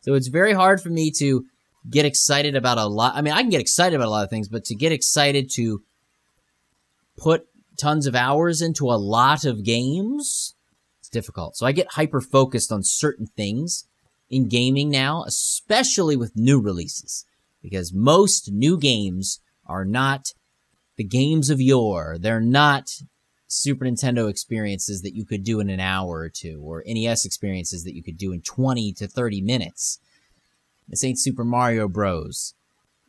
So 0.00 0.14
it's 0.14 0.28
very 0.28 0.52
hard 0.52 0.80
for 0.80 0.88
me 0.88 1.12
to 1.18 1.44
get 1.88 2.04
excited 2.04 2.56
about 2.56 2.78
a 2.78 2.86
lot. 2.86 3.14
I 3.14 3.22
mean, 3.22 3.34
I 3.34 3.40
can 3.40 3.50
get 3.50 3.60
excited 3.60 3.94
about 3.94 4.08
a 4.08 4.10
lot 4.10 4.24
of 4.24 4.30
things, 4.30 4.48
but 4.48 4.64
to 4.64 4.74
get 4.74 4.92
excited 4.92 5.50
to 5.54 5.82
put 7.16 7.46
tons 7.78 8.06
of 8.06 8.14
hours 8.14 8.62
into 8.62 8.86
a 8.86 8.94
lot 8.94 9.44
of 9.44 9.64
games, 9.64 10.54
it's 11.00 11.08
difficult. 11.08 11.56
So 11.56 11.66
I 11.66 11.72
get 11.72 11.92
hyper 11.92 12.20
focused 12.20 12.70
on 12.70 12.82
certain 12.82 13.26
things 13.26 13.86
in 14.30 14.48
gaming 14.48 14.90
now, 14.90 15.24
especially 15.24 16.16
with 16.16 16.36
new 16.36 16.60
releases, 16.60 17.24
because 17.60 17.92
most 17.92 18.50
new 18.50 18.78
games 18.78 19.40
are 19.66 19.84
not 19.84 20.32
the 20.96 21.04
games 21.04 21.50
of 21.50 21.60
yore. 21.60 22.16
They're 22.18 22.40
not 22.40 22.90
Super 23.46 23.84
Nintendo 23.84 24.30
experiences 24.30 25.02
that 25.02 25.14
you 25.14 25.26
could 25.26 25.44
do 25.44 25.60
in 25.60 25.68
an 25.68 25.80
hour 25.80 26.20
or 26.20 26.30
two, 26.30 26.62
or 26.62 26.82
NES 26.86 27.26
experiences 27.26 27.84
that 27.84 27.94
you 27.94 28.02
could 28.02 28.16
do 28.16 28.32
in 28.32 28.40
20 28.40 28.94
to 28.94 29.06
30 29.06 29.42
minutes. 29.42 29.98
This 30.88 31.04
ain't 31.04 31.20
Super 31.20 31.44
Mario 31.44 31.86
Bros. 31.88 32.54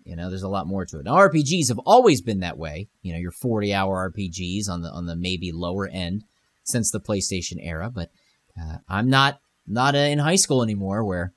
You 0.06 0.16
know, 0.16 0.30
there's 0.30 0.44
a 0.44 0.50
lot 0.50 0.68
more 0.68 0.86
to 0.86 1.00
it. 1.00 1.06
Now, 1.06 1.16
RPGs 1.16 1.70
have 1.70 1.80
always 1.80 2.22
been 2.22 2.42
that 2.42 2.58
way. 2.58 2.90
You 3.02 3.14
know, 3.14 3.20
your 3.20 3.32
40 3.32 3.74
hour 3.74 4.12
RPGs 4.12 4.70
on 4.70 4.82
the 4.82 4.90
on 4.90 5.06
the 5.06 5.16
maybe 5.16 5.52
lower 5.52 5.88
end 5.88 6.24
since 6.64 6.92
the 6.92 7.00
PlayStation 7.00 7.58
era. 7.60 7.90
But 7.90 8.12
uh, 8.60 8.78
I'm 8.88 9.10
not 9.10 9.40
not 9.66 9.96
in 9.96 10.20
high 10.20 10.36
school 10.36 10.62
anymore, 10.62 11.04
where 11.04 11.34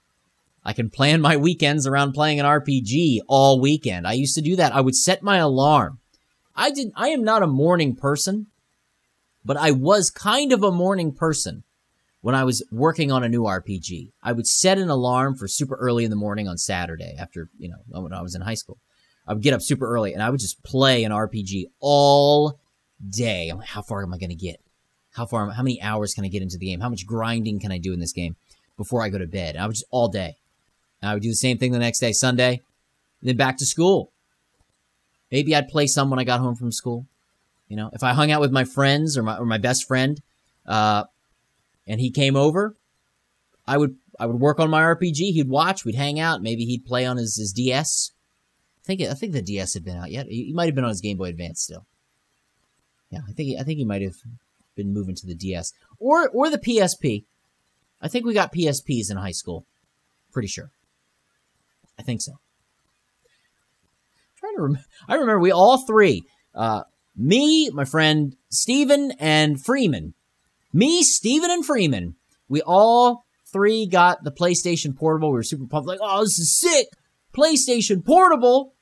I 0.65 0.73
can 0.73 0.91
plan 0.91 1.21
my 1.21 1.37
weekends 1.37 1.87
around 1.87 2.13
playing 2.13 2.41
an 2.41 2.47
RPG 2.47 3.21
all 3.29 3.61
weekend. 3.61 4.07
I 4.07 4.15
used 4.15 4.35
to 4.35 4.43
do 4.43 4.57
that. 4.57 4.75
I 4.75 4.81
would 4.81 4.97
set 4.97 5.23
my 5.23 5.37
alarm. 5.37 6.01
I 6.55 6.71
did. 6.71 6.93
I 6.97 7.09
am 7.09 7.23
not 7.23 7.43
a 7.43 7.47
morning 7.47 7.95
person 7.95 8.49
but 9.47 9.57
I 9.57 9.71
was 9.71 10.11
kind 10.11 10.53
of 10.53 10.65
a 10.65 10.73
morning 10.73 11.13
person 11.13 11.63
when 12.27 12.35
I 12.35 12.43
was 12.43 12.61
working 12.73 13.13
on 13.13 13.23
a 13.23 13.29
new 13.29 13.43
RPG. 13.43 14.11
I 14.21 14.33
would 14.33 14.49
set 14.49 14.79
an 14.79 14.89
alarm 14.89 15.37
for 15.37 15.47
super 15.47 15.77
early 15.77 16.03
in 16.03 16.11
the 16.11 16.17
morning 16.17 16.49
on 16.49 16.59
Saturday 16.59 17.15
after, 17.17 17.49
you 17.57 17.69
know, 17.69 17.77
when 18.01 18.13
I 18.13 18.21
was 18.21 18.35
in 18.35 18.41
high 18.41 18.55
school. 18.55 18.79
I 19.29 19.33
would 19.33 19.45
get 19.45 19.55
up 19.55 19.63
super 19.63 19.87
early 19.87 20.13
and 20.13 20.21
I 20.21 20.31
would 20.31 20.41
just 20.41 20.61
play 20.65 21.05
an 21.05 21.13
RPG 21.13 21.67
all 21.79 22.59
day. 23.09 23.49
I'm 23.49 23.59
like, 23.59 23.69
how 23.69 23.81
far 23.81 24.03
am 24.03 24.13
I 24.13 24.19
going 24.19 24.31
to 24.31 24.35
get? 24.35 24.61
How 25.13 25.25
far, 25.25 25.49
how 25.51 25.63
many 25.63 25.81
hours 25.81 26.15
can 26.15 26.25
I 26.25 26.29
get 26.29 26.43
into 26.43 26.59
the 26.59 26.67
game? 26.67 26.81
How 26.81 26.89
much 26.89 27.07
grinding 27.07 27.61
can 27.61 27.71
I 27.71 27.79
do 27.79 27.93
in 27.93 28.01
this 28.01 28.13
game 28.13 28.35
before 28.77 29.03
I 29.03 29.09
go 29.09 29.19
to 29.19 29.27
bed? 29.29 29.55
And 29.55 29.63
I 29.63 29.69
would 29.69 29.77
just 29.77 29.87
all 29.93 30.09
day. 30.09 30.35
And 31.01 31.09
I 31.09 31.15
would 31.15 31.23
do 31.23 31.31
the 31.31 31.37
same 31.37 31.59
thing 31.59 31.71
the 31.71 31.79
next 31.79 32.01
day, 32.01 32.11
Sunday, 32.11 32.61
then 33.23 33.37
back 33.37 33.57
to 33.59 33.65
school. 33.65 34.11
Maybe 35.31 35.55
I'd 35.55 35.69
play 35.69 35.87
some 35.87 36.11
when 36.11 36.19
I 36.19 36.25
got 36.25 36.41
home 36.41 36.57
from 36.57 36.73
school. 36.73 37.07
You 37.69 37.77
know, 37.77 37.89
if 37.93 38.03
I 38.03 38.15
hung 38.15 38.33
out 38.33 38.41
with 38.41 38.51
my 38.51 38.65
friends 38.65 39.17
or 39.17 39.23
my 39.23 39.39
or 39.39 39.47
my 39.47 39.59
best 39.59 39.87
friend, 39.87 40.21
uh, 40.67 41.05
and 41.87 42.01
he 42.01 42.11
came 42.11 42.37
over, 42.37 42.77
I 43.67 43.77
would 43.77 43.97
I 44.19 44.27
would 44.27 44.41
work 44.41 44.61
on 44.61 44.71
my 44.71 44.83
RPG. 44.83 45.33
He'd 45.33 45.49
watch. 45.49 45.85
We'd 45.85 45.95
hang 45.95 46.19
out. 46.19 46.43
Maybe 46.43 46.65
he'd 46.65 46.85
play 46.85 47.05
on 47.05 47.17
his, 47.17 47.37
his 47.37 47.53
DS. 47.53 48.13
I 48.79 48.87
think 48.87 49.01
I 49.03 49.15
think 49.15 49.33
the 49.33 49.43
DS 49.43 49.75
had 49.75 49.85
been 49.85 49.97
out 49.97 50.11
yet. 50.11 50.27
He, 50.27 50.53
might 50.53 50.67
have 50.67 50.75
been 50.75 50.85
on 50.85 50.91
his 50.91 51.01
Game 51.01 51.17
Boy 51.17 51.29
Advance 51.29 51.63
still. 51.63 51.87
Yeah, 53.11 53.21
I 53.29 53.33
think 53.33 53.59
I 53.61 53.63
think 53.63 53.79
he 53.79 53.85
might 53.85 54.03
have 54.03 54.17
been 54.75 54.93
moving 54.93 55.15
to 55.17 55.27
the 55.27 55.35
DS 55.35 55.73
or 55.99 56.29
or 56.29 56.51
the 56.51 56.59
PSP. 56.59 57.25
I 58.01 58.09
think 58.09 58.25
we 58.25 58.35
got 58.35 58.53
PSPs 58.53 59.11
in 59.11 59.17
high 59.17 59.33
school. 59.33 59.67
Pretty 60.33 60.49
sure. 60.49 60.71
I 61.99 62.03
think 62.03 62.21
so. 62.21 62.33
I'm 62.33 62.39
trying 64.39 64.57
to 64.57 64.63
rem- 64.63 64.85
I 65.09 65.15
remember 65.15 65.41
we 65.41 65.51
all 65.51 65.79
three. 65.79 66.25
Uh, 66.55 66.83
me, 67.17 67.71
my 67.71 67.85
friend 67.85 68.37
Steven, 68.51 69.13
and 69.19 69.63
Freeman. 69.63 70.15
Me, 70.77 71.03
Steven, 71.03 71.51
and 71.51 71.65
Freeman. 71.65 72.17
We 72.51 72.61
all 72.61 73.25
three 73.51 73.87
got 73.87 74.25
the 74.25 74.31
PlayStation 74.31 74.95
Portable. 74.95 75.31
We 75.31 75.37
were 75.37 75.43
super 75.43 75.67
pumped, 75.67 75.89
like, 75.89 76.01
oh, 76.03 76.23
this 76.23 76.39
is 76.39 76.55
sick! 76.55 76.89
PlayStation 77.35 78.05
Portable! 78.05 78.75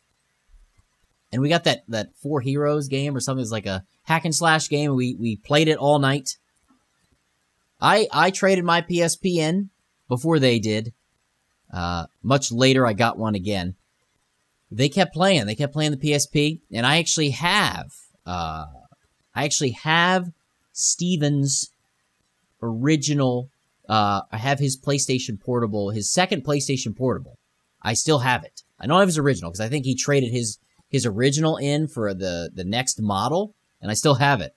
And 1.30 1.40
we 1.40 1.48
got 1.48 1.62
that, 1.64 1.84
that 1.86 2.16
Four 2.16 2.40
Heroes 2.40 2.88
game 2.88 3.16
or 3.16 3.20
something. 3.20 3.42
It's 3.42 3.52
like 3.52 3.66
a 3.66 3.84
hack 4.02 4.24
and 4.24 4.34
slash 4.34 4.68
game. 4.68 4.96
We, 4.96 5.14
we 5.14 5.36
played 5.36 5.68
it 5.68 5.78
all 5.78 6.00
night. 6.00 6.36
I, 7.80 8.08
I 8.12 8.32
traded 8.32 8.64
my 8.64 8.82
PSP 8.82 9.36
in 9.36 9.70
before 10.08 10.40
they 10.40 10.58
did. 10.58 10.92
Uh, 11.72 12.06
much 12.24 12.50
later, 12.50 12.84
I 12.88 12.92
got 12.92 13.18
one 13.18 13.36
again. 13.36 13.76
They 14.68 14.88
kept 14.88 15.14
playing. 15.14 15.46
They 15.46 15.54
kept 15.54 15.72
playing 15.72 15.92
the 15.92 15.96
PSP, 15.96 16.60
and 16.72 16.84
I 16.84 16.98
actually 16.98 17.30
have 17.30 17.92
uh, 18.26 18.64
I 19.32 19.44
actually 19.44 19.72
have 19.72 20.32
Steven's 20.72 21.70
original. 22.64 23.50
Uh, 23.88 24.22
I 24.32 24.38
have 24.38 24.58
his 24.58 24.80
PlayStation 24.80 25.40
Portable, 25.40 25.90
his 25.90 26.10
second 26.10 26.44
PlayStation 26.44 26.96
Portable. 26.96 27.38
I 27.82 27.94
still 27.94 28.20
have 28.20 28.44
it. 28.44 28.62
I 28.80 28.86
don't 28.86 28.98
have 28.98 29.08
his 29.08 29.18
original 29.18 29.50
because 29.50 29.60
I 29.60 29.68
think 29.68 29.84
he 29.84 29.94
traded 29.94 30.32
his 30.32 30.58
his 30.88 31.06
original 31.06 31.56
in 31.56 31.88
for 31.88 32.14
the 32.14 32.50
the 32.52 32.64
next 32.64 33.00
model, 33.00 33.54
and 33.80 33.90
I 33.90 33.94
still 33.94 34.14
have 34.14 34.40
it. 34.40 34.52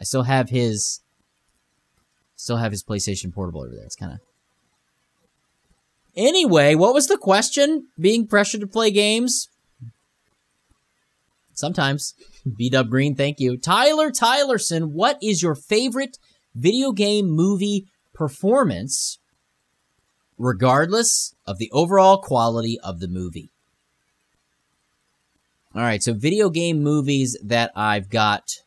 I 0.00 0.04
still 0.04 0.24
have 0.24 0.50
his 0.50 1.00
still 2.36 2.58
have 2.58 2.72
his 2.72 2.84
PlayStation 2.84 3.32
Portable 3.32 3.62
over 3.62 3.74
there. 3.74 3.84
It's 3.84 3.96
kind 3.96 4.12
of 4.12 4.20
Anyway, 6.16 6.74
what 6.74 6.94
was 6.94 7.08
the 7.08 7.18
question? 7.18 7.88
Being 8.00 8.26
pressured 8.26 8.62
to 8.62 8.66
play 8.66 8.90
games? 8.90 9.48
Sometimes. 11.52 12.14
B 12.56 12.70
Dub 12.70 12.88
Green, 12.88 13.14
thank 13.14 13.38
you. 13.38 13.58
Tyler 13.58 14.10
Tylerson, 14.10 14.92
what 14.92 15.18
is 15.22 15.42
your 15.42 15.54
favorite 15.54 16.18
video 16.56 16.92
game 16.92 17.28
movie 17.30 17.86
performance? 18.12 19.18
regardless 20.38 21.34
of 21.46 21.58
the 21.58 21.70
overall 21.72 22.18
quality 22.18 22.78
of 22.80 23.00
the 23.00 23.08
movie. 23.08 23.50
All 25.74 25.82
right, 25.82 26.02
so 26.02 26.14
video 26.14 26.48
game 26.48 26.82
movies 26.82 27.36
that 27.42 27.70
I've 27.76 28.08
got 28.08 28.62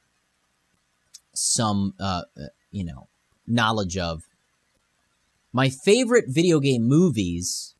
some, 1.33 1.93
uh, 1.99 2.23
you 2.71 2.83
know, 2.83 3.07
knowledge 3.47 3.97
of. 3.97 4.23
My 5.51 5.69
favorite 5.69 6.25
video 6.27 6.59
game 6.59 6.83
movies, 6.83 7.73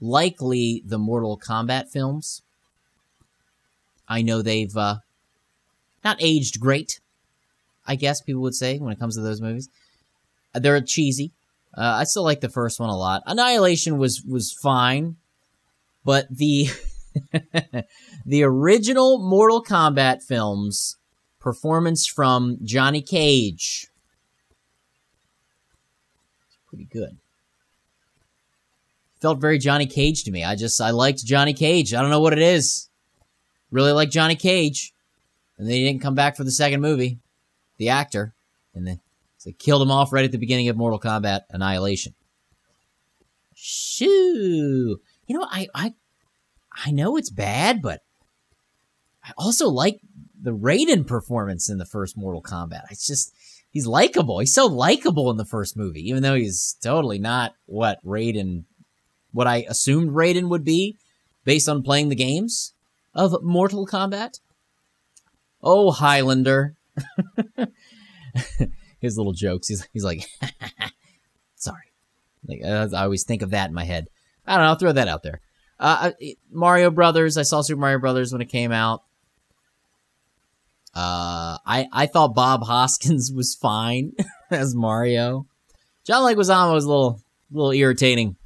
likely 0.00 0.82
the 0.84 0.98
Mortal 0.98 1.38
Kombat 1.38 1.88
films. 1.88 2.42
I 4.08 4.22
know 4.22 4.42
they've 4.42 4.76
uh, 4.76 4.96
not 6.04 6.16
aged 6.20 6.58
great, 6.58 7.00
I 7.86 7.96
guess 7.96 8.20
people 8.20 8.42
would 8.42 8.54
say 8.54 8.78
when 8.78 8.92
it 8.92 8.98
comes 8.98 9.16
to 9.16 9.22
those 9.22 9.40
movies. 9.40 9.68
They're 10.54 10.80
cheesy. 10.80 11.32
Uh, 11.76 11.98
I 12.00 12.04
still 12.04 12.24
like 12.24 12.40
the 12.40 12.48
first 12.48 12.80
one 12.80 12.88
a 12.88 12.96
lot. 12.96 13.22
Annihilation 13.26 13.98
was 13.98 14.22
was 14.22 14.52
fine, 14.62 15.16
but 16.04 16.26
the 16.30 16.70
the 18.26 18.42
original 18.42 19.18
Mortal 19.18 19.62
Kombat 19.62 20.22
films 20.22 20.96
performance 21.38 22.06
from 22.06 22.58
Johnny 22.64 23.02
Cage 23.02 23.88
pretty 26.76 26.88
good. 26.92 27.16
Felt 29.20 29.40
very 29.40 29.58
Johnny 29.58 29.86
Cage 29.86 30.24
to 30.24 30.30
me. 30.30 30.44
I 30.44 30.56
just 30.56 30.80
I 30.80 30.90
liked 30.90 31.24
Johnny 31.24 31.54
Cage. 31.54 31.94
I 31.94 32.02
don't 32.02 32.10
know 32.10 32.20
what 32.20 32.34
it 32.34 32.42
is. 32.42 32.90
Really 33.70 33.92
like 33.92 34.10
Johnny 34.10 34.36
Cage. 34.36 34.92
And 35.56 35.66
then 35.66 35.74
he 35.74 35.84
didn't 35.84 36.02
come 36.02 36.14
back 36.14 36.36
for 36.36 36.44
the 36.44 36.50
second 36.50 36.82
movie. 36.82 37.18
The 37.78 37.88
actor. 37.90 38.34
And 38.74 38.86
then 38.86 39.00
they 39.44 39.52
killed 39.52 39.80
him 39.80 39.92
off 39.92 40.12
right 40.12 40.24
at 40.24 40.32
the 40.32 40.38
beginning 40.38 40.68
of 40.68 40.76
Mortal 40.76 40.98
Kombat 40.98 41.42
Annihilation. 41.50 42.14
Shoo. 43.54 44.98
You 45.26 45.38
know, 45.38 45.46
I 45.48 45.68
I 45.74 45.94
I 46.84 46.90
know 46.90 47.16
it's 47.16 47.30
bad, 47.30 47.80
but 47.80 48.02
I 49.24 49.32
also 49.38 49.68
like 49.68 50.00
the 50.40 50.54
Raiden 50.54 51.06
performance 51.06 51.70
in 51.70 51.78
the 51.78 51.86
first 51.86 52.16
Mortal 52.16 52.42
Kombat. 52.42 52.82
It's 52.90 53.06
just 53.06 53.32
he's 53.70 53.86
likable. 53.86 54.40
He's 54.40 54.54
so 54.54 54.66
likable 54.66 55.30
in 55.30 55.36
the 55.36 55.44
first 55.44 55.76
movie, 55.76 56.08
even 56.08 56.22
though 56.22 56.34
he's 56.34 56.76
totally 56.82 57.18
not 57.18 57.54
what 57.66 58.04
Raiden, 58.04 58.64
what 59.32 59.46
I 59.46 59.64
assumed 59.68 60.10
Raiden 60.10 60.48
would 60.48 60.64
be 60.64 60.98
based 61.44 61.68
on 61.68 61.82
playing 61.82 62.08
the 62.08 62.14
games 62.14 62.74
of 63.14 63.42
Mortal 63.42 63.86
Kombat. 63.86 64.40
Oh, 65.62 65.90
Highlander. 65.90 66.75
His 69.00 69.16
little 69.16 69.32
jokes. 69.32 69.68
He's, 69.68 69.86
he's 69.92 70.04
like, 70.04 70.26
sorry. 71.56 71.92
Like, 72.46 72.64
I 72.64 73.02
always 73.02 73.24
think 73.24 73.42
of 73.42 73.50
that 73.50 73.68
in 73.68 73.74
my 73.74 73.84
head. 73.84 74.08
I 74.46 74.54
don't 74.54 74.64
know. 74.64 74.68
I'll 74.68 74.76
throw 74.76 74.92
that 74.92 75.08
out 75.08 75.22
there. 75.22 75.40
Uh, 75.78 76.12
Mario 76.50 76.90
Brothers. 76.90 77.36
I 77.36 77.42
saw 77.42 77.60
Super 77.60 77.80
Mario 77.80 77.98
Brothers 77.98 78.32
when 78.32 78.40
it 78.40 78.48
came 78.48 78.72
out. 78.72 79.02
Uh, 80.94 81.58
I 81.66 81.88
I 81.92 82.06
thought 82.06 82.34
Bob 82.34 82.64
Hoskins 82.64 83.30
was 83.34 83.54
fine 83.54 84.12
as 84.50 84.74
Mario. 84.74 85.46
John 86.04 86.22
Leguizamo 86.22 86.72
was 86.72 86.84
a 86.84 86.88
little 86.88 87.20
little 87.50 87.72
irritating 87.72 88.36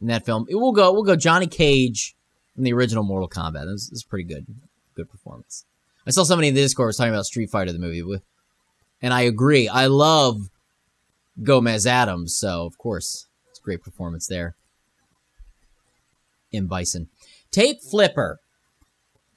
in 0.00 0.08
that 0.08 0.26
film. 0.26 0.46
We'll 0.50 0.72
go 0.72 0.92
we'll 0.92 1.02
go 1.02 1.16
Johnny 1.16 1.46
Cage 1.46 2.14
in 2.58 2.64
the 2.64 2.74
original 2.74 3.04
Mortal 3.04 3.28
Kombat. 3.28 3.72
This 3.72 3.90
is 3.90 4.04
pretty 4.04 4.24
good, 4.24 4.46
good 4.94 5.10
performance. 5.10 5.64
I 6.06 6.10
saw 6.10 6.22
somebody 6.22 6.48
in 6.48 6.54
the 6.54 6.60
Discord 6.60 6.86
was 6.86 6.96
talking 6.96 7.12
about 7.12 7.26
Street 7.26 7.50
Fighter 7.50 7.72
the 7.72 7.78
movie 7.78 8.02
with, 8.02 8.22
and 9.02 9.12
I 9.12 9.22
agree. 9.22 9.68
I 9.68 9.86
love 9.86 10.50
Gomez 11.42 11.86
Addams, 11.86 12.36
so 12.36 12.64
of 12.64 12.78
course 12.78 13.26
it's 13.50 13.58
great 13.58 13.82
performance 13.82 14.26
there. 14.26 14.54
In 16.52 16.68
Bison, 16.68 17.08
Tape 17.50 17.82
Flipper, 17.82 18.38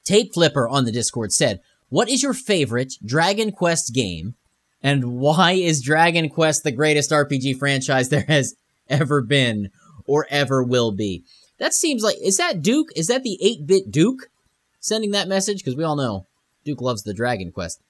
Tape 0.04 0.32
Flipper 0.32 0.68
on 0.68 0.84
the 0.84 0.92
Discord 0.92 1.32
said, 1.32 1.60
what 1.88 2.08
is 2.08 2.22
your 2.22 2.34
favorite 2.34 2.94
Dragon 3.04 3.50
Quest 3.50 3.92
game? 3.92 4.36
And 4.82 5.18
why 5.18 5.52
is 5.52 5.82
Dragon 5.82 6.30
Quest 6.30 6.62
the 6.62 6.70
greatest 6.70 7.10
RPG 7.10 7.58
franchise 7.58 8.08
there 8.08 8.24
has 8.28 8.54
ever 8.88 9.20
been 9.20 9.70
or 10.06 10.26
ever 10.30 10.62
will 10.62 10.92
be? 10.92 11.24
That 11.58 11.74
seems 11.74 12.02
like, 12.02 12.16
is 12.22 12.38
that 12.38 12.62
Duke? 12.62 12.88
Is 12.96 13.08
that 13.08 13.24
the 13.24 13.38
8 13.42 13.66
bit 13.66 13.90
Duke 13.90 14.30
sending 14.78 15.10
that 15.10 15.28
message? 15.28 15.58
Because 15.58 15.76
we 15.76 15.84
all 15.84 15.96
know 15.96 16.26
Duke 16.64 16.80
loves 16.80 17.02
the 17.02 17.14
Dragon 17.14 17.52
Quest. 17.52 17.80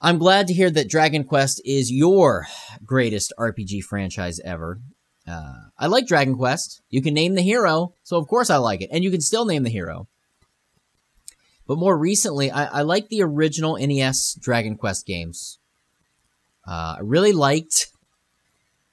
I'm 0.00 0.18
glad 0.18 0.46
to 0.48 0.54
hear 0.54 0.70
that 0.70 0.90
Dragon 0.90 1.24
Quest 1.24 1.60
is 1.64 1.90
your 1.90 2.46
greatest 2.84 3.32
RPG 3.38 3.82
franchise 3.84 4.40
ever. 4.40 4.78
Uh, 5.26 5.54
I 5.78 5.86
like 5.86 6.06
Dragon 6.06 6.36
Quest. 6.36 6.82
You 6.90 7.02
can 7.02 7.14
name 7.14 7.34
the 7.34 7.42
hero, 7.42 7.94
so 8.04 8.16
of 8.16 8.28
course 8.28 8.50
I 8.50 8.58
like 8.58 8.82
it. 8.82 8.90
And 8.92 9.02
you 9.02 9.10
can 9.10 9.20
still 9.20 9.46
name 9.46 9.62
the 9.62 9.70
hero. 9.70 10.06
But 11.66 11.78
more 11.78 11.96
recently, 11.96 12.50
I, 12.50 12.66
I 12.66 12.82
like 12.82 13.08
the 13.08 13.22
original 13.22 13.76
NES 13.78 14.34
Dragon 14.40 14.76
Quest 14.76 15.06
games. 15.06 15.58
Uh, 16.66 16.96
I 16.98 17.00
really 17.00 17.32
liked, 17.32 17.88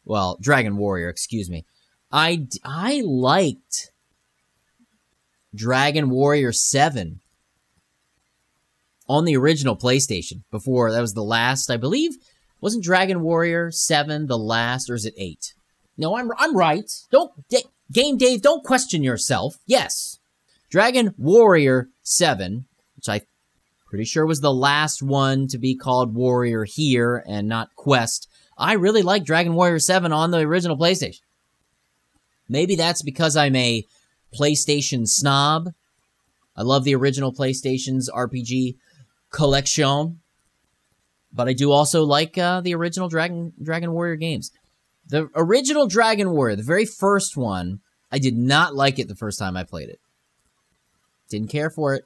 well, 0.06 0.38
Dragon 0.42 0.78
Warrior, 0.78 1.10
excuse 1.10 1.50
me. 1.50 1.66
I, 2.12 2.48
I 2.64 3.02
liked 3.06 3.92
Dragon 5.54 6.10
Warrior 6.10 6.52
7 6.52 7.20
on 9.08 9.26
the 9.26 9.36
original 9.36 9.76
PlayStation 9.76 10.44
before 10.52 10.92
that 10.92 11.02
was 11.02 11.14
the 11.14 11.24
last, 11.24 11.70
I 11.70 11.78
believe, 11.78 12.12
wasn't 12.62 12.84
Dragon 12.84 13.22
Warrior 13.22 13.72
7 13.72 14.28
the 14.28 14.38
last, 14.38 14.90
or 14.90 14.96
is 14.96 15.06
it 15.06 15.14
8? 15.18 15.54
No, 15.98 16.18
I'm, 16.18 16.30
I'm 16.38 16.56
right. 16.56 16.90
Don't, 17.12 17.32
Game 17.92 18.18
Dave, 18.18 18.42
don't 18.42 18.64
question 18.64 19.04
yourself. 19.04 19.56
Yes. 19.68 20.20
Dragon 20.70 21.14
Warrior 21.18 21.90
7, 22.04 22.66
which 22.96 23.10
I 23.10 23.22
pretty 23.86 24.06
sure 24.06 24.26
was 24.26 24.42
the 24.42 24.54
last 24.54 25.04
one 25.04 25.48
to 25.48 25.60
be 25.60 25.76
called 25.76 26.16
Warrior 26.16 26.64
here 26.64 27.24
and 27.28 27.48
not 27.48 27.76
Quest. 27.76 28.28
I 28.58 28.74
really 28.74 29.04
like 29.04 29.24
Dragon 29.24 29.54
Warrior 29.54 29.78
7 29.78 30.12
on 30.12 30.32
the 30.32 30.40
original 30.40 30.78
PlayStation. 30.78 31.22
Maybe 32.50 32.76
that's 32.76 33.04
because 33.04 33.38
I'm 33.38 33.56
a 33.56 33.86
PlayStation 34.34 35.08
snob. 35.08 35.70
I 36.56 36.64
love 36.64 36.84
the 36.84 36.96
original 36.96 37.34
PlayStation's 37.34 38.10
RPG 38.10 38.78
collection, 39.34 40.22
but 41.34 41.50
I 41.50 41.54
do 41.54 41.72
also 41.72 42.04
like 42.04 42.38
uh, 42.38 42.62
the 42.62 42.76
original 42.76 43.10
Dragon 43.10 43.52
Dragon 43.62 43.92
Warrior 43.92 44.16
games. 44.16 44.52
The 45.08 45.30
original 45.36 45.88
Dragon 45.88 46.32
Warrior, 46.32 46.56
the 46.56 46.64
very 46.64 46.86
first 46.86 47.36
one, 47.36 47.82
I 48.10 48.20
did 48.20 48.38
not 48.38 48.74
like 48.74 49.00
it 49.00 49.10
the 49.10 49.16
first 49.16 49.38
time 49.38 49.58
I 49.58 49.66
played 49.66 49.90
it. 49.90 50.00
Didn't 51.30 51.50
care 51.50 51.70
for 51.70 51.96
it. 51.96 52.06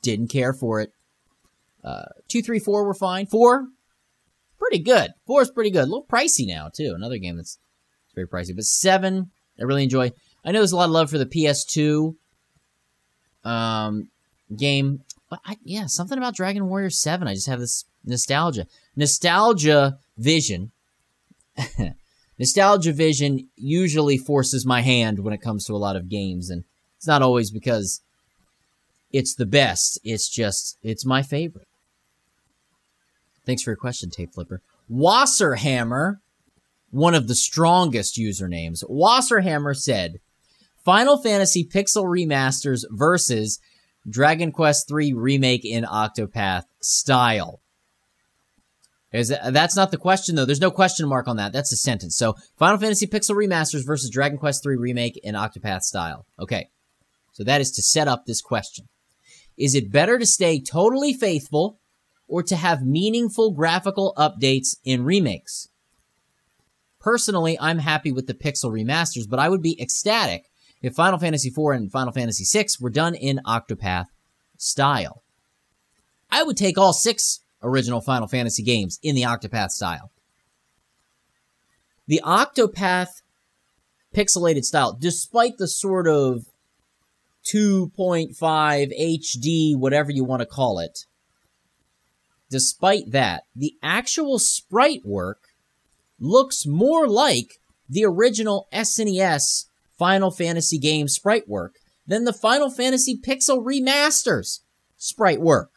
Didn't 0.00 0.28
care 0.28 0.54
for 0.54 0.80
it. 0.80 0.92
Uh, 1.84 2.06
two, 2.28 2.40
three, 2.40 2.58
four 2.58 2.86
were 2.86 2.94
fine. 2.94 3.26
Four, 3.26 3.66
pretty 4.58 4.78
good. 4.78 5.10
Four 5.26 5.42
is 5.42 5.50
pretty 5.50 5.70
good. 5.70 5.82
A 5.82 5.90
little 5.90 6.06
pricey 6.06 6.46
now 6.46 6.70
too. 6.74 6.94
Another 6.94 7.18
game 7.18 7.36
that's 7.36 7.58
very 8.14 8.26
pricey. 8.26 8.54
But 8.54 8.64
seven, 8.64 9.30
I 9.58 9.64
really 9.64 9.82
enjoy. 9.82 10.12
I 10.44 10.52
know 10.52 10.60
there's 10.60 10.72
a 10.72 10.76
lot 10.76 10.86
of 10.86 10.92
love 10.92 11.10
for 11.10 11.18
the 11.18 11.26
PS2 11.26 12.14
um, 13.44 14.08
game, 14.54 15.02
but 15.28 15.40
I, 15.44 15.56
yeah, 15.62 15.86
something 15.86 16.18
about 16.18 16.36
Dragon 16.36 16.68
Warrior 16.68 16.90
Seven. 16.90 17.28
I 17.28 17.34
just 17.34 17.48
have 17.48 17.60
this 17.60 17.84
nostalgia, 18.04 18.66
nostalgia 18.94 19.98
vision. 20.16 20.72
nostalgia 22.38 22.92
vision 22.92 23.48
usually 23.56 24.18
forces 24.18 24.66
my 24.66 24.82
hand 24.82 25.20
when 25.20 25.34
it 25.34 25.40
comes 25.40 25.64
to 25.64 25.72
a 25.72 25.78
lot 25.78 25.96
of 25.96 26.08
games, 26.08 26.50
and 26.50 26.64
it's 26.96 27.06
not 27.06 27.22
always 27.22 27.50
because 27.50 28.00
it's 29.12 29.34
the 29.34 29.46
best. 29.46 29.98
It's 30.04 30.28
just, 30.28 30.78
it's 30.82 31.04
my 31.04 31.22
favorite. 31.22 31.68
Thanks 33.44 33.62
for 33.62 33.70
your 33.70 33.76
question, 33.76 34.10
Tape 34.10 34.34
Flipper. 34.34 34.60
Wasserhammer, 34.90 36.16
one 36.90 37.14
of 37.14 37.28
the 37.28 37.34
strongest 37.34 38.16
usernames. 38.16 38.84
Wasserhammer 38.88 39.76
said, 39.76 40.20
Final 40.84 41.16
Fantasy 41.16 41.64
Pixel 41.64 42.04
Remasters 42.04 42.84
versus 42.90 43.58
Dragon 44.08 44.52
Quest 44.52 44.90
III 44.90 45.14
Remake 45.14 45.64
in 45.64 45.84
Octopath 45.84 46.64
style. 46.80 47.60
Is 49.12 49.28
that, 49.28 49.52
that's 49.52 49.76
not 49.76 49.90
the 49.90 49.96
question 49.96 50.34
though. 50.34 50.44
There's 50.44 50.60
no 50.60 50.70
question 50.70 51.08
mark 51.08 51.26
on 51.26 51.36
that. 51.36 51.52
That's 51.52 51.72
a 51.72 51.76
sentence. 51.76 52.16
So 52.16 52.34
Final 52.58 52.78
Fantasy 52.78 53.06
Pixel 53.06 53.36
Remasters 53.36 53.86
versus 53.86 54.10
Dragon 54.10 54.38
Quest 54.38 54.66
III 54.66 54.76
Remake 54.76 55.18
in 55.22 55.34
Octopath 55.34 55.82
style. 55.82 56.26
Okay. 56.38 56.68
So 57.32 57.44
that 57.44 57.60
is 57.60 57.70
to 57.72 57.82
set 57.82 58.08
up 58.08 58.24
this 58.26 58.40
question. 58.40 58.88
Is 59.56 59.74
it 59.74 59.92
better 59.92 60.18
to 60.18 60.26
stay 60.26 60.60
totally 60.60 61.14
faithful 61.14 61.80
or 62.28 62.42
to 62.42 62.56
have 62.56 62.82
meaningful 62.82 63.52
graphical 63.52 64.12
updates 64.18 64.76
in 64.84 65.04
remakes? 65.04 65.68
Personally, 67.00 67.56
I'm 67.60 67.78
happy 67.78 68.12
with 68.12 68.26
the 68.26 68.34
pixel 68.34 68.70
remasters, 68.70 69.28
but 69.28 69.38
I 69.38 69.48
would 69.48 69.62
be 69.62 69.80
ecstatic 69.80 70.44
if 70.82 70.94
Final 70.94 71.18
Fantasy 71.18 71.48
IV 71.48 71.76
and 71.76 71.90
Final 71.90 72.12
Fantasy 72.12 72.44
VI 72.44 72.66
were 72.80 72.90
done 72.90 73.14
in 73.14 73.40
Octopath 73.46 74.06
style. 74.56 75.22
I 76.30 76.42
would 76.42 76.56
take 76.56 76.78
all 76.78 76.92
six 76.92 77.40
original 77.62 78.00
Final 78.00 78.28
Fantasy 78.28 78.62
games 78.62 78.98
in 79.02 79.14
the 79.14 79.22
Octopath 79.22 79.70
style. 79.70 80.10
The 82.06 82.20
Octopath 82.24 83.08
pixelated 84.14 84.64
style, 84.64 84.96
despite 84.98 85.58
the 85.58 85.68
sort 85.68 86.06
of 86.06 86.46
2.5 87.52 88.34
HD, 88.38 89.76
whatever 89.76 90.10
you 90.10 90.24
want 90.24 90.40
to 90.40 90.46
call 90.46 90.78
it, 90.78 91.00
despite 92.50 93.10
that, 93.10 93.42
the 93.54 93.74
actual 93.82 94.38
sprite 94.38 95.04
work 95.04 95.40
looks 96.18 96.66
more 96.66 97.06
like 97.08 97.58
the 97.88 98.04
original 98.04 98.66
SNES 98.72 99.66
Final 99.98 100.30
Fantasy 100.30 100.78
game 100.78 101.08
sprite 101.08 101.48
work 101.48 101.76
than 102.06 102.24
the 102.24 102.32
Final 102.32 102.70
Fantasy 102.70 103.16
Pixel 103.16 103.64
remasters 103.64 104.60
sprite 104.96 105.40
work. 105.40 105.70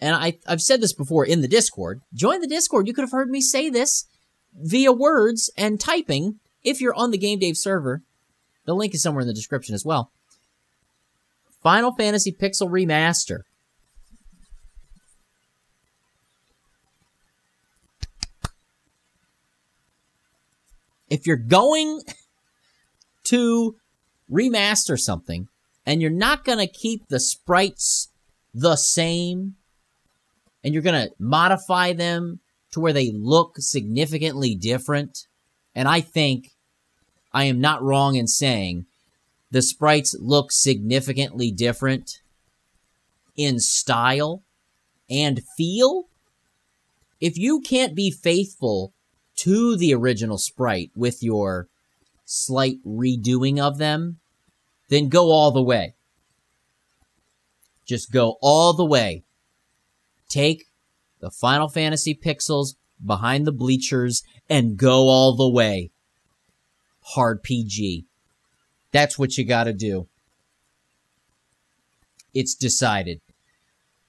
And 0.00 0.14
I, 0.14 0.38
I've 0.46 0.62
said 0.62 0.80
this 0.80 0.94
before 0.94 1.26
in 1.26 1.42
the 1.42 1.48
Discord. 1.48 2.00
Join 2.14 2.40
the 2.40 2.46
Discord. 2.46 2.86
You 2.86 2.94
could 2.94 3.02
have 3.02 3.12
heard 3.12 3.30
me 3.30 3.40
say 3.40 3.68
this 3.68 4.06
via 4.58 4.92
words 4.92 5.50
and 5.56 5.78
typing 5.78 6.40
if 6.62 6.80
you're 6.80 6.94
on 6.94 7.10
the 7.10 7.18
Game 7.18 7.38
Dave 7.38 7.56
server. 7.56 8.02
The 8.64 8.74
link 8.74 8.94
is 8.94 9.02
somewhere 9.02 9.22
in 9.22 9.28
the 9.28 9.34
description 9.34 9.74
as 9.74 9.84
well. 9.84 10.10
Final 11.62 11.92
Fantasy 11.92 12.32
Pixel 12.32 12.70
Remaster. 12.70 13.40
If 21.10 21.26
you're 21.26 21.36
going 21.36 22.02
to 23.24 23.76
remaster 24.30 24.98
something 24.98 25.48
and 25.84 26.00
you're 26.00 26.10
not 26.10 26.44
going 26.44 26.58
to 26.58 26.66
keep 26.66 27.08
the 27.08 27.20
sprites 27.20 28.08
the 28.54 28.76
same 28.76 29.56
and 30.62 30.72
you're 30.72 30.82
going 30.82 31.08
to 31.08 31.14
modify 31.18 31.92
them 31.92 32.40
to 32.70 32.80
where 32.80 32.92
they 32.92 33.10
look 33.10 33.56
significantly 33.58 34.54
different, 34.54 35.26
and 35.74 35.88
I 35.88 36.00
think 36.00 36.52
I 37.32 37.44
am 37.44 37.60
not 37.60 37.82
wrong 37.82 38.14
in 38.14 38.28
saying 38.28 38.86
the 39.50 39.62
sprites 39.62 40.14
look 40.18 40.52
significantly 40.52 41.50
different 41.50 42.20
in 43.36 43.58
style 43.58 44.42
and 45.08 45.42
feel. 45.56 46.04
If 47.20 47.36
you 47.36 47.60
can't 47.60 47.94
be 47.94 48.10
faithful 48.10 48.92
to 49.40 49.74
the 49.76 49.94
original 49.94 50.36
sprite 50.36 50.90
with 50.94 51.22
your 51.22 51.68
slight 52.26 52.76
redoing 52.86 53.58
of 53.58 53.78
them, 53.78 54.18
then 54.90 55.08
go 55.08 55.30
all 55.30 55.50
the 55.50 55.62
way. 55.62 55.94
Just 57.86 58.12
go 58.12 58.36
all 58.42 58.74
the 58.74 58.84
way. 58.84 59.24
Take 60.28 60.66
the 61.20 61.30
Final 61.30 61.68
Fantasy 61.68 62.14
pixels 62.14 62.74
behind 63.04 63.46
the 63.46 63.52
bleachers 63.52 64.22
and 64.48 64.76
go 64.76 65.08
all 65.08 65.34
the 65.34 65.48
way. 65.48 65.90
Hard 67.00 67.42
PG. 67.42 68.04
That's 68.92 69.18
what 69.18 69.38
you 69.38 69.44
gotta 69.44 69.72
do. 69.72 70.06
It's 72.34 72.54
decided. 72.54 73.22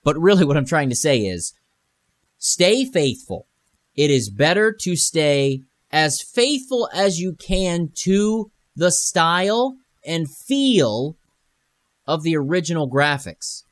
But 0.04 0.20
really, 0.20 0.44
what 0.44 0.58
I'm 0.58 0.66
trying 0.66 0.90
to 0.90 0.96
say 0.96 1.20
is 1.20 1.54
stay 2.38 2.84
faithful. 2.84 3.48
It 3.96 4.10
is 4.10 4.30
better 4.30 4.72
to 4.82 4.96
stay 4.96 5.62
as 5.92 6.22
faithful 6.22 6.90
as 6.94 7.20
you 7.20 7.34
can 7.34 7.90
to 8.04 8.52
the 8.76 8.92
style 8.92 9.78
and 10.06 10.30
feel 10.30 11.18
of 12.08 12.24
the 12.24 12.36
original 12.36 12.90
graphics. 12.90 13.64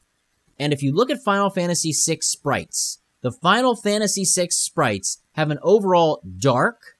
And 0.59 0.73
if 0.73 0.83
you 0.83 0.93
look 0.93 1.09
at 1.09 1.23
Final 1.23 1.49
Fantasy 1.49 1.93
VI 1.93 2.19
sprites, 2.21 2.99
the 3.21 3.31
Final 3.31 3.75
Fantasy 3.75 4.25
VI 4.25 4.47
sprites 4.51 5.21
have 5.33 5.51
an 5.51 5.59
overall 5.61 6.21
dark, 6.37 6.97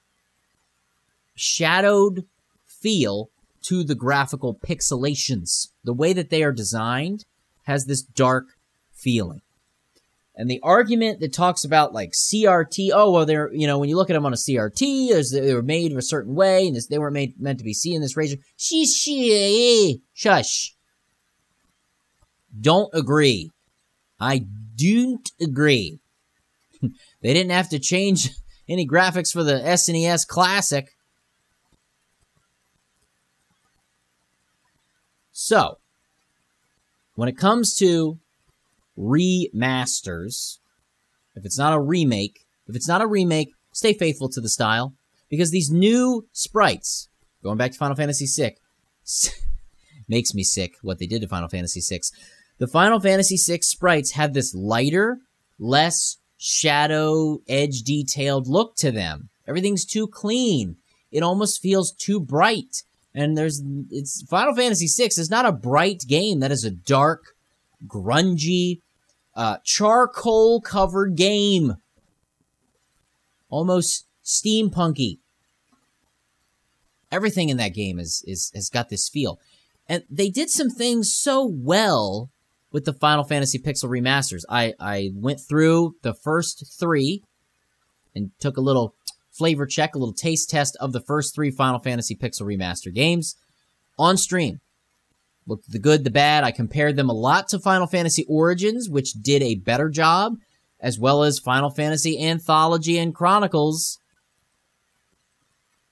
shadowed 1.34 2.24
feel 2.66 3.30
to 3.62 3.84
the 3.84 3.94
graphical 3.94 4.54
pixelations. 4.54 5.68
The 5.84 5.92
way 5.92 6.12
that 6.14 6.30
they 6.30 6.42
are 6.42 6.52
designed 6.52 7.24
has 7.64 7.84
this 7.84 8.02
dark 8.02 8.46
feeling. 8.92 9.42
And 10.40 10.50
the 10.50 10.60
argument 10.62 11.20
that 11.20 11.34
talks 11.34 11.66
about 11.66 11.92
like 11.92 12.12
CRT, 12.12 12.92
oh 12.94 13.10
well, 13.10 13.26
they're 13.26 13.52
you 13.52 13.66
know 13.66 13.78
when 13.78 13.90
you 13.90 13.96
look 13.96 14.08
at 14.08 14.14
them 14.14 14.24
on 14.24 14.32
a 14.32 14.36
CRT, 14.36 15.30
they 15.32 15.54
were 15.54 15.60
made 15.60 15.92
in 15.92 15.98
a 15.98 16.02
certain 16.02 16.34
way, 16.34 16.66
and 16.66 16.74
this, 16.74 16.86
they 16.86 16.98
weren't 16.98 17.12
made 17.12 17.38
meant 17.38 17.58
to 17.58 17.64
be 17.64 17.74
seen 17.74 17.96
in 17.96 18.00
this 18.00 18.16
range. 18.16 18.38
Shush, 18.56 20.00
shush. 20.14 20.74
Don't 22.58 22.88
agree. 22.94 23.50
I 24.18 24.46
don't 24.76 25.30
agree. 25.42 25.98
they 26.80 27.34
didn't 27.34 27.52
have 27.52 27.68
to 27.68 27.78
change 27.78 28.30
any 28.68 28.88
graphics 28.88 29.30
for 29.30 29.44
the 29.44 29.60
SNES 29.60 30.26
Classic. 30.26 30.88
So, 35.32 35.76
when 37.14 37.28
it 37.28 37.36
comes 37.36 37.74
to 37.74 38.18
remasters, 39.00 40.58
if 41.34 41.44
it's 41.44 41.58
not 41.58 41.72
a 41.72 41.80
remake, 41.80 42.46
if 42.68 42.76
it's 42.76 42.88
not 42.88 43.00
a 43.00 43.06
remake, 43.06 43.52
stay 43.72 43.94
faithful 43.94 44.28
to 44.28 44.40
the 44.40 44.48
style 44.48 44.94
because 45.28 45.50
these 45.50 45.70
new 45.70 46.26
sprites, 46.32 47.08
going 47.42 47.56
back 47.56 47.72
to 47.72 47.78
Final 47.78 47.96
Fantasy 47.96 48.26
VI, 48.26 48.56
makes 50.08 50.34
me 50.34 50.42
sick 50.42 50.74
what 50.82 50.98
they 50.98 51.06
did 51.06 51.22
to 51.22 51.28
Final 51.28 51.48
Fantasy 51.48 51.80
VI. 51.80 52.02
The 52.58 52.66
Final 52.66 53.00
Fantasy 53.00 53.36
VI 53.36 53.60
sprites 53.62 54.12
have 54.12 54.34
this 54.34 54.54
lighter, 54.54 55.18
less 55.58 56.18
shadow, 56.36 57.38
edge 57.48 57.82
detailed 57.82 58.46
look 58.46 58.76
to 58.76 58.90
them. 58.90 59.30
Everything's 59.48 59.84
too 59.84 60.06
clean. 60.06 60.76
It 61.10 61.22
almost 61.22 61.62
feels 61.62 61.92
too 61.92 62.20
bright. 62.20 62.82
And 63.14 63.36
there's 63.36 63.62
it's 63.90 64.22
Final 64.28 64.54
Fantasy 64.54 64.86
VI 64.86 65.06
is 65.06 65.30
not 65.30 65.46
a 65.46 65.52
bright 65.52 66.04
game. 66.06 66.40
That 66.40 66.52
is 66.52 66.64
a 66.64 66.70
dark, 66.70 67.34
grungy, 67.86 68.80
uh, 69.34 69.58
charcoal 69.64 70.60
covered 70.60 71.16
game. 71.16 71.76
Almost 73.48 74.06
steampunky. 74.24 75.18
Everything 77.10 77.48
in 77.48 77.56
that 77.56 77.74
game 77.74 77.98
is, 77.98 78.22
is 78.26 78.52
has 78.54 78.68
got 78.68 78.88
this 78.88 79.08
feel. 79.08 79.40
And 79.88 80.04
they 80.08 80.28
did 80.28 80.50
some 80.50 80.70
things 80.70 81.12
so 81.12 81.44
well 81.44 82.30
with 82.70 82.84
the 82.84 82.92
Final 82.92 83.24
Fantasy 83.24 83.58
Pixel 83.58 83.88
remasters. 83.88 84.42
I, 84.48 84.74
I 84.78 85.10
went 85.14 85.40
through 85.40 85.96
the 86.02 86.14
first 86.14 86.78
three 86.78 87.24
and 88.14 88.30
took 88.38 88.56
a 88.56 88.60
little 88.60 88.94
flavor 89.32 89.66
check, 89.66 89.94
a 89.94 89.98
little 89.98 90.14
taste 90.14 90.50
test 90.50 90.76
of 90.80 90.92
the 90.92 91.00
first 91.00 91.34
three 91.34 91.50
Final 91.50 91.80
Fantasy 91.80 92.14
Pixel 92.14 92.42
remaster 92.42 92.94
games 92.94 93.36
on 93.98 94.16
stream. 94.16 94.60
Looked 95.46 95.70
the 95.70 95.78
good, 95.78 96.04
the 96.04 96.10
bad. 96.10 96.44
I 96.44 96.50
compared 96.50 96.96
them 96.96 97.10
a 97.10 97.14
lot 97.14 97.48
to 97.48 97.58
Final 97.58 97.86
Fantasy 97.86 98.24
Origins, 98.28 98.88
which 98.88 99.14
did 99.14 99.42
a 99.42 99.56
better 99.56 99.88
job, 99.88 100.36
as 100.78 100.98
well 100.98 101.22
as 101.22 101.38
Final 101.38 101.70
Fantasy 101.70 102.22
Anthology 102.22 102.98
and 102.98 103.14
Chronicles, 103.14 103.98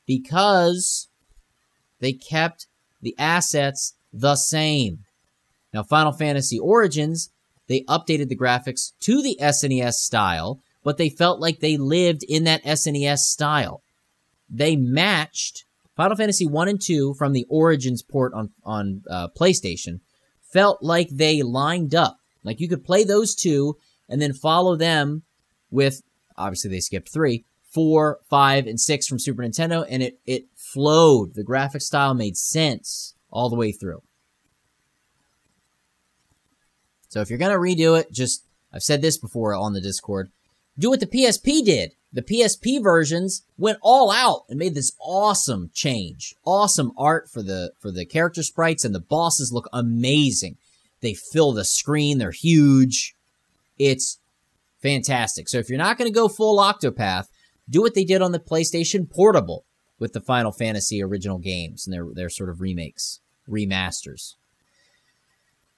because 0.07 1.09
they 2.01 2.13
kept 2.13 2.67
the 3.03 3.15
assets 3.19 3.95
the 4.13 4.37
same. 4.37 5.05
Now, 5.73 5.83
Final 5.83 6.13
Fantasy 6.13 6.59
Origins, 6.59 7.31
they 7.67 7.83
updated 7.83 8.29
the 8.29 8.37
graphics 8.37 8.93
to 9.01 9.23
the 9.23 9.37
SNES 9.41 9.95
style, 9.95 10.61
but 10.83 10.97
they 10.97 11.11
felt 11.11 11.41
like 11.41 11.61
they 11.61 11.77
lived 11.77 12.23
in 12.23 12.45
that 12.45 12.65
SNES 12.65 13.19
style. 13.19 13.83
They 14.49 14.77
matched 14.77 15.65
Final 15.99 16.17
Fantasy 16.17 16.47
1 16.47 16.69
and 16.69 16.81
2 16.81 17.15
from 17.15 17.33
the 17.33 17.45
Origins 17.49 18.05
port 18.05 18.33
on, 18.33 18.51
on 18.63 19.03
uh, 19.11 19.27
PlayStation, 19.37 19.99
felt 20.41 20.81
like 20.81 21.09
they 21.11 21.43
lined 21.43 21.93
up. 21.93 22.21
Like 22.45 22.61
you 22.61 22.69
could 22.69 22.85
play 22.85 23.03
those 23.03 23.35
two 23.35 23.77
and 24.09 24.23
then 24.23 24.33
follow 24.33 24.77
them 24.77 25.25
with, 25.73 26.03
obviously, 26.37 26.71
they 26.71 26.79
skipped 26.79 27.13
three, 27.13 27.45
four, 27.75 28.21
five, 28.31 28.69
and 28.69 28.79
six 28.79 29.09
from 29.09 29.19
Super 29.19 29.43
Nintendo, 29.43 29.85
and 29.91 30.05
it, 30.05 30.21
it 30.25 30.45
flowed. 30.55 31.35
The 31.35 31.43
graphic 31.43 31.83
style 31.83 32.15
made 32.15 32.37
sense 32.37 33.17
all 33.33 33.51
the 33.51 33.57
way 33.57 33.73
through. 33.73 34.01
So 37.09 37.23
if 37.23 37.29
you're 37.29 37.41
going 37.41 37.51
to 37.51 37.59
redo 37.59 37.99
it, 37.99 38.13
just, 38.13 38.45
I've 38.73 38.85
said 38.85 39.03
this 39.03 39.19
before 39.19 39.53
on 39.53 39.73
the 39.73 39.81
Discord, 39.81 40.31
do 40.79 40.91
what 40.91 41.01
the 41.01 41.07
PSP 41.07 41.65
did. 41.65 41.97
The 42.13 42.23
PSP 42.23 42.83
versions 42.83 43.43
went 43.59 43.79
all 43.83 44.11
out 44.11 44.45
and 44.49 44.59
made 44.59 44.75
this 44.75 44.93
awesome 45.01 45.71
change. 45.75 46.35
Awesome 46.45 46.93
art 46.97 47.29
for 47.31 47.43
the, 47.43 47.73
for 47.79 47.91
the 47.91 48.07
character 48.07 48.43
sprites 48.43 48.85
and 48.85 48.95
the 48.95 49.01
bosses 49.01 49.53
look 49.53 49.69
amazing. 49.73 50.57
They 51.01 51.15
fill 51.15 51.53
the 51.53 51.65
screen. 51.65 52.19
They're 52.19 52.31
huge. 52.31 53.15
It's 53.79 54.19
fantastic. 54.81 55.49
So 55.49 55.59
if 55.59 55.69
you're 55.69 55.79
not 55.79 55.99
going 55.99 56.11
to 56.11 56.15
go 56.15 56.29
full 56.29 56.59
Octopath, 56.59 57.27
do 57.69 57.83
what 57.83 57.95
they 57.95 58.05
did 58.05 58.23
on 58.23 58.33
the 58.33 58.39
PlayStation 58.39 59.11
Portable 59.11 59.65
with 59.99 60.13
the 60.13 60.21
Final 60.21 60.53
Fantasy 60.53 61.03
original 61.03 61.39
games 61.39 61.87
and 61.87 61.93
their, 61.93 62.07
their 62.13 62.31
sort 62.31 62.49
of 62.49 62.61
remakes, 62.61 63.21
remasters. 63.49 64.35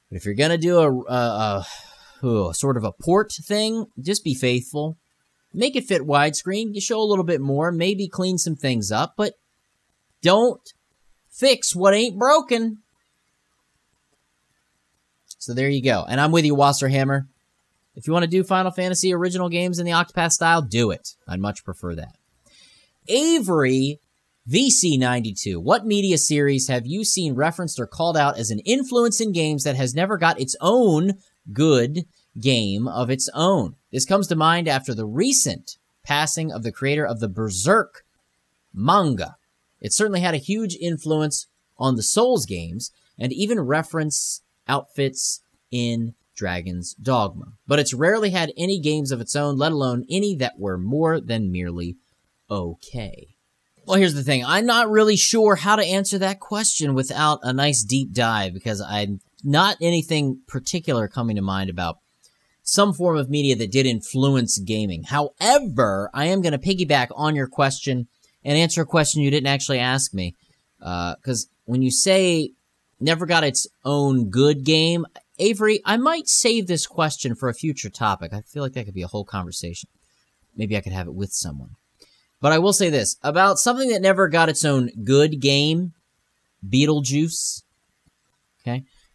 But 0.09 0.17
if 0.17 0.25
you're 0.25 0.35
gonna 0.35 0.59
do 0.59 0.79
a, 0.79 0.93
a, 0.93 1.65
a, 2.23 2.29
a 2.29 2.55
sort 2.55 2.77
of 2.77 2.85
a 2.85 2.93
port 2.93 3.33
thing, 3.33 3.87
just 4.01 4.25
be 4.25 4.35
faithful. 4.35 4.97
Make 5.53 5.77
it 5.77 5.85
fit 5.85 6.03
widescreen. 6.03 6.75
You 6.75 6.81
show 6.81 7.01
a 7.01 7.05
little 7.05 7.25
bit 7.25 7.41
more, 7.41 7.73
maybe 7.73 8.09
clean 8.09 8.39
some 8.39 8.57
things 8.57 8.93
up, 8.93 9.15
but 9.17 9.35
don't 10.23 10.61
fix 11.31 11.75
what 11.75 11.95
ain't 11.95 12.19
broken. 12.19 12.79
So 15.39 15.55
there 15.55 15.69
you 15.69 15.83
go. 15.83 16.05
And 16.09 16.21
I'm 16.21 16.33
with 16.33 16.45
you, 16.45 16.55
Wasserhammer. 16.55 17.27
If 17.95 18.07
you 18.07 18.13
want 18.13 18.25
to 18.25 18.31
do 18.31 18.45
Final 18.45 18.71
Fantasy 18.71 19.13
original 19.13 19.49
games 19.49 19.79
in 19.79 19.87
the 19.87 19.93
Octopath 19.93 20.33
style, 20.33 20.63
do 20.63 20.91
it. 20.91 21.17
I'd 21.27 21.41
much 21.41 21.65
prefer 21.65 21.95
that. 21.97 22.15
Avery 23.09 23.99
VC92. 24.49 25.57
What 25.59 25.87
media 25.87 26.19
series 26.19 26.69
have 26.69 26.87
you 26.87 27.05
seen 27.05 27.35
referenced 27.35 27.79
or 27.79 27.87
called 27.87 28.17
out 28.17 28.39
as 28.39 28.51
an 28.51 28.61
influence 28.61 29.21
in 29.21 29.33
games 29.33 29.65
that 29.65 29.77
has 29.77 29.95
never 29.95 30.17
got 30.17 30.41
its 30.41 30.57
own 30.61 31.15
good 31.53 32.05
game 32.39 32.87
of 32.87 33.11
its 33.11 33.29
own? 33.35 33.77
This 33.93 34.05
comes 34.05 34.27
to 34.29 34.37
mind 34.37 34.69
after 34.69 34.95
the 34.95 35.07
recent 35.07 35.77
passing 36.05 36.53
of 36.53 36.63
the 36.63 36.73
creator 36.73 37.07
of 37.07 37.21
the 37.21 37.29
Berserk 37.29 38.05
manga. 38.73 39.37
It 39.81 39.93
certainly 39.93 40.21
had 40.21 40.35
a 40.35 40.39
huge 40.39 40.77
influence 40.81 41.47
on 41.79 41.97
the 41.97 42.03
Souls 42.03 42.47
games 42.47 42.93
and 43.19 43.33
even 43.33 43.61
reference 43.61 44.43
outfits 44.69 45.41
in 45.71 46.15
Dragon's 46.35 46.95
Dogma. 46.95 47.53
But 47.67 47.79
it's 47.79 47.95
rarely 47.95 48.31
had 48.31 48.53
any 48.57 48.81
games 48.81 49.13
of 49.13 49.21
its 49.21 49.37
own, 49.37 49.57
let 49.57 49.73
alone 49.73 50.07
any 50.09 50.35
that 50.37 50.59
were 50.59 50.79
more 50.79 51.21
than 51.21 51.53
merely 51.53 51.97
okay. 52.51 53.35
Well, 53.87 53.99
here's 53.99 54.15
the 54.15 54.23
thing. 54.23 54.45
I'm 54.45 54.67
not 54.67 54.91
really 54.91 55.17
sure 55.17 55.57
how 55.57 55.77
to 55.77 55.85
answer 55.85 56.19
that 56.19 56.41
question 56.41 56.95
without 56.95 57.41
a 57.43 57.53
nice 57.53 57.83
deep 57.83 58.13
dive 58.13 58.55
because 58.55 58.81
I'm 58.81 59.21
not 59.43 59.77
anything 59.81 60.41
particular 60.47 61.09
coming 61.09 61.37
to 61.37 61.43
mind 61.43 61.71
about 61.71 61.99
some 62.71 62.93
form 62.93 63.17
of 63.17 63.29
media 63.29 63.57
that 63.57 63.73
did 63.73 63.85
influence 63.85 64.59
gaming. 64.59 65.03
However, 65.03 66.09
I 66.15 66.27
am 66.27 66.41
going 66.41 66.53
to 66.53 66.59
piggyback 66.59 67.09
on 67.17 67.35
your 67.35 67.49
question 67.49 68.07
and 68.45 68.57
answer 68.57 68.83
a 68.83 68.87
question 68.87 69.23
you 69.23 69.31
didn't 69.31 69.49
actually 69.49 69.81
ask 69.81 70.15
me. 70.15 70.37
Because 70.79 71.47
uh, 71.47 71.55
when 71.65 71.83
you 71.83 71.91
say 71.91 72.53
never 73.01 73.27
got 73.27 73.43
its 73.43 73.67
own 73.85 74.31
good 74.31 74.63
game, 74.63 75.05
Avery, 75.41 75.81
I 75.85 75.97
might 75.97 76.29
save 76.29 76.69
this 76.69 76.87
question 76.87 77.35
for 77.35 77.49
a 77.49 77.55
future 77.55 77.91
topic. 77.91 78.33
I 78.33 78.43
feel 78.43 78.63
like 78.63 78.75
that 78.75 78.85
could 78.85 78.95
be 78.95 79.03
a 79.03 79.09
whole 79.09 79.25
conversation. 79.25 79.89
Maybe 80.55 80.77
I 80.77 80.81
could 80.81 80.93
have 80.93 81.09
it 81.09 81.15
with 81.15 81.33
someone. 81.33 81.71
But 82.41 82.53
I 82.53 82.59
will 82.59 82.73
say 82.73 82.89
this 82.89 83.17
about 83.23 83.59
something 83.59 83.89
that 83.89 84.01
never 84.01 84.29
got 84.29 84.49
its 84.49 84.65
own 84.65 84.91
good 85.05 85.41
game 85.41 85.93
Beetlejuice. 86.65 87.63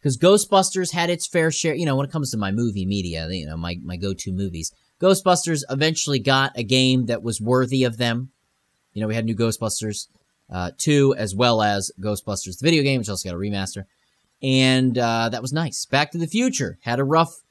Because 0.06 0.18
Ghostbusters 0.20 0.92
had 0.94 1.10
its 1.10 1.26
fair 1.26 1.50
share, 1.50 1.74
you 1.74 1.84
know, 1.84 1.96
when 1.96 2.06
it 2.06 2.12
comes 2.12 2.30
to 2.30 2.38
my 2.38 2.52
movie 2.52 2.86
media, 2.86 3.28
you 3.28 3.44
know, 3.44 3.58
my, 3.58 3.80
my 3.84 3.98
go 3.98 4.14
to 4.14 4.32
movies. 4.32 4.72
Ghostbusters 5.02 5.64
eventually 5.68 6.20
got 6.20 6.52
a 6.56 6.62
game 6.62 7.08
that 7.08 7.24
was 7.24 7.42
worthy 7.42 7.84
of 7.84 7.98
them. 7.98 8.30
You 8.94 9.02
know, 9.02 9.08
we 9.08 9.16
had 9.16 9.26
new 9.26 9.36
Ghostbusters 9.36 10.06
uh, 10.48 10.70
2 10.78 11.16
as 11.18 11.34
well 11.34 11.64
as 11.64 11.92
Ghostbusters, 12.00 12.60
the 12.60 12.68
video 12.68 12.84
game, 12.84 13.00
which 13.00 13.10
also 13.10 13.28
got 13.28 13.36
a 13.36 13.40
remaster. 13.40 13.86
And 14.44 14.96
uh, 14.96 15.30
that 15.30 15.42
was 15.42 15.52
nice. 15.52 15.88
Back 15.88 16.12
to 16.12 16.20
the 16.20 16.28
Future 16.28 16.78
had 16.84 17.00
a 17.00 17.04
rough 17.04 17.42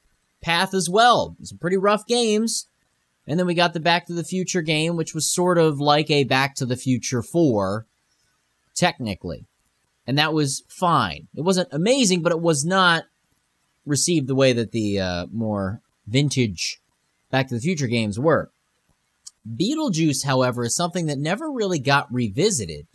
path 0.40 0.74
as 0.74 0.88
well. 0.88 1.36
Some 1.42 1.59
pretty 1.59 1.76
rough 1.76 2.07
games. 2.07 2.68
And 3.26 3.36
then 3.36 3.48
we 3.48 3.55
got 3.55 3.72
the 3.72 3.80
Back 3.80 4.07
to 4.07 4.12
the 4.12 4.22
Future 4.22 4.62
game, 4.62 4.94
which 4.94 5.12
was 5.12 5.26
sort 5.26 5.59
of 5.59 5.80
like 5.80 6.09
a 6.09 6.22
Back 6.22 6.55
to 6.55 6.66
the 6.66 6.76
Future 6.76 7.20
4, 7.20 7.84
technically. 8.76 9.48
And 10.07 10.18
that 10.18 10.34
was 10.34 10.62
fine. 10.68 11.28
It 11.34 11.40
wasn't 11.42 11.68
amazing, 11.72 12.22
but 12.22 12.32
it 12.32 12.40
was 12.40 12.64
not 12.64 13.05
received 13.86 14.26
the 14.26 14.34
way 14.34 14.52
that 14.52 14.72
the 14.72 15.00
uh, 15.00 15.26
more 15.32 15.80
vintage 16.07 16.80
Back 17.30 17.48
to 17.48 17.55
the 17.55 17.61
Future 17.61 17.88
games 17.88 18.16
were. 18.16 18.52
Beetlejuice, 19.44 20.24
however, 20.24 20.64
is 20.64 20.76
something 20.76 21.07
that 21.07 21.18
never 21.18 21.50
really 21.50 21.80
got 21.80 22.12
revisited. 22.12 22.86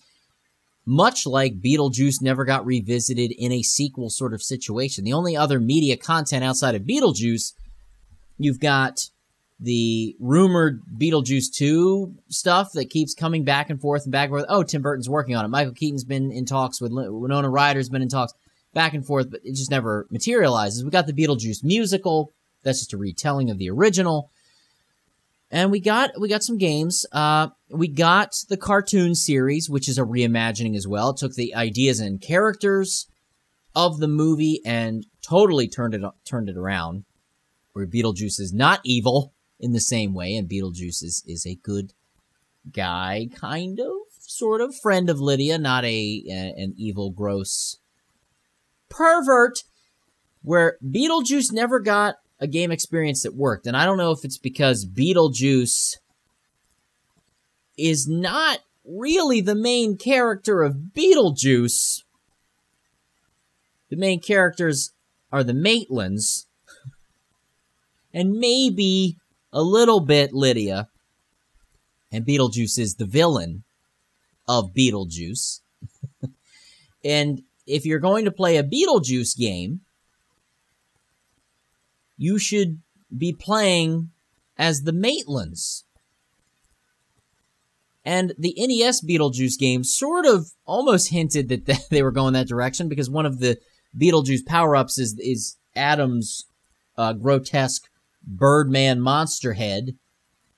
Much 0.85 1.27
like 1.27 1.61
Beetlejuice 1.61 2.21
never 2.21 2.45
got 2.45 2.65
revisited 2.65 3.31
in 3.37 3.51
a 3.51 3.61
sequel 3.61 4.09
sort 4.09 4.33
of 4.33 4.41
situation. 4.41 5.03
The 5.03 5.11
only 5.11 5.35
other 5.35 5.59
media 5.59 5.97
content 5.97 6.43
outside 6.43 6.73
of 6.73 6.83
Beetlejuice, 6.83 7.53
you've 8.37 8.61
got 8.61 9.09
the 9.59 10.15
rumored 10.19 10.81
Beetlejuice 10.97 11.51
2 11.53 12.15
stuff 12.29 12.71
that 12.73 12.89
keeps 12.89 13.13
coming 13.13 13.43
back 13.43 13.69
and 13.69 13.81
forth 13.81 14.03
and 14.03 14.11
back 14.11 14.29
and 14.29 14.31
forth. 14.31 14.45
Oh, 14.47 14.63
Tim 14.63 14.81
Burton's 14.81 15.09
working 15.09 15.35
on 15.35 15.43
it. 15.43 15.49
Michael 15.49 15.73
Keaton's 15.73 16.05
been 16.05 16.31
in 16.31 16.45
talks 16.45 16.79
with 16.79 16.91
Winona 16.93 17.49
Ryder's 17.49 17.89
been 17.89 18.01
in 18.01 18.09
talks 18.09 18.33
back 18.73 18.93
and 18.93 19.05
forth, 19.05 19.29
but 19.29 19.41
it 19.43 19.55
just 19.55 19.71
never 19.71 20.07
materializes. 20.11 20.83
We 20.83 20.91
got 20.91 21.07
the 21.07 21.13
Beetlejuice 21.13 21.63
musical. 21.63 22.31
That's 22.63 22.79
just 22.79 22.93
a 22.93 22.97
retelling 22.97 23.49
of 23.49 23.57
the 23.57 23.69
original. 23.69 24.31
And 25.51 25.71
we 25.71 25.79
got 25.79 26.11
we 26.19 26.29
got 26.29 26.43
some 26.43 26.57
games. 26.57 27.05
Uh, 27.11 27.47
we 27.69 27.87
got 27.87 28.35
the 28.49 28.57
cartoon 28.57 29.15
series, 29.15 29.69
which 29.69 29.89
is 29.89 29.97
a 29.97 30.03
reimagining 30.03 30.75
as 30.75 30.87
well. 30.87 31.09
It 31.09 31.17
took 31.17 31.33
the 31.33 31.55
ideas 31.55 31.99
and 31.99 32.21
characters 32.21 33.07
of 33.75 33.99
the 33.99 34.07
movie 34.07 34.61
and 34.63 35.05
totally 35.21 35.67
turned 35.67 35.95
it 35.95 36.03
turned 36.23 36.49
it 36.49 36.57
around. 36.57 37.05
Where 37.73 37.87
Beetlejuice 37.87 38.39
is 38.39 38.53
not 38.53 38.81
evil, 38.83 39.33
in 39.59 39.73
the 39.73 39.79
same 39.79 40.13
way, 40.13 40.35
and 40.35 40.49
Beetlejuice 40.49 41.03
is, 41.03 41.23
is 41.27 41.45
a 41.45 41.55
good 41.55 41.93
guy, 42.71 43.27
kind 43.35 43.79
of, 43.79 43.91
sort 44.19 44.61
of, 44.61 44.75
friend 44.75 45.09
of 45.09 45.19
Lydia, 45.19 45.57
not 45.57 45.83
a, 45.83 46.23
a 46.29 46.53
an 46.57 46.73
evil, 46.77 47.11
gross 47.11 47.77
pervert. 48.89 49.63
Where 50.41 50.77
Beetlejuice 50.83 51.51
never 51.51 51.81
got 51.81 52.15
a 52.39 52.47
game 52.47 52.71
experience 52.71 53.23
that 53.23 53.35
worked, 53.35 53.67
and 53.67 53.75
I 53.75 53.85
don't 53.85 53.97
know 53.97 54.11
if 54.11 54.23
it's 54.23 54.37
because 54.37 54.85
Beetlejuice 54.85 55.97
is 57.77 58.07
not 58.07 58.59
really 58.85 59.41
the 59.41 59.55
main 59.55 59.97
character 59.97 60.63
of 60.63 60.93
Beetlejuice. 60.95 62.03
The 63.89 63.97
main 63.97 64.21
characters 64.21 64.91
are 65.31 65.43
the 65.43 65.53
Maitlands, 65.53 66.45
and 68.13 68.33
maybe 68.33 69.18
a 69.51 69.61
little 69.61 69.99
bit 69.99 70.33
Lydia. 70.33 70.89
And 72.11 72.25
Beetlejuice 72.25 72.79
is 72.79 72.95
the 72.95 73.05
villain 73.05 73.63
of 74.47 74.73
Beetlejuice. 74.73 75.59
and 77.03 77.43
if 77.67 77.85
you're 77.85 77.99
going 77.99 78.25
to 78.25 78.31
play 78.31 78.57
a 78.57 78.63
Beetlejuice 78.63 79.37
game, 79.37 79.81
you 82.17 82.39
should 82.39 82.79
be 83.15 83.31
playing 83.31 84.09
as 84.57 84.81
the 84.83 84.91
Maitlands. 84.91 85.83
And 88.03 88.33
the 88.39 88.55
NES 88.57 89.01
Beetlejuice 89.05 89.57
game 89.59 89.83
sort 89.83 90.25
of 90.25 90.47
almost 90.65 91.09
hinted 91.11 91.49
that 91.49 91.89
they 91.89 92.01
were 92.01 92.11
going 92.11 92.33
that 92.33 92.47
direction 92.47 92.89
because 92.89 93.09
one 93.09 93.25
of 93.25 93.39
the 93.39 93.57
Beetlejuice 93.97 94.45
power 94.45 94.75
ups 94.75 94.97
is, 94.97 95.17
is 95.19 95.57
Adam's 95.75 96.45
uh, 96.97 97.13
grotesque 97.13 97.87
Birdman 98.23 99.01
monster 99.01 99.53
head 99.53 99.95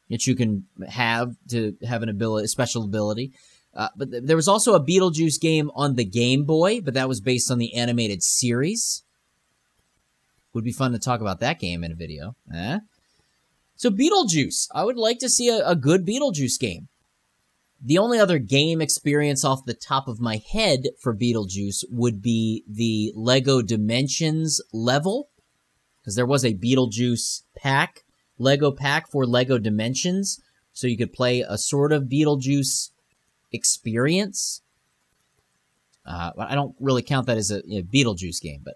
that 0.09 0.28
you 0.28 0.36
can 0.36 0.66
have 0.88 1.36
to 1.49 1.76
have 1.88 2.03
an 2.03 2.09
ability, 2.09 2.47
special 2.47 2.84
ability. 2.84 3.32
Uh, 3.74 3.88
but 3.95 4.12
th- 4.12 4.24
there 4.26 4.36
was 4.36 4.47
also 4.47 4.76
a 4.76 4.84
Beetlejuice 4.84 5.39
game 5.39 5.72
on 5.74 5.95
the 5.95 6.03
Game 6.03 6.43
Boy, 6.43 6.82
but 6.82 6.93
that 6.93 7.07
was 7.07 7.22
based 7.22 7.49
on 7.49 7.57
the 7.57 7.74
animated 7.74 8.22
series. 8.22 9.03
Would 10.53 10.66
be 10.66 10.74
fun 10.74 10.91
to 10.91 10.99
talk 10.99 11.22
about 11.22 11.39
that 11.39 11.59
game 11.59 11.84
in 11.84 11.93
a 11.93 11.95
video. 11.95 12.36
Eh? 12.53 12.80
So 13.78 13.89
Beetlejuice, 13.89 14.68
I 14.76 14.84
would 14.84 14.97
like 14.97 15.20
to 15.20 15.30
see 15.30 15.47
a, 15.47 15.66
a 15.66 15.76
good 15.76 16.05
Beetlejuice 16.05 16.59
game. 16.59 16.89
The 17.84 17.97
only 17.97 18.20
other 18.20 18.38
game 18.38 18.80
experience 18.80 19.43
off 19.43 19.66
the 19.66 19.74
top 19.74 20.07
of 20.07 20.20
my 20.20 20.41
head 20.51 20.89
for 20.99 21.16
Beetlejuice 21.16 21.86
would 21.89 22.22
be 22.22 22.64
the 22.70 23.12
Lego 23.16 23.64
Dimensions 23.64 24.62
level 24.72 25.30
because 26.01 26.15
there 26.15 26.25
was 26.25 26.43
a 26.43 26.53
Beetlejuice 26.53 27.43
pack, 27.55 28.03
Lego 28.37 28.71
pack 28.71 29.09
for 29.09 29.25
Lego 29.25 29.57
Dimensions, 29.57 30.41
so 30.73 30.87
you 30.87 30.97
could 30.97 31.13
play 31.13 31.41
a 31.41 31.57
sort 31.57 31.91
of 31.91 32.03
Beetlejuice 32.03 32.89
experience. 33.51 34.61
Uh, 36.05 36.31
I 36.37 36.55
don't 36.55 36.75
really 36.79 37.03
count 37.03 37.27
that 37.27 37.37
as 37.37 37.51
a, 37.51 37.61
Beetlejuice 37.61 38.41
game, 38.41 38.61
but 38.63 38.75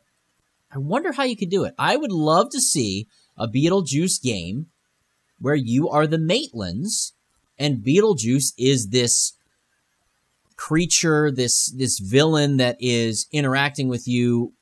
I 0.72 0.78
wonder 0.78 1.14
how 1.14 1.24
you 1.24 1.36
could 1.36 1.50
do 1.50 1.64
it. 1.64 1.74
I 1.80 1.98
would 1.98 2.12
love 2.12 2.50
to 2.52 2.62
see 2.62 3.08
a 3.38 3.48
Beetlejuice 3.48 4.22
game 4.22 4.68
where 5.40 5.56
you 5.56 5.90
are 5.90 6.06
the 6.06 6.18
Maitlands 6.18 7.14
and 7.58 7.84
Beetlejuice 7.84 8.54
is 8.58 8.90
this 8.90 9.34
creature, 10.58 11.32
this 11.32 11.68
this 11.72 12.00
villain 12.00 12.58
that 12.58 12.78
is 12.80 13.28
interacting 13.32 13.88
with 13.88 14.08
you 14.08 14.54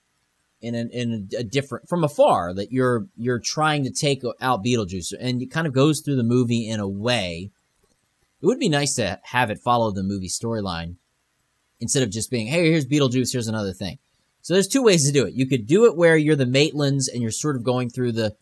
in 0.64 0.76
a, 0.76 0.86
in 0.92 1.30
a, 1.38 1.44
different 1.44 1.90
from 1.90 2.04
afar 2.04 2.54
that 2.54 2.72
you're 2.72 3.06
you're 3.18 3.42
trying 3.44 3.84
to 3.84 3.92
take 3.92 4.24
out 4.40 4.64
Beetlejuice, 4.64 5.14
and 5.20 5.42
it 5.42 5.52
kind 5.52 5.68
of 5.68 5.74
goes 5.74 6.00
through 6.00 6.16
the 6.16 6.24
movie 6.24 6.70
in 6.70 6.80
a 6.80 6.88
way. 6.88 7.52
It 8.42 8.46
would 8.46 8.60
be 8.60 8.70
nice 8.70 8.96
to 8.96 9.20
have 9.24 9.50
it 9.50 9.60
follow 9.60 9.92
the 9.92 10.04
movie 10.04 10.30
storyline 10.30 10.96
instead 11.82 12.02
of 12.02 12.10
just 12.10 12.32
being, 12.32 12.48
"Hey, 12.48 12.72
here's 12.72 12.86
Beetlejuice, 12.86 13.34
here's 13.34 13.48
another 13.48 13.74
thing." 13.74 14.00
So 14.42 14.54
there's 14.54 14.68
two 14.68 14.82
ways 14.82 15.06
to 15.06 15.12
do 15.12 15.26
it. 15.26 15.34
You 15.34 15.46
could 15.46 15.68
do 15.68 15.86
it 15.86 15.98
where 15.98 16.18
you're 16.18 16.36
the 16.36 16.46
Maitlands 16.46 17.08
and 17.12 17.22
you're 17.22 17.32
sort 17.32 17.58
of 17.58 17.64
going 17.64 17.90
through 17.90 18.14
the 18.14 18.36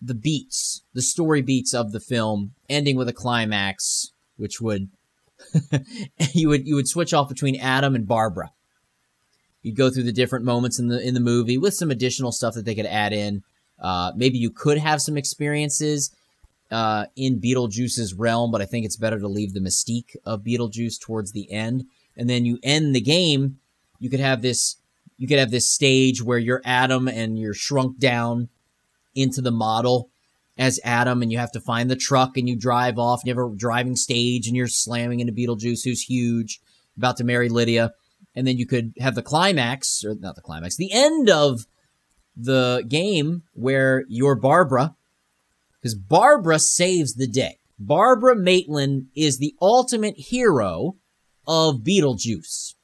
the 0.00 0.14
beats, 0.14 0.82
the 0.94 1.02
story 1.02 1.42
beats 1.42 1.74
of 1.74 1.90
the 1.90 2.00
film, 2.00 2.52
ending 2.68 2.96
with 2.96 3.08
a 3.08 3.12
climax, 3.12 4.12
which 4.36 4.60
would 4.60 4.88
you 6.32 6.48
would 6.48 6.66
you 6.66 6.76
would 6.76 6.88
switch 6.88 7.12
off 7.12 7.28
between 7.28 7.56
Adam 7.56 7.96
and 7.96 8.06
Barbara. 8.06 8.52
You'd 9.66 9.74
go 9.74 9.90
through 9.90 10.04
the 10.04 10.12
different 10.12 10.44
moments 10.44 10.78
in 10.78 10.86
the 10.86 11.04
in 11.04 11.14
the 11.14 11.18
movie 11.18 11.58
with 11.58 11.74
some 11.74 11.90
additional 11.90 12.30
stuff 12.30 12.54
that 12.54 12.64
they 12.64 12.76
could 12.76 12.86
add 12.86 13.12
in. 13.12 13.42
Uh, 13.80 14.12
maybe 14.14 14.38
you 14.38 14.48
could 14.48 14.78
have 14.78 15.02
some 15.02 15.16
experiences 15.16 16.14
uh, 16.70 17.06
in 17.16 17.40
Beetlejuice's 17.40 18.14
realm, 18.14 18.52
but 18.52 18.62
I 18.62 18.64
think 18.64 18.86
it's 18.86 18.96
better 18.96 19.18
to 19.18 19.26
leave 19.26 19.54
the 19.54 19.60
mystique 19.60 20.14
of 20.24 20.44
Beetlejuice 20.44 21.00
towards 21.00 21.32
the 21.32 21.50
end. 21.50 21.86
And 22.16 22.30
then 22.30 22.44
you 22.44 22.60
end 22.62 22.94
the 22.94 23.00
game. 23.00 23.58
You 23.98 24.08
could 24.08 24.20
have 24.20 24.40
this. 24.40 24.76
You 25.18 25.26
could 25.26 25.40
have 25.40 25.50
this 25.50 25.68
stage 25.68 26.22
where 26.22 26.38
you're 26.38 26.62
Adam 26.64 27.08
and 27.08 27.36
you're 27.36 27.52
shrunk 27.52 27.98
down 27.98 28.50
into 29.16 29.40
the 29.40 29.50
model 29.50 30.10
as 30.56 30.78
Adam, 30.84 31.22
and 31.22 31.32
you 31.32 31.38
have 31.38 31.50
to 31.52 31.60
find 31.60 31.90
the 31.90 31.96
truck 31.96 32.36
and 32.36 32.48
you 32.48 32.54
drive 32.54 33.00
off. 33.00 33.22
And 33.22 33.26
you 33.26 33.36
have 33.36 33.52
a 33.52 33.56
driving 33.56 33.96
stage 33.96 34.46
and 34.46 34.56
you're 34.56 34.68
slamming 34.68 35.18
into 35.18 35.32
Beetlejuice, 35.32 35.82
who's 35.82 36.02
huge, 36.02 36.60
about 36.96 37.16
to 37.16 37.24
marry 37.24 37.48
Lydia. 37.48 37.94
And 38.36 38.46
then 38.46 38.58
you 38.58 38.66
could 38.66 38.92
have 39.00 39.14
the 39.14 39.22
climax, 39.22 40.04
or 40.04 40.14
not 40.14 40.36
the 40.36 40.42
climax, 40.42 40.76
the 40.76 40.92
end 40.92 41.28
of 41.28 41.66
the 42.36 42.84
game 42.86 43.42
where 43.54 44.04
you're 44.08 44.34
Barbara 44.34 44.94
because 45.80 45.94
Barbara 45.94 46.58
saves 46.58 47.14
the 47.14 47.26
day. 47.26 47.58
Barbara 47.78 48.34
Maitland 48.34 49.06
is 49.14 49.38
the 49.38 49.54
ultimate 49.60 50.16
hero 50.16 50.96
of 51.46 51.76
Beetlejuice. 51.76 52.74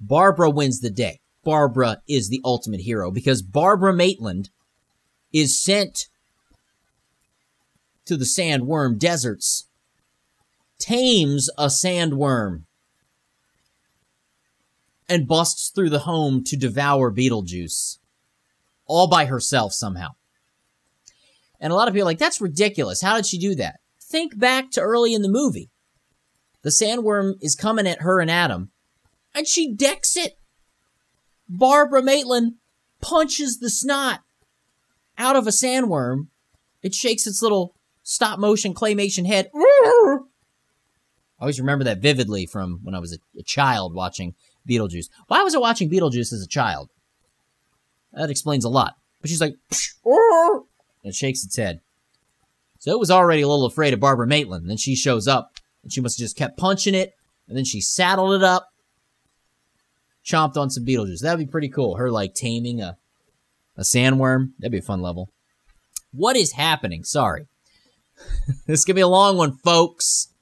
Barbara 0.00 0.50
wins 0.50 0.80
the 0.80 0.90
day. 0.90 1.20
Barbara 1.44 2.02
is 2.08 2.28
the 2.28 2.40
ultimate 2.44 2.80
hero 2.80 3.10
because 3.10 3.42
Barbara 3.42 3.92
Maitland 3.92 4.50
is 5.32 5.62
sent 5.62 6.06
to 8.04 8.16
the 8.16 8.24
sandworm 8.24 8.98
deserts, 8.98 9.68
tames 10.78 11.50
a 11.58 11.66
sandworm, 11.66 12.64
and 15.08 15.28
busts 15.28 15.70
through 15.70 15.90
the 15.90 16.00
home 16.00 16.42
to 16.44 16.56
devour 16.56 17.12
Beetlejuice. 17.12 17.98
All 18.86 19.08
by 19.08 19.26
herself 19.26 19.72
somehow. 19.72 20.10
And 21.60 21.72
a 21.72 21.76
lot 21.76 21.88
of 21.88 21.94
people 21.94 22.06
are 22.06 22.10
like, 22.10 22.18
that's 22.18 22.40
ridiculous. 22.40 23.02
How 23.02 23.16
did 23.16 23.26
she 23.26 23.38
do 23.38 23.54
that? 23.56 23.80
Think 24.00 24.38
back 24.38 24.70
to 24.72 24.80
early 24.80 25.14
in 25.14 25.22
the 25.22 25.28
movie. 25.28 25.70
The 26.62 26.70
sandworm 26.70 27.34
is 27.40 27.54
coming 27.54 27.86
at 27.86 28.02
her 28.02 28.20
and 28.20 28.30
Adam, 28.30 28.70
and 29.34 29.46
she 29.46 29.72
decks 29.72 30.16
it. 30.16 30.34
Barbara 31.48 32.02
Maitland 32.02 32.54
punches 33.00 33.58
the 33.58 33.70
snot 33.70 34.20
out 35.16 35.36
of 35.36 35.46
a 35.46 35.50
sandworm. 35.50 36.28
It 36.82 36.94
shakes 36.94 37.26
its 37.26 37.40
little 37.40 37.74
stop 38.02 38.38
motion 38.38 38.74
claymation 38.74 39.26
head. 39.26 39.50
I 39.54 40.18
always 41.38 41.60
remember 41.60 41.84
that 41.84 42.00
vividly 42.00 42.46
from 42.46 42.80
when 42.82 42.94
I 42.94 42.98
was 42.98 43.12
a, 43.12 43.18
a 43.38 43.42
child 43.42 43.94
watching 43.94 44.34
Beetlejuice. 44.68 45.08
Why 45.28 45.42
was 45.42 45.54
I 45.54 45.58
watching 45.58 45.90
Beetlejuice 45.90 46.32
as 46.32 46.42
a 46.42 46.48
child? 46.48 46.90
That 48.12 48.30
explains 48.30 48.64
a 48.64 48.68
lot. 48.68 48.94
But 49.20 49.30
she's 49.30 49.40
like, 49.40 49.54
and 51.04 51.14
shakes 51.14 51.44
its 51.44 51.56
head. 51.56 51.80
So 52.78 52.92
it 52.92 52.98
was 52.98 53.10
already 53.10 53.42
a 53.42 53.48
little 53.48 53.66
afraid 53.66 53.94
of 53.94 54.00
Barbara 54.00 54.26
Maitland. 54.26 54.62
And 54.62 54.70
then 54.70 54.76
she 54.76 54.94
shows 54.94 55.26
up, 55.26 55.52
and 55.82 55.92
she 55.92 56.00
must 56.00 56.18
have 56.18 56.24
just 56.24 56.36
kept 56.36 56.58
punching 56.58 56.94
it, 56.94 57.14
and 57.48 57.56
then 57.56 57.64
she 57.64 57.80
saddled 57.80 58.34
it 58.34 58.42
up, 58.42 58.68
chomped 60.24 60.56
on 60.56 60.70
some 60.70 60.84
Beetlejuice. 60.84 61.20
That'd 61.20 61.46
be 61.46 61.50
pretty 61.50 61.68
cool. 61.68 61.96
Her 61.96 62.10
like 62.10 62.34
taming 62.34 62.80
a 62.80 62.96
a 63.76 63.82
sandworm. 63.82 64.52
That'd 64.58 64.72
be 64.72 64.78
a 64.78 64.82
fun 64.82 65.02
level. 65.02 65.30
What 66.12 66.36
is 66.36 66.52
happening? 66.52 67.04
Sorry. 67.04 67.46
this 68.66 68.84
could 68.84 68.96
be 68.96 69.02
a 69.02 69.08
long 69.08 69.36
one, 69.36 69.58
folks. 69.58 70.32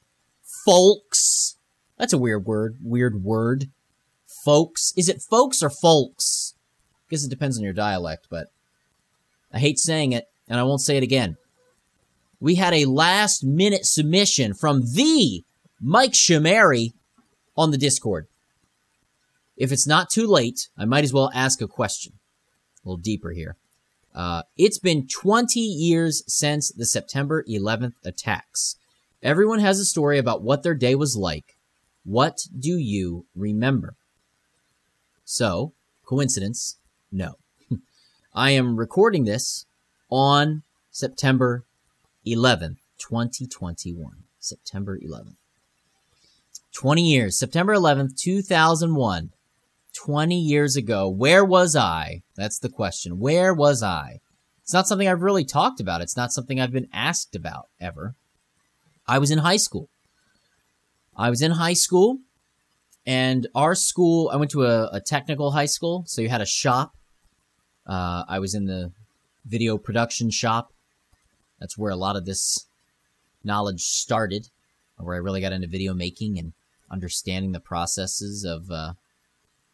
Folks. 0.64 1.56
That's 1.98 2.12
a 2.12 2.18
weird 2.18 2.44
word. 2.46 2.76
Weird 2.82 3.22
word. 3.22 3.66
Folks. 4.44 4.92
Is 4.96 5.08
it 5.08 5.22
folks 5.22 5.62
or 5.62 5.70
folks? 5.70 6.54
I 6.96 7.10
guess 7.10 7.24
it 7.24 7.30
depends 7.30 7.56
on 7.56 7.64
your 7.64 7.72
dialect, 7.72 8.26
but 8.30 8.48
I 9.52 9.58
hate 9.58 9.78
saying 9.78 10.12
it 10.12 10.26
and 10.48 10.58
I 10.58 10.64
won't 10.64 10.80
say 10.80 10.96
it 10.96 11.02
again. 11.02 11.36
We 12.40 12.56
had 12.56 12.74
a 12.74 12.84
last 12.84 13.42
minute 13.42 13.86
submission 13.86 14.52
from 14.52 14.82
the 14.94 15.44
Mike 15.80 16.12
Shamari 16.12 16.92
on 17.56 17.70
the 17.70 17.78
Discord. 17.78 18.26
If 19.56 19.72
it's 19.72 19.86
not 19.86 20.10
too 20.10 20.26
late, 20.26 20.68
I 20.76 20.84
might 20.84 21.04
as 21.04 21.12
well 21.12 21.30
ask 21.34 21.62
a 21.62 21.68
question. 21.68 22.14
A 22.84 22.88
little 22.88 23.00
deeper 23.00 23.30
here. 23.30 23.56
Uh, 24.14 24.42
it's 24.56 24.78
been 24.78 25.06
20 25.06 25.58
years 25.58 26.22
since 26.26 26.70
the 26.70 26.86
September 26.86 27.44
11th 27.48 27.94
attacks. 28.04 28.76
Everyone 29.22 29.60
has 29.60 29.80
a 29.80 29.84
story 29.84 30.18
about 30.18 30.42
what 30.42 30.62
their 30.62 30.74
day 30.74 30.94
was 30.94 31.16
like. 31.16 31.56
What 32.04 32.46
do 32.56 32.76
you 32.76 33.26
remember? 33.34 33.96
So, 35.24 35.72
coincidence? 36.04 36.76
No. 37.10 37.36
I 38.34 38.50
am 38.50 38.76
recording 38.76 39.24
this 39.24 39.64
on 40.10 40.62
September 40.90 41.64
11th, 42.26 42.76
2021. 42.98 44.24
September 44.38 44.98
11th. 44.98 45.36
20 46.74 47.02
years. 47.02 47.38
September 47.38 47.74
11th, 47.74 48.16
2001. 48.18 49.30
20 49.94 50.38
years 50.38 50.76
ago. 50.76 51.08
Where 51.08 51.44
was 51.44 51.74
I? 51.74 52.22
That's 52.36 52.58
the 52.58 52.68
question. 52.68 53.18
Where 53.18 53.54
was 53.54 53.82
I? 53.82 54.20
It's 54.62 54.74
not 54.74 54.86
something 54.86 55.08
I've 55.08 55.22
really 55.22 55.44
talked 55.44 55.80
about. 55.80 56.02
It's 56.02 56.16
not 56.16 56.32
something 56.32 56.60
I've 56.60 56.72
been 56.72 56.88
asked 56.92 57.34
about 57.34 57.68
ever. 57.80 58.14
I 59.06 59.18
was 59.18 59.30
in 59.30 59.38
high 59.38 59.56
school. 59.56 59.88
I 61.16 61.30
was 61.30 61.40
in 61.40 61.52
high 61.52 61.74
school, 61.74 62.18
and 63.06 63.46
our 63.54 63.74
school, 63.74 64.30
I 64.32 64.36
went 64.36 64.50
to 64.52 64.64
a, 64.64 64.88
a 64.92 65.00
technical 65.00 65.50
high 65.50 65.66
school, 65.66 66.04
so 66.06 66.22
you 66.22 66.28
had 66.28 66.40
a 66.40 66.46
shop. 66.46 66.94
Uh, 67.86 68.24
I 68.26 68.38
was 68.38 68.54
in 68.54 68.64
the 68.64 68.92
video 69.44 69.76
production 69.76 70.30
shop. 70.30 70.72
That's 71.60 71.76
where 71.76 71.90
a 71.90 71.96
lot 71.96 72.16
of 72.16 72.24
this 72.24 72.66
knowledge 73.42 73.82
started, 73.82 74.48
where 74.96 75.14
I 75.14 75.18
really 75.18 75.40
got 75.40 75.52
into 75.52 75.68
video 75.68 75.92
making 75.92 76.38
and 76.38 76.52
understanding 76.90 77.52
the 77.52 77.60
processes 77.60 78.44
of 78.44 78.70
uh, 78.70 78.94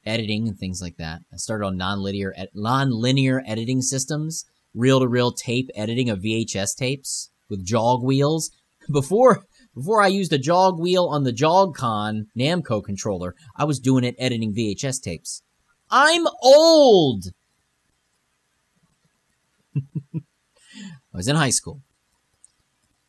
editing 0.04 0.48
and 0.48 0.58
things 0.58 0.82
like 0.82 0.96
that. 0.96 1.20
I 1.32 1.36
started 1.36 1.66
on 1.66 1.76
non-linear 1.76 2.34
ed- 2.36 2.50
non-linear 2.54 3.42
editing 3.46 3.80
systems, 3.82 4.44
reel-to-reel 4.74 5.32
tape 5.32 5.70
editing 5.74 6.10
of 6.10 6.20
VHS 6.20 6.76
tapes 6.76 7.30
with 7.48 7.64
jog 7.64 8.02
wheels. 8.02 8.50
Before 8.90 9.44
before 9.74 10.02
I 10.02 10.08
used 10.08 10.32
a 10.32 10.38
jog 10.38 10.80
wheel 10.80 11.06
on 11.06 11.24
the 11.24 11.32
JogCon 11.32 12.26
Namco 12.36 12.82
controller, 12.82 13.34
I 13.56 13.64
was 13.64 13.78
doing 13.78 14.04
it 14.04 14.16
editing 14.18 14.54
VHS 14.54 15.00
tapes. 15.00 15.42
I'm 15.90 16.26
old. 16.42 17.26
I 20.14 21.16
was 21.16 21.28
in 21.28 21.36
high 21.36 21.50
school. 21.50 21.80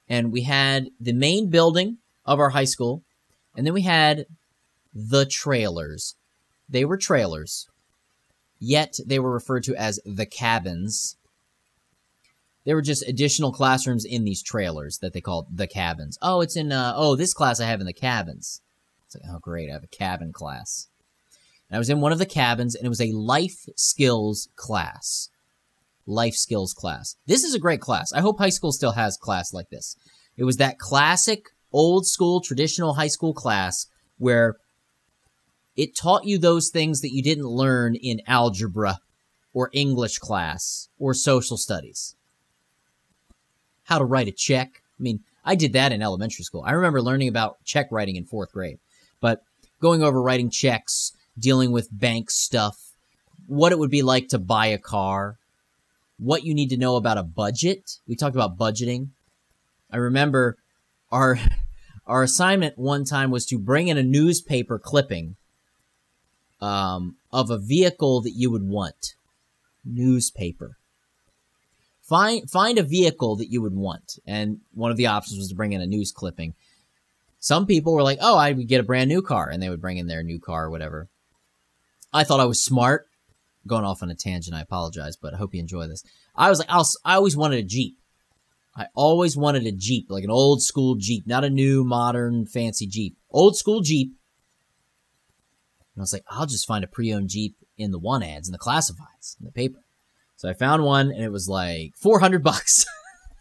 And 0.07 0.31
we 0.31 0.41
had 0.41 0.89
the 0.99 1.13
main 1.13 1.49
building 1.49 1.97
of 2.25 2.39
our 2.39 2.49
high 2.49 2.65
school, 2.65 3.03
and 3.55 3.65
then 3.65 3.73
we 3.73 3.83
had 3.83 4.25
the 4.93 5.25
trailers. 5.25 6.15
They 6.67 6.85
were 6.85 6.97
trailers, 6.97 7.67
yet 8.59 8.95
they 9.05 9.19
were 9.19 9.31
referred 9.31 9.63
to 9.63 9.75
as 9.75 9.99
the 10.05 10.25
cabins. 10.25 11.17
There 12.65 12.75
were 12.75 12.81
just 12.81 13.07
additional 13.07 13.51
classrooms 13.51 14.05
in 14.05 14.23
these 14.23 14.43
trailers 14.43 14.99
that 14.99 15.13
they 15.13 15.21
called 15.21 15.47
the 15.51 15.67
cabins. 15.67 16.17
Oh, 16.21 16.41
it's 16.41 16.55
in, 16.55 16.71
uh, 16.71 16.93
oh, 16.95 17.15
this 17.15 17.33
class 17.33 17.59
I 17.59 17.65
have 17.65 17.79
in 17.79 17.87
the 17.87 17.93
cabins. 17.93 18.61
It's 19.05 19.15
like, 19.15 19.23
oh, 19.27 19.39
great, 19.39 19.69
I 19.69 19.73
have 19.73 19.83
a 19.83 19.87
cabin 19.87 20.31
class. 20.31 20.87
And 21.69 21.75
I 21.75 21.79
was 21.79 21.89
in 21.89 22.01
one 22.01 22.11
of 22.11 22.19
the 22.19 22.25
cabins, 22.25 22.75
and 22.75 22.85
it 22.85 22.89
was 22.89 23.01
a 23.01 23.11
life 23.11 23.65
skills 23.75 24.49
class 24.55 25.29
life 26.05 26.35
skills 26.35 26.73
class. 26.73 27.15
This 27.25 27.43
is 27.43 27.53
a 27.53 27.59
great 27.59 27.81
class. 27.81 28.13
I 28.13 28.21
hope 28.21 28.37
high 28.37 28.49
school 28.49 28.71
still 28.71 28.93
has 28.93 29.17
class 29.17 29.53
like 29.53 29.69
this. 29.69 29.95
It 30.37 30.43
was 30.43 30.57
that 30.57 30.79
classic, 30.79 31.49
old 31.71 32.05
school, 32.05 32.41
traditional 32.41 32.95
high 32.95 33.07
school 33.07 33.33
class 33.33 33.87
where 34.17 34.57
it 35.75 35.95
taught 35.95 36.25
you 36.25 36.37
those 36.37 36.69
things 36.69 37.01
that 37.01 37.13
you 37.13 37.23
didn't 37.23 37.47
learn 37.47 37.95
in 37.95 38.21
algebra 38.27 38.99
or 39.53 39.69
English 39.73 40.19
class 40.19 40.89
or 40.99 41.13
social 41.13 41.57
studies. 41.57 42.15
How 43.91 43.99
to 43.99 44.05
write 44.05 44.29
a 44.29 44.31
check. 44.31 44.81
I 44.97 45.03
mean, 45.03 45.19
I 45.43 45.55
did 45.55 45.73
that 45.73 45.91
in 45.91 46.01
elementary 46.01 46.45
school. 46.45 46.63
I 46.65 46.71
remember 46.71 47.01
learning 47.01 47.27
about 47.27 47.61
check 47.65 47.91
writing 47.91 48.15
in 48.15 48.23
fourth 48.23 48.53
grade, 48.53 48.79
but 49.19 49.43
going 49.81 50.01
over 50.01 50.21
writing 50.21 50.49
checks, 50.49 51.11
dealing 51.37 51.73
with 51.73 51.89
bank 51.91 52.31
stuff, 52.31 52.77
what 53.47 53.73
it 53.73 53.79
would 53.79 53.91
be 53.91 54.01
like 54.01 54.29
to 54.29 54.39
buy 54.39 54.67
a 54.67 54.77
car, 54.77 55.39
what 56.17 56.45
you 56.45 56.53
need 56.53 56.69
to 56.69 56.77
know 56.77 56.95
about 56.95 57.17
a 57.17 57.23
budget. 57.23 57.97
We 58.07 58.15
talked 58.15 58.33
about 58.33 58.57
budgeting. 58.57 59.09
I 59.91 59.97
remember 59.97 60.55
our 61.11 61.37
our 62.07 62.23
assignment 62.23 62.77
one 62.77 63.03
time 63.03 63.29
was 63.29 63.45
to 63.47 63.59
bring 63.59 63.89
in 63.89 63.97
a 63.97 64.03
newspaper 64.03 64.79
clipping 64.79 65.35
um, 66.61 67.17
of 67.33 67.49
a 67.49 67.57
vehicle 67.57 68.21
that 68.21 68.37
you 68.37 68.49
would 68.51 68.63
want. 68.63 69.15
Newspaper. 69.83 70.77
Find 72.11 72.49
find 72.49 72.77
a 72.77 72.83
vehicle 72.83 73.37
that 73.37 73.49
you 73.49 73.61
would 73.61 73.73
want, 73.73 74.19
and 74.27 74.59
one 74.73 74.91
of 74.91 74.97
the 74.97 75.07
options 75.07 75.37
was 75.37 75.47
to 75.47 75.55
bring 75.55 75.71
in 75.71 75.79
a 75.79 75.87
news 75.87 76.11
clipping. 76.11 76.53
Some 77.39 77.65
people 77.65 77.93
were 77.93 78.03
like, 78.03 78.19
"Oh, 78.21 78.37
I 78.37 78.51
would 78.51 78.67
get 78.67 78.81
a 78.81 78.83
brand 78.83 79.07
new 79.07 79.21
car," 79.21 79.49
and 79.49 79.63
they 79.63 79.69
would 79.69 79.79
bring 79.79 79.97
in 79.97 80.07
their 80.07 80.21
new 80.21 80.37
car 80.37 80.65
or 80.65 80.69
whatever. 80.69 81.07
I 82.11 82.25
thought 82.25 82.41
I 82.41 82.45
was 82.45 82.61
smart. 82.61 83.07
Going 83.65 83.85
off 83.85 84.03
on 84.03 84.09
a 84.09 84.15
tangent, 84.15 84.55
I 84.55 84.61
apologize, 84.61 85.15
but 85.15 85.33
I 85.33 85.37
hope 85.37 85.53
you 85.53 85.59
enjoy 85.61 85.87
this. 85.87 86.03
I 86.35 86.49
was 86.49 86.57
like, 86.59 86.67
I'll, 86.69 86.87
I 87.05 87.15
always 87.15 87.37
wanted 87.37 87.59
a 87.59 87.67
Jeep. 87.67 87.95
I 88.75 88.87
always 88.95 89.37
wanted 89.37 89.67
a 89.67 89.71
Jeep, 89.71 90.07
like 90.09 90.23
an 90.23 90.31
old 90.31 90.63
school 90.63 90.95
Jeep, 90.95 91.27
not 91.27 91.43
a 91.43 91.49
new, 91.49 91.83
modern, 91.83 92.47
fancy 92.47 92.87
Jeep. 92.87 93.17
Old 93.29 93.55
school 93.55 93.81
Jeep. 93.81 94.13
And 95.93 96.01
I 96.01 96.03
was 96.03 96.11
like, 96.11 96.23
I'll 96.27 96.47
just 96.47 96.67
find 96.67 96.83
a 96.83 96.87
pre 96.87 97.13
owned 97.13 97.29
Jeep 97.29 97.55
in 97.77 97.91
the 97.91 97.99
one 97.99 98.23
ads, 98.23 98.47
in 98.47 98.51
the 98.51 98.57
classifieds, 98.57 99.39
in 99.39 99.45
the 99.45 99.51
paper. 99.51 99.83
So 100.41 100.49
I 100.49 100.53
found 100.53 100.83
one 100.83 101.11
and 101.11 101.23
it 101.23 101.31
was 101.31 101.47
like 101.47 101.95
400 101.97 102.43
bucks. 102.43 102.87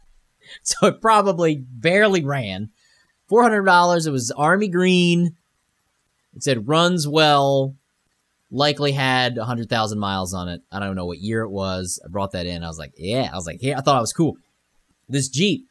so 0.63 0.89
it 0.89 1.01
probably 1.01 1.57
barely 1.57 2.23
ran. 2.23 2.69
$400. 3.31 4.07
It 4.07 4.11
was 4.11 4.31
army 4.33 4.69
green. 4.69 5.35
It 6.37 6.43
said 6.43 6.69
runs 6.69 7.09
well. 7.09 7.75
Likely 8.51 8.93
had 8.93 9.39
100,000 9.39 9.99
miles 9.99 10.35
on 10.35 10.51
it. 10.51 10.61
I 10.71 10.79
don't 10.79 10.95
know 10.95 11.07
what 11.07 11.21
year 11.21 11.41
it 11.41 11.49
was. 11.49 11.99
I 12.05 12.09
brought 12.09 12.33
that 12.33 12.45
in. 12.45 12.63
I 12.63 12.69
was 12.69 12.79
like, 12.79 12.93
yeah. 12.99 13.31
I 13.33 13.35
was 13.35 13.47
like, 13.47 13.63
yeah, 13.63 13.79
I 13.79 13.81
thought 13.81 13.97
it 13.97 14.03
was 14.03 14.13
cool. 14.13 14.37
This 15.09 15.31
Jeep. 15.31 15.67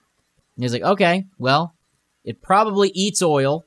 And 0.56 0.64
he's 0.64 0.74
like, 0.74 0.82
okay, 0.82 1.28
well, 1.38 1.76
it 2.24 2.42
probably 2.42 2.90
eats 2.96 3.22
oil. 3.22 3.66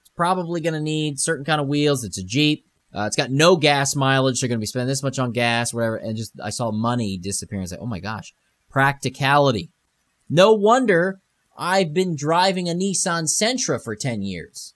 It's 0.00 0.10
probably 0.16 0.60
going 0.60 0.74
to 0.74 0.80
need 0.80 1.20
certain 1.20 1.44
kind 1.44 1.60
of 1.60 1.68
wheels. 1.68 2.02
It's 2.02 2.18
a 2.18 2.24
Jeep. 2.24 2.65
Uh, 2.94 3.04
it's 3.06 3.16
got 3.16 3.30
no 3.30 3.56
gas 3.56 3.94
mileage. 3.94 4.40
They're 4.40 4.48
going 4.48 4.58
to 4.58 4.62
be 4.62 4.66
spending 4.66 4.88
this 4.88 5.02
much 5.02 5.18
on 5.18 5.32
gas, 5.32 5.74
whatever. 5.74 5.96
And 5.96 6.16
just, 6.16 6.32
I 6.42 6.50
saw 6.50 6.70
money 6.70 7.18
disappear. 7.18 7.58
I 7.58 7.62
was 7.62 7.72
like, 7.72 7.80
oh 7.80 7.86
my 7.86 8.00
gosh, 8.00 8.32
practicality. 8.70 9.70
No 10.28 10.52
wonder 10.52 11.20
I've 11.56 11.92
been 11.92 12.16
driving 12.16 12.68
a 12.68 12.74
Nissan 12.74 13.24
Sentra 13.24 13.82
for 13.82 13.96
10 13.96 14.22
years. 14.22 14.74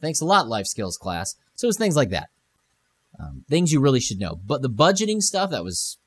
Thanks 0.00 0.20
a 0.20 0.24
lot, 0.24 0.48
life 0.48 0.66
skills 0.66 0.96
class. 0.96 1.36
So 1.54 1.68
it's 1.68 1.78
things 1.78 1.96
like 1.96 2.10
that. 2.10 2.28
Um, 3.18 3.44
things 3.48 3.72
you 3.72 3.80
really 3.80 4.00
should 4.00 4.18
know. 4.18 4.40
But 4.44 4.62
the 4.62 4.70
budgeting 4.70 5.22
stuff, 5.22 5.50
that 5.50 5.64
was 5.64 5.98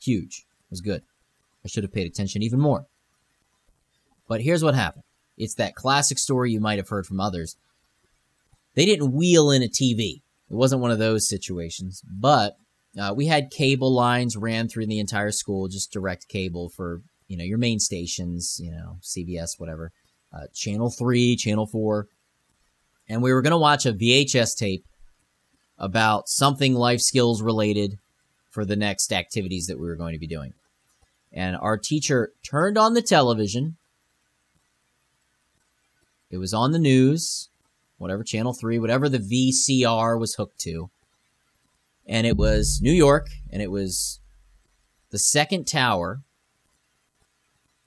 huge. 0.00 0.46
It 0.64 0.70
was 0.70 0.80
good. 0.80 1.02
I 1.64 1.68
should 1.68 1.84
have 1.84 1.92
paid 1.92 2.06
attention 2.06 2.42
even 2.42 2.58
more. 2.58 2.86
But 4.26 4.40
here's 4.40 4.64
what 4.64 4.74
happened 4.74 5.04
it's 5.36 5.54
that 5.54 5.74
classic 5.74 6.18
story 6.18 6.52
you 6.52 6.60
might 6.60 6.78
have 6.78 6.88
heard 6.88 7.06
from 7.06 7.20
others. 7.20 7.56
They 8.74 8.86
didn't 8.86 9.12
wheel 9.12 9.50
in 9.50 9.62
a 9.62 9.68
TV. 9.68 10.22
It 10.50 10.54
wasn't 10.54 10.82
one 10.82 10.90
of 10.90 10.98
those 10.98 11.28
situations, 11.28 12.02
but 12.08 12.56
uh, 12.98 13.14
we 13.16 13.26
had 13.26 13.50
cable 13.50 13.92
lines 13.92 14.36
ran 14.36 14.68
through 14.68 14.86
the 14.86 14.98
entire 14.98 15.32
school, 15.32 15.68
just 15.68 15.92
direct 15.92 16.28
cable 16.28 16.68
for 16.68 17.02
you 17.26 17.36
know 17.36 17.44
your 17.44 17.58
main 17.58 17.78
stations, 17.78 18.60
you 18.62 18.70
know 18.70 18.98
CBS, 19.02 19.58
whatever, 19.58 19.92
uh, 20.32 20.46
Channel 20.54 20.90
Three, 20.90 21.36
Channel 21.36 21.66
Four, 21.66 22.08
and 23.08 23.22
we 23.22 23.32
were 23.32 23.42
gonna 23.42 23.58
watch 23.58 23.86
a 23.86 23.92
VHS 23.92 24.56
tape 24.56 24.84
about 25.78 26.28
something 26.28 26.74
life 26.74 27.00
skills 27.00 27.42
related 27.42 27.98
for 28.50 28.64
the 28.64 28.76
next 28.76 29.12
activities 29.12 29.66
that 29.66 29.78
we 29.78 29.86
were 29.86 29.96
going 29.96 30.12
to 30.12 30.18
be 30.18 30.26
doing. 30.26 30.52
And 31.32 31.56
our 31.56 31.78
teacher 31.78 32.32
turned 32.44 32.76
on 32.76 32.92
the 32.92 33.00
television. 33.00 33.78
It 36.30 36.36
was 36.36 36.52
on 36.52 36.72
the 36.72 36.78
news 36.78 37.48
whatever 38.02 38.24
channel 38.24 38.52
3 38.52 38.78
whatever 38.78 39.08
the 39.08 39.18
vcr 39.18 40.18
was 40.18 40.34
hooked 40.34 40.58
to. 40.60 40.90
And 42.06 42.26
it 42.26 42.36
was 42.36 42.80
new 42.82 42.92
york 42.92 43.28
and 43.50 43.62
it 43.62 43.70
was 43.70 44.20
the 45.10 45.18
second 45.18 45.66
tower. 45.66 46.22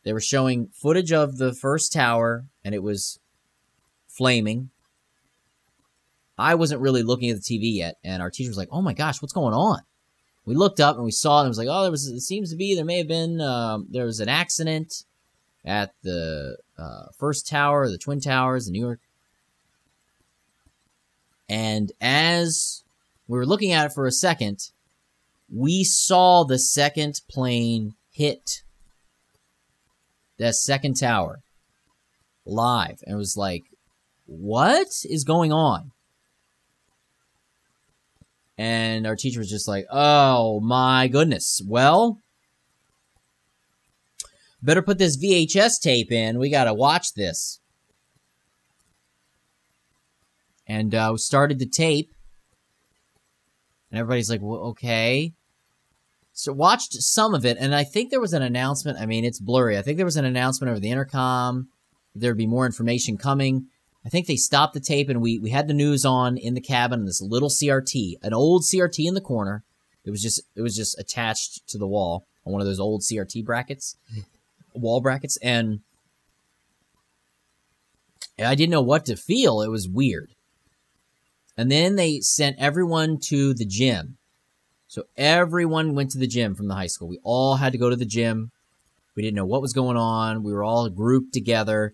They 0.03 0.13
were 0.13 0.21
showing 0.21 0.69
footage 0.73 1.11
of 1.11 1.37
the 1.37 1.53
first 1.53 1.91
tower 1.91 2.45
and 2.63 2.73
it 2.73 2.81
was 2.81 3.19
flaming. 4.07 4.69
I 6.37 6.55
wasn't 6.55 6.81
really 6.81 7.03
looking 7.03 7.29
at 7.29 7.37
the 7.37 7.41
tv 7.41 7.75
yet 7.75 7.95
and 8.03 8.21
our 8.21 8.31
teacher 8.31 8.49
was 8.49 8.57
like 8.57 8.69
oh 8.71 8.81
my 8.81 8.93
gosh 8.93 9.21
what's 9.21 9.33
going 9.33 9.53
on? 9.53 9.81
We 10.45 10.55
looked 10.55 10.79
up 10.79 10.95
and 10.95 11.03
we 11.03 11.11
saw 11.11 11.39
it 11.39 11.41
and 11.41 11.49
was 11.49 11.57
like 11.57 11.67
oh 11.69 11.81
there 11.81 11.91
was 11.91 12.07
it 12.07 12.21
seems 12.21 12.51
to 12.51 12.55
be 12.55 12.73
there 12.73 12.85
may 12.85 12.99
have 12.99 13.07
been 13.07 13.41
um, 13.41 13.87
there 13.89 14.05
was 14.05 14.21
an 14.21 14.29
accident 14.29 15.03
at 15.65 15.93
the 16.03 16.57
uh, 16.77 17.07
first 17.17 17.47
tower 17.47 17.89
the 17.89 17.97
twin 17.97 18.21
towers 18.21 18.67
in 18.67 18.73
new 18.73 18.85
york 18.85 18.99
and 21.47 21.91
as 22.01 22.83
we 23.27 23.37
were 23.37 23.45
looking 23.45 23.71
at 23.71 23.85
it 23.87 23.93
for 23.93 24.05
a 24.05 24.11
second, 24.11 24.59
we 25.53 25.83
saw 25.83 26.43
the 26.43 26.59
second 26.59 27.21
plane 27.29 27.93
hit 28.11 28.63
that 30.37 30.55
second 30.55 30.95
tower 30.95 31.39
live. 32.45 32.99
And 33.05 33.15
it 33.15 33.17
was 33.17 33.37
like, 33.37 33.63
what 34.25 34.87
is 35.05 35.23
going 35.23 35.51
on? 35.51 35.91
And 38.57 39.05
our 39.05 39.15
teacher 39.15 39.39
was 39.39 39.49
just 39.49 39.67
like, 39.67 39.85
oh 39.91 40.59
my 40.61 41.07
goodness. 41.07 41.61
Well, 41.67 42.19
better 44.61 44.81
put 44.81 44.97
this 44.97 45.17
VHS 45.17 45.81
tape 45.81 46.11
in. 46.11 46.39
We 46.39 46.49
got 46.49 46.65
to 46.65 46.73
watch 46.73 47.13
this 47.13 47.59
and 50.67 50.93
uh, 50.93 51.15
started 51.17 51.59
the 51.59 51.65
tape. 51.65 52.11
And 53.91 53.99
everybody's 53.99 54.29
like, 54.29 54.41
well, 54.41 54.61
okay. 54.71 55.33
So 56.33 56.51
watched 56.51 56.93
some 56.93 57.33
of 57.33 57.45
it, 57.45 57.57
and 57.59 57.73
I 57.73 57.85
think 57.85 58.11
there 58.11 58.19
was 58.19 58.33
an 58.33 58.41
announcement. 58.41 58.99
I 58.99 59.05
mean, 59.05 59.23
it's 59.23 59.39
blurry. 59.39 59.77
I 59.77 59.81
think 59.81 59.95
there 59.97 60.05
was 60.05 60.17
an 60.17 60.25
announcement 60.25 60.69
over 60.69 60.79
the 60.79 60.91
intercom. 60.91 61.69
There'd 62.13 62.37
be 62.37 62.47
more 62.47 62.65
information 62.65 63.17
coming. 63.17 63.67
I 64.05 64.09
think 64.09 64.27
they 64.27 64.35
stopped 64.35 64.73
the 64.73 64.81
tape, 64.81 65.07
and 65.09 65.21
we 65.21 65.39
we 65.39 65.51
had 65.51 65.67
the 65.67 65.73
news 65.73 66.05
on 66.05 66.37
in 66.37 66.53
the 66.53 66.61
cabin. 66.61 67.05
This 67.05 67.21
little 67.21 67.49
CRT, 67.49 68.15
an 68.21 68.33
old 68.33 68.63
CRT 68.63 69.07
in 69.07 69.13
the 69.13 69.21
corner. 69.21 69.63
It 70.03 70.11
was 70.11 70.21
just 70.21 70.41
it 70.55 70.61
was 70.61 70.75
just 70.75 70.99
attached 70.99 71.67
to 71.69 71.77
the 71.77 71.87
wall 71.87 72.25
on 72.45 72.51
one 72.51 72.61
of 72.61 72.67
those 72.67 72.79
old 72.81 73.01
CRT 73.01 73.43
brackets, 73.45 73.95
wall 74.73 74.99
brackets, 75.01 75.37
and 75.41 75.79
I 78.37 78.55
didn't 78.55 78.71
know 78.71 78.81
what 78.81 79.05
to 79.05 79.15
feel. 79.15 79.61
It 79.61 79.71
was 79.71 79.87
weird. 79.87 80.34
And 81.57 81.71
then 81.71 81.95
they 81.95 82.19
sent 82.19 82.57
everyone 82.59 83.19
to 83.25 83.53
the 83.53 83.65
gym. 83.65 84.17
So 84.87 85.03
everyone 85.17 85.95
went 85.95 86.11
to 86.11 86.17
the 86.17 86.27
gym 86.27 86.55
from 86.55 86.67
the 86.67 86.75
high 86.75 86.87
school. 86.87 87.07
We 87.07 87.19
all 87.23 87.55
had 87.55 87.71
to 87.71 87.77
go 87.77 87.89
to 87.89 87.95
the 87.95 88.05
gym. 88.05 88.51
We 89.15 89.23
didn't 89.23 89.35
know 89.35 89.45
what 89.45 89.61
was 89.61 89.73
going 89.73 89.97
on. 89.97 90.43
We 90.43 90.53
were 90.53 90.63
all 90.63 90.89
grouped 90.89 91.33
together. 91.33 91.93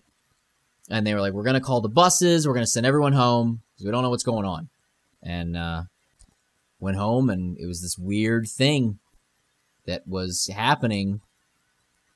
And 0.90 1.06
they 1.06 1.14
were 1.14 1.20
like, 1.20 1.32
we're 1.32 1.44
going 1.44 1.54
to 1.54 1.60
call 1.60 1.80
the 1.80 1.88
buses. 1.88 2.46
We're 2.46 2.54
going 2.54 2.66
to 2.66 2.70
send 2.70 2.86
everyone 2.86 3.12
home 3.12 3.62
because 3.72 3.86
we 3.86 3.92
don't 3.92 4.02
know 4.02 4.10
what's 4.10 4.24
going 4.24 4.44
on. 4.44 4.68
And 5.22 5.56
uh, 5.56 5.82
went 6.80 6.96
home, 6.96 7.30
and 7.30 7.56
it 7.58 7.66
was 7.66 7.80
this 7.80 7.96
weird 7.96 8.48
thing 8.48 8.98
that 9.86 10.06
was 10.06 10.50
happening 10.52 11.20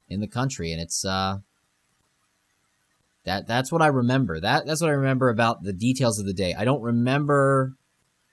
in 0.08 0.20
the 0.20 0.26
country. 0.26 0.72
And 0.72 0.80
it's, 0.80 1.04
uh, 1.04 1.38
that 3.26 3.48
that's 3.48 3.72
what 3.72 3.82
I 3.82 3.88
remember. 3.88 4.40
That 4.40 4.66
that's 4.66 4.80
what 4.80 4.88
I 4.88 4.94
remember 4.94 5.28
about 5.28 5.64
the 5.64 5.72
details 5.72 6.18
of 6.18 6.26
the 6.26 6.32
day. 6.32 6.54
I 6.54 6.64
don't 6.64 6.80
remember 6.80 7.74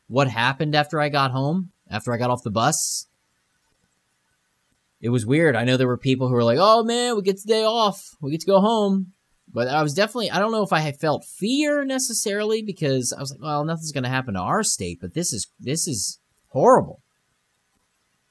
what 0.08 0.28
happened 0.28 0.76
after 0.76 1.02
I 1.02 1.10
got 1.10 1.32
home, 1.32 1.72
after 1.89 2.14
I 2.14 2.18
got 2.18 2.30
off 2.30 2.44
the 2.44 2.52
bus. 2.52 3.08
It 5.02 5.10
was 5.10 5.26
weird. 5.26 5.56
I 5.56 5.66
know 5.66 5.76
there 5.76 5.88
were 5.88 5.98
people 5.98 6.28
who 6.28 6.36
were 6.36 6.44
like, 6.44 6.60
"Oh 6.62 6.84
man, 6.84 7.16
we 7.16 7.24
get 7.24 7.41
the 7.41 7.48
day 7.48 7.64
off. 7.64 8.16
We 8.22 8.32
get 8.32 8.41
to 8.41 8.48
go 8.48 8.62
home." 8.62 9.14
But 9.52 9.68
I 9.68 9.82
was 9.82 9.96
definitely 9.96 10.30
I 10.30 10.38
don't 10.38 10.52
know 10.52 10.64
if 10.64 10.72
I 10.72 10.91
felt 10.91 11.26
fear 11.26 11.84
necessarily 11.84 12.62
because 12.62 13.12
I 13.12 13.20
was 13.20 13.32
like, 13.32 13.41
"Well, 13.41 13.66
nothing's 13.66 13.91
going 13.91 14.04
to 14.04 14.10
happen 14.10 14.36
to 14.36 14.41
our 14.41 14.64
state, 14.64 15.00
but 15.02 15.16
this 15.16 15.34
is 15.34 15.48
this 15.60 15.88
is 15.88 16.20
horrible." 16.50 17.02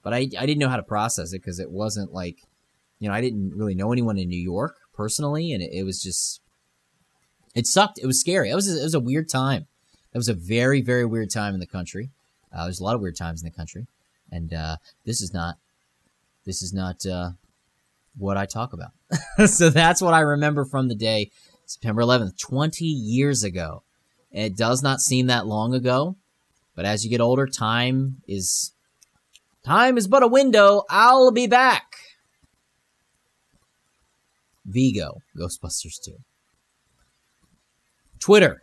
But 0.05 0.15
I 0.15 0.29
I 0.39 0.47
didn't 0.47 0.59
know 0.59 0.69
how 0.69 0.77
to 0.77 0.83
process 0.85 1.33
it 1.33 1.43
because 1.43 1.59
it 1.59 1.73
wasn't 1.73 2.13
like, 2.13 2.39
you 3.01 3.09
know, 3.09 3.15
I 3.15 3.21
didn't 3.21 3.53
really 3.57 3.75
know 3.75 3.91
anyone 3.91 4.17
in 4.17 4.29
New 4.29 4.41
York 4.41 4.77
personally, 4.95 5.53
and 5.53 5.61
it, 5.61 5.71
it 5.73 5.83
was 5.83 6.01
just 6.01 6.41
it 7.55 7.67
sucked. 7.67 7.99
It 7.99 8.07
was 8.07 8.21
scary. 8.21 8.51
It 8.51 8.55
was 8.55 8.69
it 8.69 8.83
was 8.83 8.95
a 8.95 9.01
weird 9.01 9.29
time. 9.29 9.67
It 10.13 10.19
was 10.19 10.29
a 10.29 10.35
very 10.35 10.81
very 10.81 11.05
weird 11.05 11.31
time 11.31 11.55
in 11.55 11.61
the 11.61 11.67
country. 11.67 12.11
Uh, 12.53 12.65
there's 12.65 12.81
a 12.81 12.85
lot 12.85 12.95
of 12.95 13.01
weird 13.01 13.17
times 13.17 13.43
in 13.43 13.47
the 13.47 13.57
country, 13.57 13.87
and 14.31 14.53
uh, 14.53 14.77
this 15.05 15.21
is 15.21 15.33
not 15.33 15.57
this 16.45 16.63
is 16.63 16.73
not 16.73 17.05
uh, 17.07 17.31
what 18.17 18.37
I 18.37 18.47
talk 18.47 18.73
about. 18.73 18.91
so 19.49 19.71
that's 19.71 20.03
what 20.03 20.15
I 20.15 20.21
remember 20.21 20.65
from 20.65 20.89
the 20.89 20.95
day, 20.95 21.31
September 21.67 22.03
11th, 22.03 22.39
20 22.39 22.85
years 22.85 23.45
ago. 23.45 23.83
it 24.33 24.57
does 24.57 24.83
not 24.83 25.01
seem 25.01 25.27
that 25.27 25.47
long 25.47 25.75
ago, 25.75 26.17
but 26.75 26.85
as 26.85 27.05
you 27.05 27.11
get 27.11 27.21
older, 27.21 27.47
time 27.47 28.23
is 28.27 28.73
time 29.65 29.97
is 29.97 30.09
but 30.09 30.23
a 30.23 30.29
window. 30.29 30.85
I'll 30.91 31.31
be 31.31 31.47
back. 31.47 31.95
Vigo, 34.65 35.19
Ghostbusters 35.37 36.01
2. 36.05 36.17
Twitter. 38.23 38.63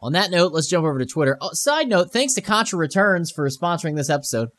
On 0.00 0.12
that 0.12 0.30
note, 0.30 0.52
let's 0.52 0.68
jump 0.68 0.84
over 0.84 0.98
to 0.98 1.06
Twitter. 1.06 1.38
Oh, 1.40 1.50
side 1.52 1.88
note, 1.88 2.12
thanks 2.12 2.34
to 2.34 2.42
Contra 2.42 2.78
Returns 2.78 3.30
for 3.30 3.48
sponsoring 3.48 3.96
this 3.96 4.10
episode. 4.10 4.50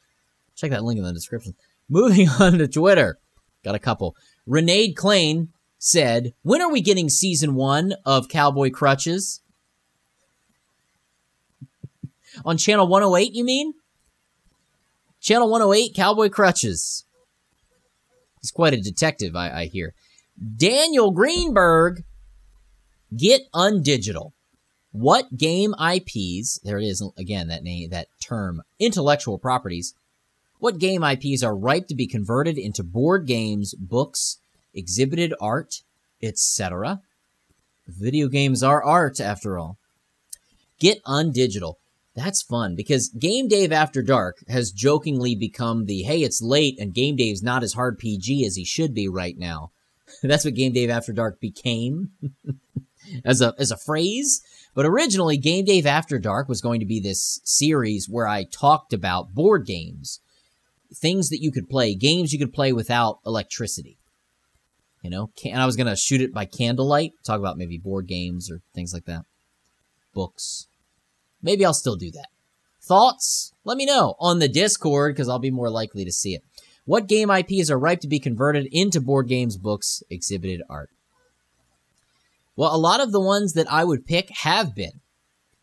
Check 0.55 0.71
that 0.71 0.83
link 0.83 0.97
in 0.97 1.03
the 1.03 1.13
description. 1.13 1.53
Moving 1.89 2.29
on 2.39 2.57
to 2.57 2.67
Twitter. 2.67 3.19
Got 3.63 3.75
a 3.75 3.79
couple. 3.79 4.15
Renee 4.47 4.93
Klein 4.93 5.49
said, 5.77 6.33
When 6.41 6.61
are 6.61 6.71
we 6.71 6.81
getting 6.81 7.09
season 7.09 7.55
one 7.55 7.93
of 8.05 8.29
Cowboy 8.29 8.71
Crutches? 8.71 9.41
On 12.45 12.57
channel 12.57 12.87
108, 12.87 13.33
you 13.33 13.43
mean? 13.43 13.73
Channel 15.19 15.49
108, 15.49 15.93
Cowboy 15.95 16.29
Crutches. 16.29 17.05
He's 18.41 18.51
quite 18.51 18.73
a 18.73 18.81
detective, 18.81 19.35
I, 19.35 19.61
I 19.61 19.65
hear. 19.65 19.93
Daniel 20.57 21.11
Greenberg, 21.11 22.03
get 23.15 23.51
undigital. 23.53 24.31
What 24.91 25.35
game 25.35 25.73
IPs, 25.73 26.59
there 26.63 26.77
it 26.77 26.85
is 26.85 27.03
again, 27.17 27.47
that 27.49 27.63
name, 27.63 27.89
that 27.89 28.07
term, 28.21 28.61
intellectual 28.79 29.37
properties, 29.37 29.93
what 30.59 30.79
game 30.79 31.03
IPs 31.03 31.43
are 31.43 31.55
ripe 31.55 31.87
to 31.87 31.95
be 31.95 32.07
converted 32.07 32.57
into 32.57 32.81
board 32.83 33.27
games, 33.27 33.73
books, 33.73 34.37
exhibited 34.73 35.33
art, 35.41 35.81
etc.? 36.23 37.01
Video 37.87 38.27
games 38.27 38.63
are 38.63 38.83
art, 38.83 39.19
after 39.19 39.59
all. 39.59 39.77
Get 40.79 41.03
undigital. 41.03 41.75
That's 42.15 42.41
fun 42.41 42.75
because 42.75 43.09
Game 43.09 43.49
Dave 43.49 43.73
After 43.73 44.01
Dark 44.01 44.37
has 44.47 44.71
jokingly 44.71 45.35
become 45.35 45.85
the 45.85 46.03
hey, 46.03 46.21
it's 46.21 46.41
late 46.41 46.79
and 46.79 46.93
Game 46.93 47.17
Dave's 47.17 47.43
not 47.43 47.61
as 47.61 47.73
hard 47.73 47.99
PG 47.99 48.45
as 48.45 48.55
he 48.55 48.63
should 48.63 48.93
be 48.93 49.09
right 49.09 49.37
now. 49.37 49.71
That's 50.23 50.45
what 50.45 50.53
Game 50.53 50.71
Dave 50.71 50.89
After 50.89 51.11
Dark 51.11 51.41
became 51.41 52.11
as 53.23 53.41
a 53.41 53.53
as 53.59 53.71
a 53.71 53.77
phrase. 53.77 54.41
But 54.73 54.85
originally, 54.85 55.37
Game 55.37 55.65
Dave 55.65 55.85
After 55.85 56.19
Dark 56.19 56.49
was 56.49 56.61
going 56.61 56.79
to 56.79 56.85
be 56.85 56.99
this 56.99 57.39
series 57.43 58.09
where 58.09 58.27
I 58.27 58.43
talked 58.43 58.93
about 58.93 59.33
board 59.33 59.65
games, 59.65 60.19
things 60.93 61.29
that 61.29 61.41
you 61.41 61.51
could 61.51 61.69
play, 61.69 61.95
games 61.95 62.33
you 62.33 62.39
could 62.39 62.53
play 62.53 62.73
without 62.73 63.19
electricity. 63.25 63.97
You 65.01 65.11
know, 65.11 65.29
and 65.45 65.61
I 65.61 65.67
was 65.67 65.75
going 65.75 65.87
to 65.87 65.95
shoot 65.95 66.21
it 66.21 66.33
by 66.33 66.45
candlelight, 66.45 67.11
talk 67.23 67.39
about 67.39 67.57
maybe 67.57 67.77
board 67.77 68.07
games 68.07 68.49
or 68.49 68.61
things 68.73 68.91
like 68.91 69.05
that, 69.05 69.21
books. 70.13 70.67
Maybe 71.43 71.63
I'll 71.63 71.75
still 71.75 71.95
do 71.95 72.09
that. 72.11 72.29
Thoughts? 72.81 73.53
Let 73.63 73.77
me 73.77 73.85
know 73.85 74.15
on 74.19 74.39
the 74.39 74.47
Discord 74.47 75.13
because 75.13 75.29
I'll 75.29 75.39
be 75.39 75.51
more 75.51 75.69
likely 75.69 76.05
to 76.05 76.11
see 76.11 76.33
it. 76.33 76.41
What 76.85 77.07
game 77.07 77.31
IPs 77.31 77.71
are 77.71 77.79
ripe 77.79 77.99
to 78.01 78.07
be 78.07 78.19
converted 78.19 78.67
into 78.71 79.01
board 79.01 79.27
games, 79.27 79.57
books, 79.57 80.03
exhibited 80.09 80.61
art? 80.69 80.89
Well, 82.55 82.73
a 82.73 82.77
lot 82.77 83.01
of 83.01 83.11
the 83.11 83.19
ones 83.19 83.53
that 83.53 83.71
I 83.71 83.83
would 83.83 84.05
pick 84.05 84.29
have 84.29 84.73
been. 84.73 85.01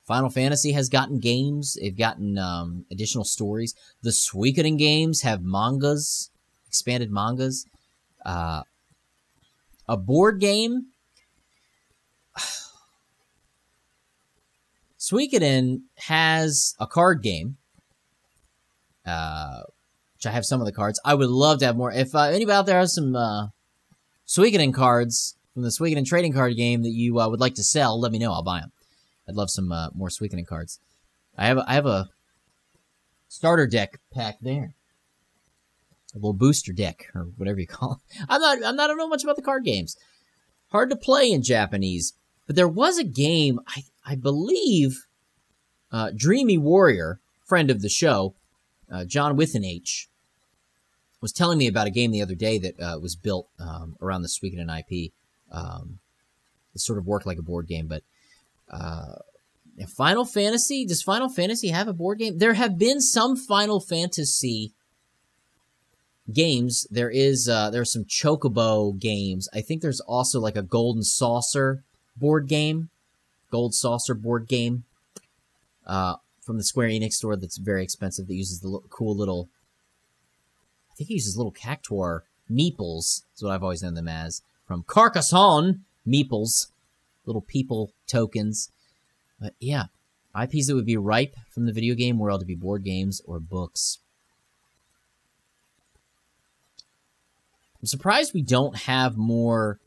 Final 0.07 0.31
Fantasy 0.31 0.73
has 0.73 0.89
gotten 0.89 1.21
games. 1.21 1.79
They've 1.81 1.97
gotten 1.97 2.37
um, 2.37 2.85
additional 2.91 3.25
stories. 3.25 3.75
The 4.03 4.11
Suikoden 4.11 4.77
games 4.77 5.23
have 5.23 5.43
mangas, 5.43 6.31
expanded 6.67 7.11
mangas. 7.11 7.67
Uh, 8.27 8.63
a 9.89 9.97
board 9.97 10.41
game 10.41 10.87
Suikoden 14.99 15.83
has 15.97 16.75
a 16.79 16.87
card 16.87 17.23
game, 17.23 17.57
uh, 19.07 19.63
which 20.17 20.27
I 20.27 20.31
have 20.31 20.45
some 20.45 20.61
of 20.61 20.67
the 20.67 20.73
cards. 20.73 21.01
I 21.05 21.15
would 21.15 21.31
love 21.31 21.59
to 21.61 21.67
have 21.67 21.77
more. 21.77 21.93
If 21.93 22.15
uh, 22.15 22.25
anybody 22.25 22.55
out 22.57 22.67
there 22.67 22.79
has 22.79 22.95
some 22.95 23.17
uh, 23.17 23.49
Suikoden 24.27 24.75
cards 24.75 25.37
from 25.53 25.63
the 25.63 25.69
Suikoden 25.69 26.07
trading 26.07 26.33
card 26.33 26.57
game 26.57 26.83
that 26.83 26.91
you 26.91 27.21
uh, 27.21 27.29
would 27.29 27.41
like 27.41 27.55
to 27.55 27.63
sell, 27.63 27.99
let 27.99 28.13
me 28.13 28.19
know. 28.19 28.33
I'll 28.33 28.43
buy 28.43 28.61
them. 28.61 28.73
I'd 29.29 29.35
love 29.35 29.51
some 29.51 29.71
uh, 29.71 29.89
more 29.95 30.09
Suikoden 30.09 30.47
cards. 30.47 30.79
I 31.37 31.47
have 31.47 31.59
a, 31.59 31.65
I 31.69 31.75
have 31.75 31.87
a 31.87 32.09
starter 33.29 33.67
deck 33.67 33.99
pack 34.13 34.39
there, 34.41 34.75
a 36.15 36.19
little 36.19 36.33
booster 36.33 36.73
deck 36.73 37.07
or 37.15 37.29
whatever 37.37 37.61
you 37.61 37.67
call 37.69 38.01
it. 38.11 38.25
I'm 38.29 38.41
not 38.41 38.59
I'm 38.65 38.77
not 38.77 38.85
I 38.85 38.87
don't 38.89 38.99
know 38.99 39.09
much 39.09 39.25
about 39.25 39.37
the 39.37 39.43
card 39.43 39.65
games. 39.65 39.97
Hard 40.71 40.91
to 40.91 40.97
play 40.97 41.31
in 41.31 41.43
Japanese, 41.43 42.15
but 42.47 42.57
there 42.57 42.69
was 42.69 42.99
a 42.99 43.05
game 43.05 43.61
I 43.69 43.85
I 44.05 44.15
believe 44.17 45.07
uh, 45.91 46.11
Dreamy 46.17 46.59
Warrior, 46.59 47.21
friend 47.45 47.71
of 47.71 47.83
the 47.83 47.89
show, 47.89 48.35
uh, 48.91 49.05
John 49.05 49.37
with 49.37 49.55
an 49.55 49.65
H, 49.65 50.09
was 51.21 51.33
telling 51.33 51.59
me 51.59 51.67
about 51.67 51.87
a 51.87 51.91
game 51.91 52.11
the 52.11 52.23
other 52.23 52.35
day 52.35 52.59
that 52.59 52.81
uh, 52.81 52.99
was 53.01 53.15
built 53.15 53.49
um, 53.61 53.97
around 54.01 54.23
the 54.23 54.29
Suikoden 54.29 54.69
IP. 54.69 55.13
Um, 55.53 55.99
it 56.75 56.81
sort 56.81 56.99
of 56.99 57.07
worked 57.07 57.27
like 57.27 57.39
a 57.39 57.43
board 57.43 57.69
game, 57.69 57.87
but 57.87 58.03
uh, 58.71 59.17
Final 59.87 60.25
Fantasy 60.25 60.85
does 60.85 61.03
Final 61.03 61.29
Fantasy 61.29 61.69
have 61.69 61.87
a 61.87 61.93
board 61.93 62.19
game? 62.19 62.39
There 62.39 62.55
have 62.55 62.79
been 62.79 63.01
some 63.01 63.37
Final 63.37 63.79
Fantasy 63.79 64.73
games. 66.33 66.87
There 66.91 67.11
is 67.11 67.49
uh, 67.49 67.71
there 67.71 67.83
are 67.83 67.87
some 67.87 68.05
Chocobo 68.05 68.99
games. 68.99 69.49
I 69.55 69.61
think 69.61 69.83
there's 69.83 70.01
also 70.01 70.41
like 70.41 70.57
a 70.57 70.63
Golden 70.63 71.03
Saucer 71.03 71.85
board 72.17 72.49
game 72.49 72.91
gold 73.53 73.75
saucer 73.75 74.15
board 74.15 74.49
game 74.49 74.83
uh, 75.87 76.17
from 76.41 76.57
the 76.57 76.65
Square 76.65 76.89
Enix 76.89 77.13
store 77.13 77.37
that's 77.37 77.59
very 77.59 77.85
expensive 77.85 78.27
that 78.27 78.35
uses 78.35 78.61
the 78.61 78.81
cool 78.89 79.15
little. 79.15 79.49
I 80.91 80.95
think 80.97 81.09
he 81.09 81.15
uses 81.15 81.37
little 81.37 81.53
Cactuar 81.53 82.23
meeples. 82.51 83.23
Is 83.37 83.43
what 83.43 83.53
I've 83.53 83.63
always 83.63 83.83
known 83.83 83.95
them 83.95 84.09
as 84.09 84.43
from 84.73 84.85
Carcassonne 84.85 85.81
meeples, 86.09 86.69
little 87.27 87.43
people 87.43 87.93
tokens. 88.07 88.71
But 89.39 89.53
yeah, 89.61 89.85
IPs 90.35 90.67
that 90.67 90.75
would 90.75 90.87
be 90.87 90.97
ripe 90.97 91.37
from 91.51 91.67
the 91.67 91.75
video 91.75 91.95
game 91.95 92.19
world 92.19 92.41
to 92.41 92.47
be 92.47 92.55
board 92.55 92.83
games 92.83 93.21
or 93.27 93.39
books. 93.39 93.99
I'm 97.83 97.87
surprised 97.87 98.33
we 98.33 98.41
don't 98.41 98.75
have 98.85 99.19
more 99.19 99.79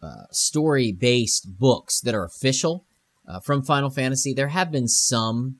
uh, 0.00 0.24
story 0.30 0.90
based 0.90 1.58
books 1.58 2.00
that 2.00 2.14
are 2.14 2.24
official 2.24 2.86
uh, 3.28 3.40
from 3.40 3.62
Final 3.62 3.90
Fantasy. 3.90 4.32
There 4.32 4.48
have 4.48 4.72
been 4.72 4.88
some 4.88 5.56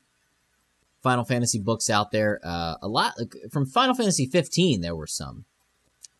Final 1.03 1.23
Fantasy 1.23 1.59
books 1.59 1.87
out 1.87 2.09
there. 2.09 2.39
Uh, 2.43 2.77
a 2.81 2.87
lot 2.87 3.13
from 3.51 3.67
Final 3.67 3.93
Fantasy 3.93 4.25
15. 4.25 4.81
There 4.81 4.95
were 4.95 5.05
some. 5.05 5.45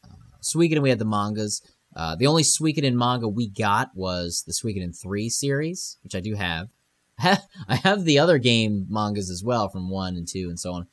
Uh, 0.04 0.38
Suikoden, 0.44 0.84
we 0.84 0.90
had 0.92 1.00
the 1.00 1.06
mangas. 1.06 1.64
Uh, 1.96 2.16
the 2.16 2.28
only 2.28 2.44
Suikoden 2.44 2.94
manga 2.94 3.28
we 3.28 3.48
got 3.48 3.96
was 3.96 4.44
the 4.46 4.54
Suikoden 4.54 5.00
3 5.00 5.30
series, 5.30 5.98
which 6.04 6.16
I 6.16 6.20
do 6.20 6.36
have. 6.36 6.70
I 7.20 7.76
have 7.84 8.04
the 8.04 8.20
other 8.20 8.38
game 8.38 8.86
mangas 8.90 9.30
as 9.30 9.44
well 9.44 9.70
from 9.70 9.90
1 9.90 10.16
and 10.16 10.28
2 10.28 10.50
and 10.50 10.60
so 10.60 10.74
on. 10.74 10.88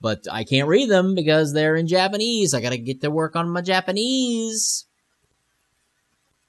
But 0.00 0.26
I 0.30 0.44
can't 0.44 0.68
read 0.68 0.90
them 0.90 1.14
because 1.14 1.52
they're 1.52 1.76
in 1.76 1.86
Japanese. 1.88 2.54
I 2.54 2.60
gotta 2.60 2.76
get 2.76 3.00
to 3.00 3.10
work 3.10 3.34
on 3.36 3.50
my 3.50 3.62
Japanese 3.62 4.86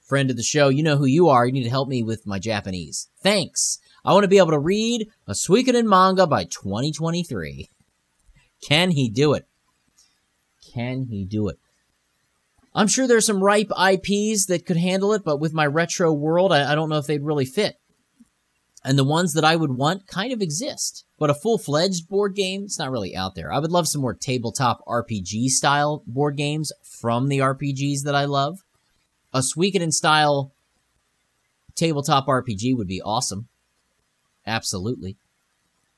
friend 0.05 0.29
of 0.29 0.37
the 0.37 0.43
show, 0.43 0.69
you 0.69 0.83
know 0.83 0.97
who 0.97 1.05
you 1.05 1.29
are. 1.29 1.45
You 1.45 1.51
need 1.51 1.63
to 1.63 1.69
help 1.69 1.89
me 1.89 2.03
with 2.03 2.27
my 2.27 2.39
Japanese. 2.39 3.09
Thanks. 3.21 3.79
I 4.03 4.13
want 4.13 4.23
to 4.23 4.29
be 4.29 4.37
able 4.37 4.51
to 4.51 4.59
read 4.59 5.09
a 5.27 5.33
Suikoden 5.33 5.85
manga 5.85 6.27
by 6.27 6.43
2023. 6.43 7.69
Can 8.61 8.91
he 8.91 9.09
do 9.09 9.33
it? 9.33 9.47
Can 10.73 11.05
he 11.05 11.25
do 11.25 11.47
it? 11.47 11.59
I'm 12.75 12.87
sure 12.87 13.07
there's 13.07 13.25
some 13.25 13.43
ripe 13.43 13.71
IPs 13.71 14.45
that 14.47 14.65
could 14.65 14.77
handle 14.77 15.13
it, 15.13 15.23
but 15.23 15.39
with 15.39 15.53
my 15.53 15.65
retro 15.65 16.13
world, 16.13 16.51
I, 16.51 16.71
I 16.71 16.75
don't 16.75 16.89
know 16.89 16.97
if 16.97 17.07
they'd 17.07 17.23
really 17.23 17.45
fit. 17.45 17.77
And 18.83 18.99
the 18.99 19.03
ones 19.03 19.33
that 19.33 19.45
I 19.45 19.55
would 19.55 19.71
want 19.71 20.05
kind 20.05 20.31
of 20.31 20.41
exist. 20.41 21.05
But 21.17 21.29
a 21.29 21.33
full 21.33 21.57
fledged 21.57 22.07
board 22.07 22.35
game, 22.35 22.65
it's 22.65 22.77
not 22.77 22.91
really 22.91 23.15
out 23.15 23.33
there. 23.33 23.51
I 23.51 23.57
would 23.57 23.71
love 23.71 23.87
some 23.87 24.01
more 24.01 24.13
tabletop 24.13 24.81
RPG 24.85 25.47
style 25.47 26.03
board 26.05 26.35
games 26.35 26.71
from 26.83 27.29
the 27.29 27.39
RPGs 27.39 28.03
that 28.03 28.13
I 28.13 28.25
love 28.25 28.59
a 29.35 29.39
Suikoden 29.39 29.91
style 29.91 30.53
tabletop 31.75 32.25
RPG 32.27 32.75
would 32.75 32.87
be 32.87 33.01
awesome. 33.01 33.49
Absolutely. 34.47 35.17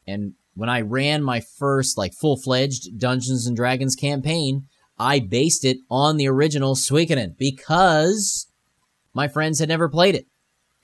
And 0.07 0.33
when 0.55 0.69
I 0.69 0.81
ran 0.81 1.21
my 1.21 1.39
first 1.39 1.99
like 1.99 2.13
full-fledged 2.13 2.97
Dungeons 2.97 3.45
and 3.45 3.55
Dragons 3.55 3.95
campaign, 3.95 4.65
I 4.99 5.19
based 5.19 5.63
it 5.63 5.77
on 5.89 6.17
the 6.17 6.27
original 6.27 6.75
Suikoden 6.75 7.37
because 7.37 8.47
my 9.13 9.27
friends 9.27 9.59
had 9.59 9.69
never 9.69 9.89
played 9.89 10.15
it. 10.15 10.25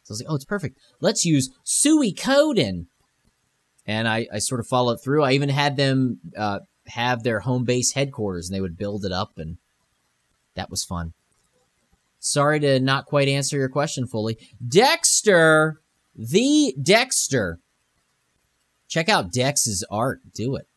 So 0.04 0.12
I 0.12 0.14
was 0.14 0.22
like, 0.22 0.32
oh, 0.32 0.36
it's 0.36 0.46
perfect. 0.46 0.78
Let's 1.00 1.26
use 1.26 1.50
Suikoden. 1.66 2.88
And 3.86 4.08
I, 4.08 4.28
I 4.32 4.40
sort 4.40 4.60
of 4.60 4.68
followed 4.68 4.98
through. 5.04 5.24
I 5.24 5.32
even 5.34 5.50
had 5.50 5.78
them 5.78 6.20
uh, 6.38 6.60
have 6.88 7.24
their 7.24 7.42
home 7.42 7.64
base 7.64 7.94
headquarters 7.94 8.50
and 8.50 8.56
they 8.56 8.62
would 8.62 8.78
build 8.78 9.06
it 9.06 9.12
up 9.12 9.32
and 9.38 9.58
that 10.56 10.70
was 10.70 10.84
fun. 10.84 11.14
Sorry 12.20 12.60
to 12.60 12.80
not 12.80 13.06
quite 13.06 13.28
answer 13.28 13.58
your 13.58 13.70
question 13.70 14.08
fully. 14.08 14.38
Dexter, 14.66 15.82
the 16.16 16.74
Dexter. 16.82 17.60
Check 18.88 19.10
out 19.10 19.34
Dex's 19.34 19.84
art. 19.90 20.20
Do 20.34 20.56
it. 20.56 20.68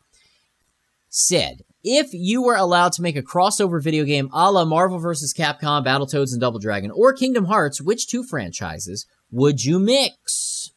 Said, 1.09 1.61
if 1.95 2.13
you 2.13 2.41
were 2.41 2.55
allowed 2.55 2.93
to 2.93 3.01
make 3.01 3.15
a 3.15 3.21
crossover 3.21 3.81
video 3.81 4.03
game 4.03 4.29
a 4.33 4.51
la 4.51 4.65
Marvel 4.65 4.99
vs. 4.99 5.33
Capcom, 5.33 5.85
Battletoads, 5.85 6.31
and 6.31 6.41
Double 6.41 6.59
Dragon, 6.59 6.91
or 6.91 7.13
Kingdom 7.13 7.45
Hearts, 7.45 7.81
which 7.81 8.07
two 8.07 8.23
franchises 8.23 9.05
would 9.31 9.63
you 9.63 9.79
mix? 9.79 10.71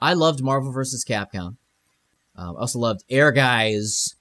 I 0.00 0.14
loved 0.14 0.42
Marvel 0.42 0.72
vs. 0.72 1.04
Capcom. 1.04 1.56
Um, 2.36 2.56
I 2.56 2.60
also 2.60 2.78
loved 2.78 3.04
Ehrgeiz. 3.08 4.14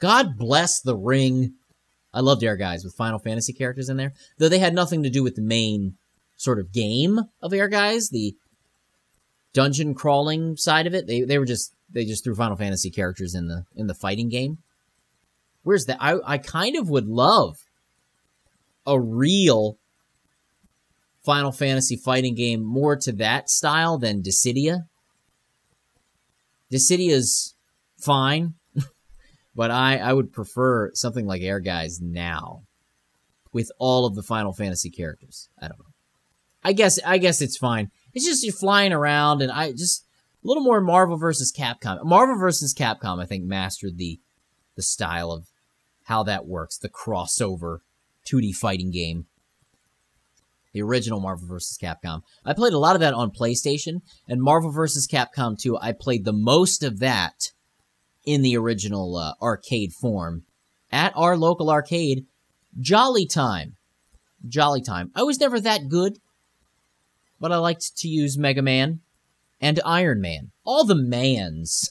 God 0.00 0.36
bless 0.36 0.80
the 0.80 0.96
ring 0.96 1.54
I 2.14 2.20
loved 2.20 2.42
Ehrgeiz 2.42 2.84
with 2.84 2.94
Final 2.94 3.18
Fantasy 3.18 3.52
characters 3.52 3.88
in 3.88 3.96
there, 3.96 4.12
though 4.38 4.48
they 4.48 4.58
had 4.58 4.74
nothing 4.74 5.02
to 5.02 5.10
do 5.10 5.22
with 5.22 5.34
the 5.34 5.42
main 5.42 5.96
sort 6.36 6.58
of 6.58 6.72
game 6.72 7.20
of 7.40 7.52
Ehrgeiz, 7.52 8.10
the 8.10 8.34
dungeon 9.52 9.94
crawling 9.94 10.56
side 10.56 10.86
of 10.86 10.94
it. 10.94 11.06
They 11.06 11.22
they 11.22 11.38
were 11.38 11.46
just 11.46 11.72
they 11.90 12.04
just 12.04 12.24
threw 12.24 12.34
Final 12.34 12.56
Fantasy 12.56 12.90
characters 12.90 13.34
in 13.34 13.48
the 13.48 13.64
in 13.74 13.86
the 13.86 13.94
fighting 13.94 14.28
game. 14.28 14.58
Where's 15.62 15.86
that? 15.86 15.98
I 16.00 16.18
I 16.24 16.38
kind 16.38 16.76
of 16.76 16.90
would 16.90 17.06
love 17.06 17.56
a 18.86 19.00
real 19.00 19.78
Final 21.24 21.52
Fantasy 21.52 21.96
fighting 21.96 22.34
game 22.34 22.64
more 22.64 22.96
to 22.96 23.12
that 23.12 23.48
style 23.48 23.96
than 23.96 24.22
Dissidia. 24.22 24.86
Dissidia's 26.72 27.54
fine, 27.96 28.54
but 29.54 29.70
I 29.70 29.98
I 29.98 30.12
would 30.12 30.32
prefer 30.32 30.90
something 30.94 31.26
like 31.26 31.42
Ehrgeiz 31.42 32.00
now 32.00 32.62
with 33.52 33.70
all 33.78 34.06
of 34.06 34.14
the 34.14 34.22
Final 34.22 34.52
Fantasy 34.52 34.90
characters. 34.90 35.48
I 35.60 35.68
don't 35.68 35.78
know. 35.78 35.92
I 36.64 36.72
guess 36.72 36.98
I 37.04 37.18
guess 37.18 37.40
it's 37.40 37.56
fine. 37.56 37.90
It's 38.14 38.24
just 38.24 38.44
you're 38.44 38.52
flying 38.52 38.92
around, 38.92 39.42
and 39.42 39.52
I 39.52 39.72
just 39.72 40.04
a 40.42 40.48
little 40.48 40.62
more 40.62 40.80
Marvel 40.80 41.16
versus 41.16 41.52
Capcom. 41.52 42.04
Marvel 42.04 42.36
versus 42.36 42.74
Capcom, 42.74 43.22
I 43.22 43.26
think, 43.26 43.44
mastered 43.44 43.96
the 43.96 44.18
the 44.74 44.82
style 44.82 45.30
of 45.30 45.51
how 46.04 46.22
that 46.24 46.46
works, 46.46 46.78
the 46.78 46.88
crossover 46.88 47.78
2D 48.26 48.54
fighting 48.54 48.90
game. 48.90 49.26
The 50.72 50.82
original 50.82 51.20
Marvel 51.20 51.46
vs. 51.46 51.76
Capcom. 51.76 52.22
I 52.46 52.54
played 52.54 52.72
a 52.72 52.78
lot 52.78 52.96
of 52.96 53.00
that 53.00 53.12
on 53.12 53.30
PlayStation, 53.30 54.00
and 54.26 54.42
Marvel 54.42 54.70
vs. 54.70 55.06
Capcom 55.06 55.58
2, 55.58 55.76
I 55.78 55.92
played 55.92 56.24
the 56.24 56.32
most 56.32 56.82
of 56.82 56.98
that 57.00 57.52
in 58.24 58.42
the 58.42 58.56
original 58.56 59.16
uh, 59.16 59.34
arcade 59.42 59.92
form 59.92 60.44
at 60.90 61.12
our 61.16 61.36
local 61.36 61.70
arcade, 61.70 62.26
Jolly 62.78 63.26
Time. 63.26 63.76
Jolly 64.46 64.80
Time. 64.80 65.10
I 65.14 65.22
was 65.22 65.38
never 65.38 65.60
that 65.60 65.88
good, 65.88 66.18
but 67.40 67.52
I 67.52 67.56
liked 67.56 67.96
to 67.98 68.08
use 68.08 68.38
Mega 68.38 68.62
Man 68.62 69.00
and 69.60 69.80
Iron 69.84 70.20
Man. 70.20 70.52
All 70.64 70.84
the 70.84 70.94
mans. 70.94 71.90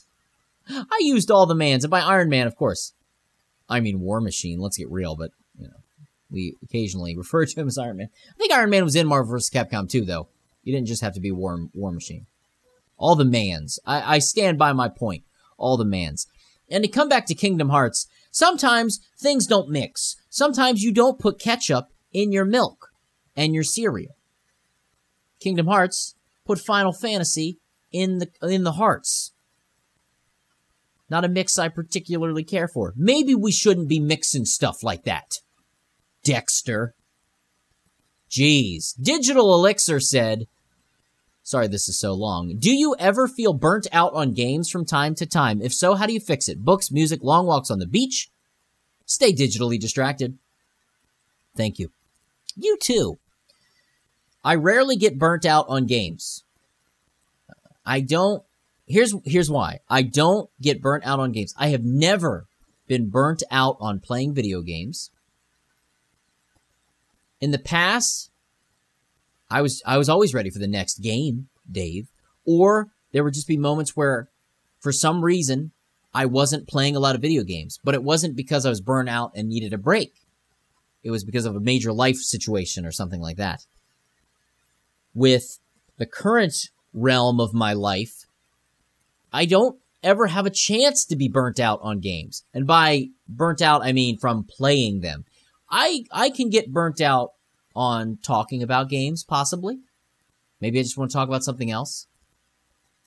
I 0.69 0.99
used 1.01 1.29
all 1.29 1.45
the 1.45 1.55
mans, 1.55 1.83
and 1.83 1.91
by 1.91 2.01
Iron 2.01 2.29
Man, 2.29 2.47
of 2.47 2.55
course, 2.55 2.93
I 3.71 3.79
mean 3.79 4.01
War 4.01 4.21
Machine. 4.21 4.59
Let's 4.59 4.77
get 4.77 4.91
real, 4.91 5.15
but 5.15 5.31
you 5.57 5.67
know, 5.67 5.73
we 6.29 6.55
occasionally 6.61 7.17
refer 7.17 7.45
to 7.45 7.59
him 7.59 7.67
as 7.67 7.77
Iron 7.77 7.97
Man. 7.97 8.09
I 8.29 8.37
think 8.37 8.51
Iron 8.51 8.69
Man 8.69 8.83
was 8.83 8.95
in 8.95 9.07
Marvel 9.07 9.31
vs. 9.31 9.49
Capcom 9.49 9.89
too, 9.89 10.05
though. 10.05 10.27
You 10.63 10.73
didn't 10.73 10.87
just 10.87 11.01
have 11.01 11.13
to 11.13 11.21
be 11.21 11.31
War 11.31 11.57
War 11.73 11.91
Machine. 11.91 12.27
All 12.97 13.15
the 13.15 13.25
mans. 13.25 13.79
I, 13.85 14.15
I 14.15 14.19
stand 14.19 14.59
by 14.59 14.73
my 14.73 14.89
point. 14.89 15.23
All 15.57 15.77
the 15.77 15.85
mans. 15.85 16.27
And 16.69 16.83
to 16.83 16.89
come 16.89 17.09
back 17.09 17.25
to 17.25 17.33
Kingdom 17.33 17.69
Hearts, 17.69 18.07
sometimes 18.29 18.99
things 19.17 19.47
don't 19.47 19.69
mix. 19.69 20.15
Sometimes 20.29 20.83
you 20.83 20.91
don't 20.93 21.19
put 21.19 21.39
ketchup 21.39 21.87
in 22.13 22.31
your 22.31 22.45
milk 22.45 22.89
and 23.35 23.53
your 23.53 23.63
cereal. 23.63 24.15
Kingdom 25.39 25.67
Hearts 25.67 26.15
put 26.45 26.59
Final 26.59 26.93
Fantasy 26.93 27.57
in 27.91 28.19
the 28.19 28.29
in 28.43 28.63
the 28.63 28.73
hearts. 28.73 29.31
Not 31.11 31.25
a 31.25 31.29
mix 31.29 31.59
I 31.59 31.67
particularly 31.67 32.45
care 32.45 32.69
for. 32.69 32.93
Maybe 32.95 33.35
we 33.35 33.51
shouldn't 33.51 33.89
be 33.89 33.99
mixing 33.99 34.45
stuff 34.45 34.81
like 34.81 35.03
that. 35.03 35.39
Dexter. 36.23 36.95
Jeez. 38.29 38.95
Digital 38.99 39.53
Elixir 39.53 39.99
said, 39.99 40.47
Sorry 41.43 41.67
this 41.67 41.89
is 41.89 41.99
so 41.99 42.13
long. 42.13 42.55
Do 42.57 42.73
you 42.73 42.95
ever 42.97 43.27
feel 43.27 43.51
burnt 43.51 43.87
out 43.91 44.13
on 44.13 44.33
games 44.33 44.69
from 44.69 44.85
time 44.85 45.13
to 45.15 45.25
time? 45.25 45.61
If 45.61 45.73
so, 45.73 45.95
how 45.95 46.05
do 46.05 46.13
you 46.13 46.21
fix 46.21 46.47
it? 46.47 46.63
Books, 46.63 46.91
music, 46.91 47.19
long 47.21 47.45
walks 47.45 47.69
on 47.69 47.79
the 47.79 47.87
beach? 47.87 48.29
Stay 49.05 49.33
digitally 49.33 49.77
distracted. 49.77 50.37
Thank 51.57 51.77
you. 51.77 51.91
You 52.55 52.77
too. 52.81 53.19
I 54.45 54.55
rarely 54.55 54.95
get 54.95 55.19
burnt 55.19 55.45
out 55.45 55.65
on 55.67 55.87
games. 55.87 56.45
I 57.85 57.99
don't 57.99 58.43
here's 58.91 59.15
here's 59.25 59.49
why. 59.49 59.79
I 59.89 60.01
don't 60.01 60.49
get 60.61 60.81
burnt 60.81 61.05
out 61.05 61.19
on 61.19 61.31
games. 61.31 61.53
I 61.57 61.69
have 61.69 61.83
never 61.83 62.45
been 62.87 63.09
burnt 63.09 63.43
out 63.49 63.77
on 63.79 63.99
playing 63.99 64.33
video 64.33 64.61
games. 64.61 65.11
In 67.39 67.51
the 67.51 67.59
past, 67.59 68.29
I 69.49 69.61
was 69.61 69.81
I 69.85 69.97
was 69.97 70.09
always 70.09 70.33
ready 70.33 70.49
for 70.49 70.59
the 70.59 70.67
next 70.67 71.01
game, 71.01 71.47
Dave. 71.69 72.07
Or 72.45 72.89
there 73.11 73.23
would 73.23 73.33
just 73.33 73.47
be 73.47 73.57
moments 73.57 73.95
where 73.95 74.29
for 74.79 74.91
some 74.91 75.23
reason 75.23 75.71
I 76.13 76.25
wasn't 76.25 76.67
playing 76.67 76.95
a 76.95 76.99
lot 76.99 77.15
of 77.15 77.21
video 77.21 77.43
games, 77.43 77.79
but 77.83 77.95
it 77.95 78.03
wasn't 78.03 78.35
because 78.35 78.65
I 78.65 78.69
was 78.69 78.81
burnt 78.81 79.09
out 79.09 79.31
and 79.35 79.47
needed 79.47 79.73
a 79.73 79.77
break. 79.77 80.13
It 81.03 81.11
was 81.11 81.23
because 81.23 81.45
of 81.45 81.55
a 81.55 81.59
major 81.59 81.93
life 81.93 82.17
situation 82.17 82.85
or 82.85 82.91
something 82.91 83.21
like 83.21 83.37
that. 83.37 83.65
With 85.13 85.59
the 85.97 86.05
current 86.05 86.69
realm 86.93 87.39
of 87.39 87.53
my 87.53 87.73
life, 87.73 88.25
I 89.31 89.45
don't 89.45 89.79
ever 90.03 90.27
have 90.27 90.45
a 90.45 90.51
chance 90.51 91.05
to 91.05 91.15
be 91.15 91.27
burnt 91.27 91.59
out 91.59 91.79
on 91.81 91.99
games. 91.99 92.43
And 92.53 92.65
by 92.65 93.09
burnt 93.27 93.61
out, 93.61 93.83
I 93.83 93.91
mean 93.91 94.17
from 94.17 94.43
playing 94.43 95.01
them. 95.01 95.25
I 95.69 96.05
I 96.11 96.29
can 96.29 96.49
get 96.49 96.73
burnt 96.73 97.01
out 97.01 97.31
on 97.75 98.17
talking 98.21 98.61
about 98.61 98.89
games, 98.89 99.23
possibly. 99.23 99.79
Maybe 100.59 100.79
I 100.79 100.83
just 100.83 100.97
want 100.97 101.11
to 101.11 101.15
talk 101.15 101.27
about 101.27 101.43
something 101.43 101.71
else. 101.71 102.07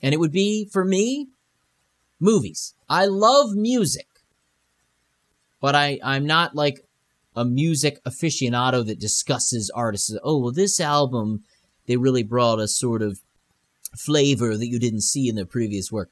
And 0.01 0.13
it 0.13 0.19
would 0.19 0.31
be, 0.31 0.67
for 0.71 0.83
me, 0.83 1.27
movies. 2.19 2.73
I 2.89 3.05
love 3.05 3.53
music. 3.53 4.07
But 5.61 5.75
I, 5.75 5.99
I'm 6.03 6.25
not 6.25 6.55
like 6.55 6.85
a 7.35 7.45
music 7.45 8.03
aficionado 8.03 8.85
that 8.85 8.99
discusses 8.99 9.71
artists. 9.73 10.15
Oh, 10.23 10.39
well, 10.39 10.51
this 10.51 10.79
album, 10.79 11.43
they 11.87 11.97
really 11.97 12.23
brought 12.23 12.59
a 12.59 12.67
sort 12.67 13.01
of 13.01 13.19
flavor 13.95 14.57
that 14.57 14.67
you 14.67 14.79
didn't 14.79 15.01
see 15.01 15.29
in 15.29 15.35
their 15.35 15.45
previous 15.45 15.91
work. 15.91 16.09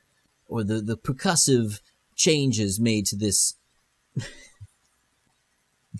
Or 0.53 0.63
the, 0.63 0.81
the 0.81 0.95
percussive 0.95 1.81
changes 2.15 2.79
made 2.79 3.07
to 3.07 3.15
this 3.15 3.55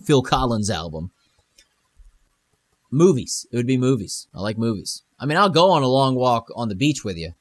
Phil 0.04 0.22
Collins 0.22 0.70
album. 0.70 1.10
Movies. 2.92 3.48
It 3.52 3.58
would 3.58 3.66
be 3.66 3.78
movies. 3.78 4.28
I 4.32 4.42
like 4.42 4.60
movies. 4.60 5.02
I 5.20 5.26
mean, 5.26 5.40
I'll 5.40 5.50
go 5.50 5.72
on 5.72 5.82
a 5.82 5.88
long 5.88 6.14
walk 6.14 6.50
on 6.56 6.70
the 6.70 6.76
beach 6.76 7.04
with 7.04 7.18
you, 7.18 7.34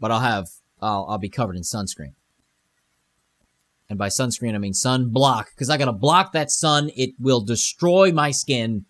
but 0.00 0.10
I'll 0.10 0.18
have 0.18 0.48
I'll, 0.82 1.06
I'll 1.08 1.18
be 1.18 1.28
covered 1.28 1.54
in 1.54 1.62
sunscreen. 1.62 2.14
And 3.88 3.96
by 3.96 4.08
sunscreen, 4.08 4.56
I 4.56 4.58
mean 4.58 4.74
sun 4.74 5.10
block, 5.10 5.50
because 5.50 5.70
I 5.70 5.76
gotta 5.78 5.92
block 5.92 6.32
that 6.32 6.50
sun. 6.50 6.90
It 6.96 7.10
will 7.20 7.40
destroy 7.40 8.10
my 8.10 8.32
skin. 8.32 8.84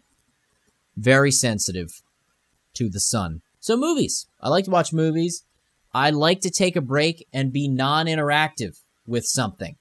Very 0.97 1.31
sensitive 1.31 2.01
to 2.73 2.89
the 2.89 2.99
sun. 2.99 3.43
So 3.61 3.77
movies. 3.77 4.25
I 4.41 4.49
like 4.49 4.65
to 4.65 4.71
watch 4.71 4.95
movies. 4.95 5.45
I 5.99 6.11
like 6.11 6.43
to 6.43 6.51
take 6.51 6.77
a 6.77 6.81
break 6.81 7.27
and 7.33 7.53
be 7.53 7.67
non-interactive 7.67 8.79
with 9.05 9.27
something. 9.27 9.75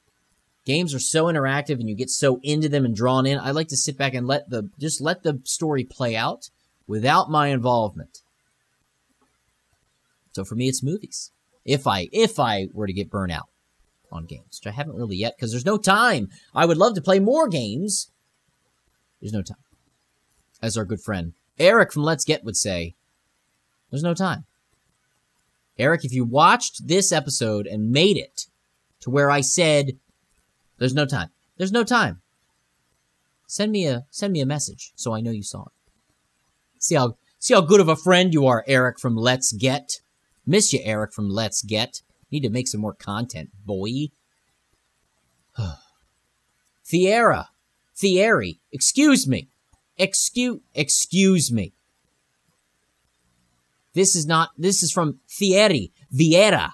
Games 0.65 0.95
are 0.95 0.99
so 0.99 1.26
interactive 1.26 1.80
and 1.80 1.88
you 1.88 1.93
get 1.93 2.09
so 2.09 2.39
into 2.41 2.68
them 2.68 2.86
and 2.86 2.95
drawn 2.95 3.28
in. 3.28 3.38
I 3.38 3.51
like 3.51 3.68
to 3.68 3.78
sit 3.78 3.99
back 3.99 4.15
and 4.15 4.26
let 4.26 4.49
the 4.49 4.72
just 4.80 4.99
let 4.99 5.22
the 5.22 5.39
story 5.43 5.84
play 5.84 6.15
out 6.15 6.49
without 6.88 7.30
my 7.30 7.49
involvement. 7.49 8.24
So 10.32 10.43
for 10.43 10.55
me 10.55 10.68
it's 10.68 10.82
movies. 10.82 11.30
If 11.65 11.86
I 11.86 12.09
if 12.11 12.39
I 12.39 12.68
were 12.74 12.88
to 12.88 12.93
get 12.93 13.11
burnt 13.11 13.32
out 13.32 13.49
on 14.11 14.26
games, 14.26 14.59
which 14.59 14.74
I 14.74 14.76
haven't 14.76 14.95
really 14.95 15.18
yet 15.18 15.36
because 15.38 15.51
there's 15.51 15.68
no 15.68 15.78
time. 15.78 16.30
I 16.55 16.65
would 16.65 16.78
love 16.78 16.95
to 16.95 17.01
play 17.01 17.20
more 17.20 17.47
games. 17.47 18.09
There's 19.22 19.34
no 19.34 19.43
time. 19.43 19.57
As 20.63 20.78
our 20.78 20.86
good 20.86 21.01
friend 21.01 21.34
Eric 21.59 21.93
from 21.93 22.01
Let's 22.01 22.26
Get 22.26 22.43
would 22.43 22.57
say, 22.57 22.95
there's 23.91 24.01
no 24.01 24.15
time. 24.15 24.45
Eric, 25.80 26.03
if 26.03 26.13
you 26.13 26.25
watched 26.25 26.88
this 26.88 27.11
episode 27.11 27.67
and 27.67 27.91
made 27.91 28.17
it 28.17 28.45
to 29.01 29.09
where 29.09 29.30
I 29.30 29.41
said 29.41 29.99
there's 30.78 30.93
no 30.93 31.05
time. 31.05 31.30
There's 31.57 31.71
no 31.71 31.84
time. 31.84 32.21
Send 33.47 33.71
me 33.71 33.88
a 33.88 34.05
send 34.11 34.34
me 34.34 34.41
a 34.41 34.45
message 34.45 34.91
so 34.95 35.13
I 35.13 35.21
know 35.21 35.32
you 35.32 35.43
saw 35.43 35.63
it. 35.63 35.71
See 36.80 36.95
how 36.95 37.17
see 37.39 37.53
how 37.53 37.61
good 37.61 37.80
of 37.80 37.88
a 37.88 37.95
friend 37.95 38.34
you 38.34 38.45
are, 38.45 38.63
Eric 38.67 38.99
from 38.99 39.15
Let's 39.15 39.53
Get. 39.53 40.01
Miss 40.45 40.73
you, 40.73 40.80
Eric 40.84 41.13
from 41.13 41.30
Let's 41.30 41.61
Get. 41.61 42.01
Need 42.32 42.41
to 42.41 42.49
make 42.49 42.67
some 42.67 42.82
more 42.82 42.93
content, 42.93 43.49
boy. 43.65 44.09
Thierra. 46.86 47.49
Thierry. 47.95 48.59
Excuse 48.71 49.28
me. 49.28 49.49
Excuse 49.97 50.59
excuse 50.75 51.51
me. 51.51 51.73
This 53.98 54.16
is 54.16 54.28
not 54.28 54.52
this 54.56 54.84
is 54.84 54.91
from 54.91 55.22
Thierry. 55.28 55.91
Vieira. 56.14 56.74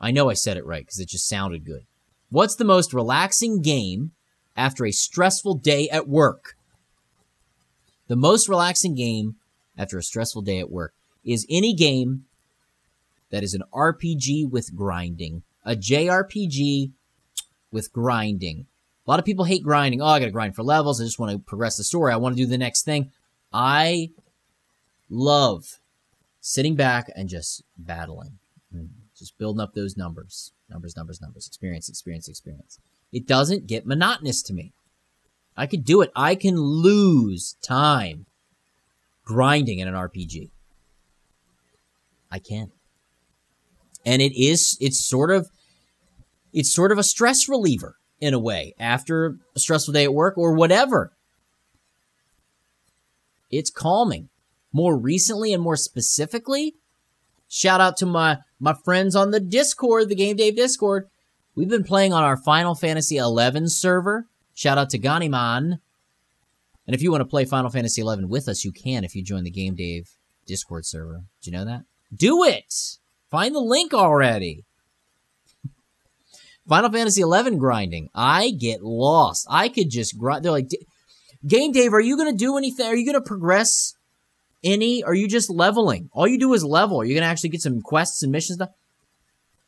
I 0.00 0.12
know 0.12 0.30
I 0.30 0.34
said 0.34 0.56
it 0.56 0.64
right 0.64 0.86
because 0.86 1.00
it 1.00 1.08
just 1.08 1.28
sounded 1.28 1.64
good. 1.64 1.86
What's 2.30 2.54
the 2.54 2.64
most 2.64 2.94
relaxing 2.94 3.62
game 3.62 4.12
after 4.56 4.86
a 4.86 4.92
stressful 4.92 5.54
day 5.54 5.88
at 5.88 6.06
work? 6.06 6.54
The 8.06 8.14
most 8.14 8.48
relaxing 8.48 8.94
game 8.94 9.38
after 9.76 9.98
a 9.98 10.02
stressful 10.04 10.42
day 10.42 10.60
at 10.60 10.70
work 10.70 10.94
is 11.24 11.44
any 11.50 11.74
game 11.74 12.26
that 13.30 13.42
is 13.42 13.54
an 13.54 13.64
RPG 13.74 14.48
with 14.48 14.76
grinding, 14.76 15.42
a 15.64 15.74
JRPG 15.74 16.92
with 17.72 17.92
grinding. 17.92 18.66
A 19.04 19.10
lot 19.10 19.18
of 19.18 19.24
people 19.24 19.46
hate 19.46 19.64
grinding. 19.64 20.00
Oh, 20.00 20.06
I 20.06 20.20
got 20.20 20.26
to 20.26 20.30
grind 20.30 20.54
for 20.54 20.62
levels. 20.62 21.00
I 21.00 21.04
just 21.06 21.18
want 21.18 21.32
to 21.32 21.40
progress 21.40 21.76
the 21.76 21.82
story. 21.82 22.12
I 22.12 22.18
want 22.18 22.36
to 22.36 22.42
do 22.44 22.48
the 22.48 22.56
next 22.56 22.84
thing. 22.84 23.10
I 23.52 24.10
love 25.10 25.80
sitting 26.40 26.74
back 26.74 27.10
and 27.14 27.28
just 27.28 27.62
battling, 27.76 28.38
mm, 28.74 28.88
just 29.16 29.38
building 29.38 29.60
up 29.60 29.74
those 29.74 29.96
numbers, 29.96 30.52
numbers, 30.70 30.96
numbers, 30.96 31.20
numbers, 31.20 31.46
experience, 31.46 31.88
experience, 31.88 32.28
experience. 32.28 32.78
It 33.12 33.26
doesn't 33.26 33.66
get 33.66 33.86
monotonous 33.86 34.42
to 34.42 34.54
me. 34.54 34.72
I 35.56 35.66
could 35.66 35.84
do 35.84 36.02
it. 36.02 36.10
I 36.14 36.34
can 36.34 36.56
lose 36.56 37.56
time 37.62 38.26
grinding 39.24 39.80
in 39.80 39.88
an 39.88 39.94
RPG. 39.94 40.50
I 42.30 42.38
can. 42.38 42.70
And 44.06 44.22
it 44.22 44.38
is 44.40 44.76
it's 44.80 44.98
sort 44.98 45.30
of 45.30 45.48
it's 46.52 46.72
sort 46.72 46.92
of 46.92 46.98
a 46.98 47.02
stress 47.02 47.48
reliever 47.48 47.96
in 48.20 48.34
a 48.34 48.38
way 48.38 48.74
after 48.78 49.36
a 49.54 49.60
stressful 49.60 49.92
day 49.92 50.04
at 50.04 50.14
work 50.14 50.36
or 50.38 50.52
whatever. 50.52 51.12
It's 53.50 53.70
calming. 53.70 54.28
More 54.72 54.96
recently 54.96 55.52
and 55.52 55.62
more 55.62 55.76
specifically, 55.76 56.74
shout 57.48 57.80
out 57.80 57.96
to 57.98 58.06
my 58.06 58.38
my 58.60 58.74
friends 58.84 59.16
on 59.16 59.30
the 59.30 59.40
Discord, 59.40 60.08
the 60.08 60.14
Game 60.14 60.36
Dave 60.36 60.56
Discord. 60.56 61.08
We've 61.54 61.68
been 61.68 61.84
playing 61.84 62.12
on 62.12 62.22
our 62.22 62.36
Final 62.36 62.74
Fantasy 62.74 63.18
XI 63.18 63.66
server. 63.66 64.26
Shout 64.54 64.78
out 64.78 64.90
to 64.90 64.98
Ganiman. 64.98 65.78
And 66.86 66.94
if 66.94 67.02
you 67.02 67.10
want 67.10 67.20
to 67.20 67.26
play 67.26 67.44
Final 67.44 67.70
Fantasy 67.70 68.02
XI 68.02 68.24
with 68.24 68.48
us, 68.48 68.64
you 68.64 68.72
can 68.72 69.04
if 69.04 69.14
you 69.14 69.22
join 69.22 69.44
the 69.44 69.50
Game 69.50 69.74
Dave 69.74 70.08
Discord 70.46 70.86
server. 70.86 71.24
Do 71.42 71.50
you 71.50 71.56
know 71.56 71.64
that? 71.64 71.82
Do 72.14 72.44
it! 72.44 72.74
Find 73.30 73.54
the 73.54 73.60
link 73.60 73.92
already. 73.92 74.64
Final 76.68 76.90
Fantasy 76.90 77.22
XI 77.22 77.56
grinding. 77.56 78.08
I 78.14 78.50
get 78.50 78.82
lost. 78.82 79.46
I 79.50 79.68
could 79.68 79.90
just 79.90 80.18
grind. 80.18 80.44
They're 80.44 80.52
like, 80.52 80.70
Game 81.46 81.72
Dave, 81.72 81.94
are 81.94 82.00
you 82.00 82.16
going 82.16 82.30
to 82.30 82.36
do 82.36 82.58
anything? 82.58 82.86
Are 82.86 82.96
you 82.96 83.04
going 83.04 83.22
to 83.22 83.26
progress 83.26 83.94
any? 84.64 85.02
Are 85.02 85.14
you 85.14 85.28
just 85.28 85.50
leveling? 85.50 86.10
All 86.12 86.26
you 86.26 86.38
do 86.38 86.54
is 86.54 86.64
level. 86.64 87.04
You're 87.04 87.20
to 87.20 87.26
actually 87.26 87.50
get 87.50 87.62
some 87.62 87.80
quests 87.80 88.22
and 88.22 88.32
missions 88.32 88.58
done? 88.58 88.68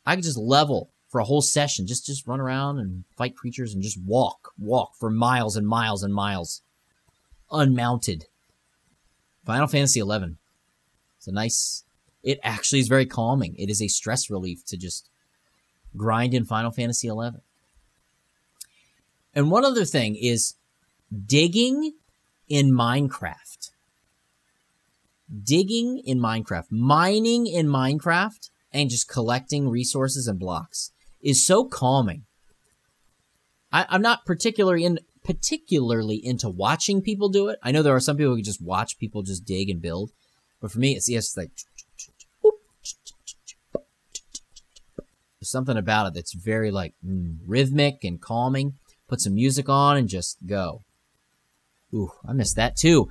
I 0.05 0.15
could 0.15 0.23
just 0.23 0.37
level 0.37 0.91
for 1.09 1.19
a 1.19 1.25
whole 1.25 1.41
session. 1.41 1.87
Just 1.87 2.05
just 2.05 2.27
run 2.27 2.39
around 2.39 2.79
and 2.79 3.03
fight 3.17 3.35
creatures 3.35 3.73
and 3.73 3.83
just 3.83 3.99
walk, 4.01 4.51
walk 4.57 4.91
for 4.99 5.09
miles 5.09 5.55
and 5.55 5.67
miles 5.67 6.03
and 6.03 6.13
miles, 6.13 6.61
unmounted. 7.51 8.25
Final 9.45 9.67
Fantasy 9.67 10.01
XI. 10.01 10.35
It's 11.17 11.27
a 11.27 11.31
nice. 11.31 11.83
It 12.23 12.39
actually 12.43 12.79
is 12.79 12.87
very 12.87 13.05
calming. 13.05 13.55
It 13.57 13.69
is 13.69 13.81
a 13.81 13.87
stress 13.87 14.29
relief 14.29 14.65
to 14.65 14.77
just 14.77 15.09
grind 15.95 16.33
in 16.33 16.45
Final 16.45 16.71
Fantasy 16.71 17.07
XI. 17.07 17.39
And 19.33 19.49
one 19.49 19.65
other 19.65 19.85
thing 19.85 20.15
is 20.15 20.55
digging 21.25 21.93
in 22.47 22.71
Minecraft. 22.71 23.60
Digging 25.43 26.01
in 26.05 26.19
Minecraft, 26.19 26.65
mining 26.71 27.47
in 27.47 27.67
Minecraft, 27.67 28.49
and 28.73 28.89
just 28.89 29.07
collecting 29.07 29.69
resources 29.69 30.27
and 30.27 30.39
blocks 30.39 30.91
is 31.21 31.45
so 31.45 31.65
calming. 31.65 32.23
I, 33.71 33.85
am 33.89 34.01
not 34.01 34.25
particularly 34.25 34.83
in 34.83 34.99
particularly 35.23 36.15
into 36.23 36.49
watching 36.49 37.01
people 37.01 37.29
do 37.29 37.47
it. 37.47 37.59
I 37.63 37.71
know 37.71 37.83
there 37.83 37.95
are 37.95 37.99
some 37.99 38.17
people 38.17 38.35
who 38.35 38.41
just 38.41 38.61
watch 38.61 38.97
people 38.97 39.21
just 39.21 39.45
dig 39.45 39.69
and 39.69 39.81
build, 39.81 40.11
but 40.59 40.71
for 40.71 40.79
me, 40.79 40.95
it's 40.95 41.09
yes, 41.09 41.37
like 41.37 41.51
there's 45.39 45.49
something 45.49 45.77
about 45.77 46.07
it 46.07 46.13
that's 46.13 46.33
very 46.33 46.71
like 46.71 46.93
mm, 47.05 47.37
rhythmic 47.45 48.03
and 48.03 48.21
calming. 48.21 48.75
Put 49.07 49.21
some 49.21 49.35
music 49.35 49.67
on 49.69 49.97
and 49.97 50.07
just 50.07 50.37
go. 50.45 50.83
Ooh, 51.93 52.11
I 52.25 52.33
missed 52.33 52.55
that 52.55 52.77
too. 52.77 53.09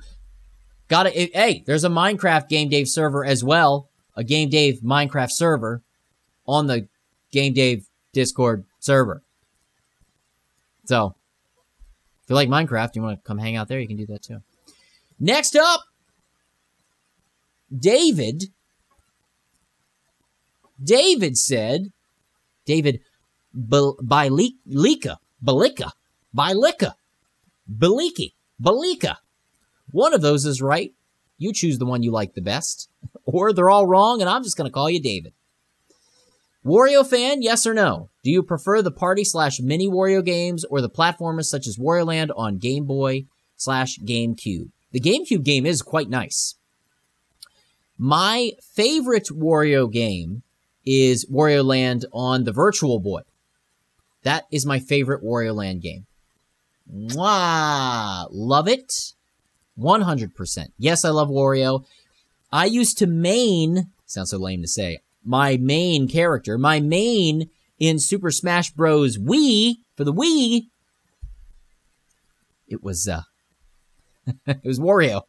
Got 0.91 1.07
it. 1.07 1.15
Eh, 1.15 1.27
hey, 1.33 1.63
there's 1.65 1.85
a 1.85 1.89
Minecraft 1.89 2.49
Game 2.49 2.67
Dave 2.67 2.89
server 2.89 3.23
as 3.23 3.45
well. 3.45 3.89
A 4.17 4.25
Game 4.25 4.49
Dave 4.49 4.81
Minecraft 4.81 5.31
server 5.31 5.81
on 6.45 6.67
the 6.67 6.89
Game 7.31 7.53
Dave 7.53 7.87
Discord 8.11 8.65
server. 8.81 9.23
So, 10.83 11.15
if 12.23 12.29
you 12.29 12.35
like 12.35 12.49
Minecraft, 12.49 12.93
you 12.97 13.03
want 13.03 13.23
to 13.23 13.25
come 13.25 13.37
hang 13.37 13.55
out 13.55 13.69
there, 13.69 13.79
you 13.79 13.87
can 13.87 13.95
do 13.95 14.05
that 14.07 14.21
too. 14.21 14.41
Next 15.17 15.55
up, 15.55 15.79
David. 17.73 18.47
David 20.83 21.37
said, 21.37 21.93
David 22.65 22.99
Bilika, 23.57 25.19
Balika, 25.41 25.91
Bilika, 26.35 26.93
Biliki, 27.73 28.33
Balika. 28.61 29.15
One 29.91 30.13
of 30.13 30.21
those 30.21 30.45
is 30.45 30.61
right. 30.61 30.93
You 31.37 31.53
choose 31.53 31.79
the 31.79 31.85
one 31.85 32.03
you 32.03 32.11
like 32.11 32.33
the 32.33 32.41
best. 32.41 32.89
Or 33.23 33.53
they're 33.53 33.69
all 33.69 33.87
wrong, 33.87 34.19
and 34.19 34.29
I'm 34.29 34.43
just 34.43 34.57
going 34.57 34.69
to 34.69 34.73
call 34.73 34.89
you 34.89 34.99
David. 34.99 35.31
Wario 36.65 37.05
fan, 37.07 37.41
yes 37.41 37.65
or 37.65 37.73
no? 37.73 38.09
Do 38.23 38.29
you 38.29 38.43
prefer 38.43 38.81
the 38.81 38.91
party 38.91 39.23
slash 39.23 39.59
mini 39.59 39.87
Wario 39.87 40.23
games 40.23 40.65
or 40.65 40.81
the 40.81 40.89
platformers 40.89 41.45
such 41.45 41.65
as 41.65 41.77
Wario 41.77 42.05
Land 42.07 42.31
on 42.35 42.57
Game 42.57 42.85
Boy 42.85 43.25
slash 43.55 43.99
GameCube? 43.99 44.69
The 44.91 44.99
GameCube 44.99 45.43
game 45.43 45.65
is 45.65 45.81
quite 45.81 46.09
nice. 46.09 46.55
My 47.97 48.51
favorite 48.61 49.29
Wario 49.31 49.91
game 49.91 50.43
is 50.85 51.25
Wario 51.25 51.63
Land 51.63 52.05
on 52.11 52.43
the 52.43 52.51
Virtual 52.51 52.99
Boy. 52.99 53.21
That 54.23 54.45
is 54.51 54.65
my 54.65 54.79
favorite 54.79 55.23
Wario 55.23 55.55
Land 55.55 55.81
game. 55.81 56.05
Mwah! 56.93 58.27
Love 58.29 58.67
it. 58.67 59.13
100%. 59.79 60.67
Yes, 60.77 61.05
I 61.05 61.09
love 61.09 61.29
Wario. 61.29 61.85
I 62.51 62.65
used 62.65 62.97
to 62.99 63.07
main, 63.07 63.91
sounds 64.05 64.31
so 64.31 64.37
lame 64.37 64.61
to 64.61 64.67
say, 64.67 64.99
my 65.23 65.57
main 65.57 66.07
character, 66.07 66.57
my 66.57 66.79
main 66.79 67.49
in 67.79 67.99
Super 67.99 68.31
Smash 68.31 68.71
Bros. 68.71 69.17
Wii 69.17 69.77
for 69.95 70.03
the 70.03 70.13
Wii. 70.13 70.67
It 72.67 72.83
was 72.83 73.07
uh, 73.07 73.23
it 74.45 74.63
was 74.63 74.79
Wario. 74.79 75.23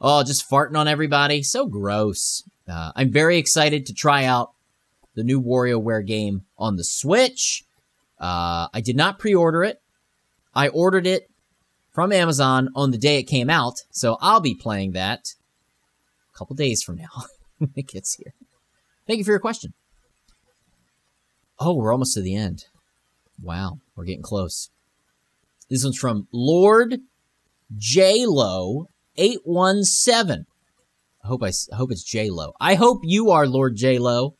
Oh, 0.00 0.24
just 0.24 0.48
farting 0.48 0.76
on 0.76 0.88
everybody, 0.88 1.42
so 1.42 1.66
gross. 1.66 2.44
Uh, 2.68 2.92
I'm 2.96 3.12
very 3.12 3.36
excited 3.36 3.86
to 3.86 3.94
try 3.94 4.24
out 4.24 4.52
the 5.14 5.24
new 5.24 5.40
WarioWare 5.40 6.06
game 6.06 6.46
on 6.58 6.76
the 6.76 6.84
Switch. 6.84 7.64
Uh, 8.18 8.68
I 8.72 8.80
did 8.80 8.96
not 8.96 9.18
pre-order 9.18 9.64
it. 9.64 9.82
I 10.54 10.68
ordered 10.68 11.06
it 11.06 11.29
from 12.00 12.12
Amazon 12.12 12.70
on 12.74 12.92
the 12.92 12.96
day 12.96 13.18
it 13.18 13.24
came 13.24 13.50
out, 13.50 13.82
so 13.90 14.16
I'll 14.22 14.40
be 14.40 14.54
playing 14.54 14.92
that 14.92 15.34
a 16.34 16.38
couple 16.38 16.56
days 16.56 16.82
from 16.82 16.96
now 16.96 17.24
when 17.58 17.72
it 17.76 17.88
gets 17.88 18.14
here. 18.14 18.32
Thank 19.06 19.18
you 19.18 19.24
for 19.24 19.32
your 19.32 19.38
question. 19.38 19.74
Oh, 21.58 21.74
we're 21.74 21.92
almost 21.92 22.14
to 22.14 22.22
the 22.22 22.34
end. 22.34 22.64
Wow, 23.38 23.80
we're 23.94 24.06
getting 24.06 24.22
close. 24.22 24.70
This 25.68 25.84
one's 25.84 25.98
from 25.98 26.26
Lord 26.32 27.00
J 27.76 28.24
Lo 28.24 28.86
eight 29.18 29.40
one 29.44 29.84
seven. 29.84 30.46
I 31.22 31.26
hope 31.26 31.42
I, 31.42 31.52
I 31.70 31.76
hope 31.76 31.92
it's 31.92 32.02
J 32.02 32.30
Lo. 32.30 32.54
I 32.58 32.76
hope 32.76 33.00
you 33.02 33.30
are 33.30 33.46
Lord 33.46 33.76
J 33.76 33.98
Lo. 33.98 34.36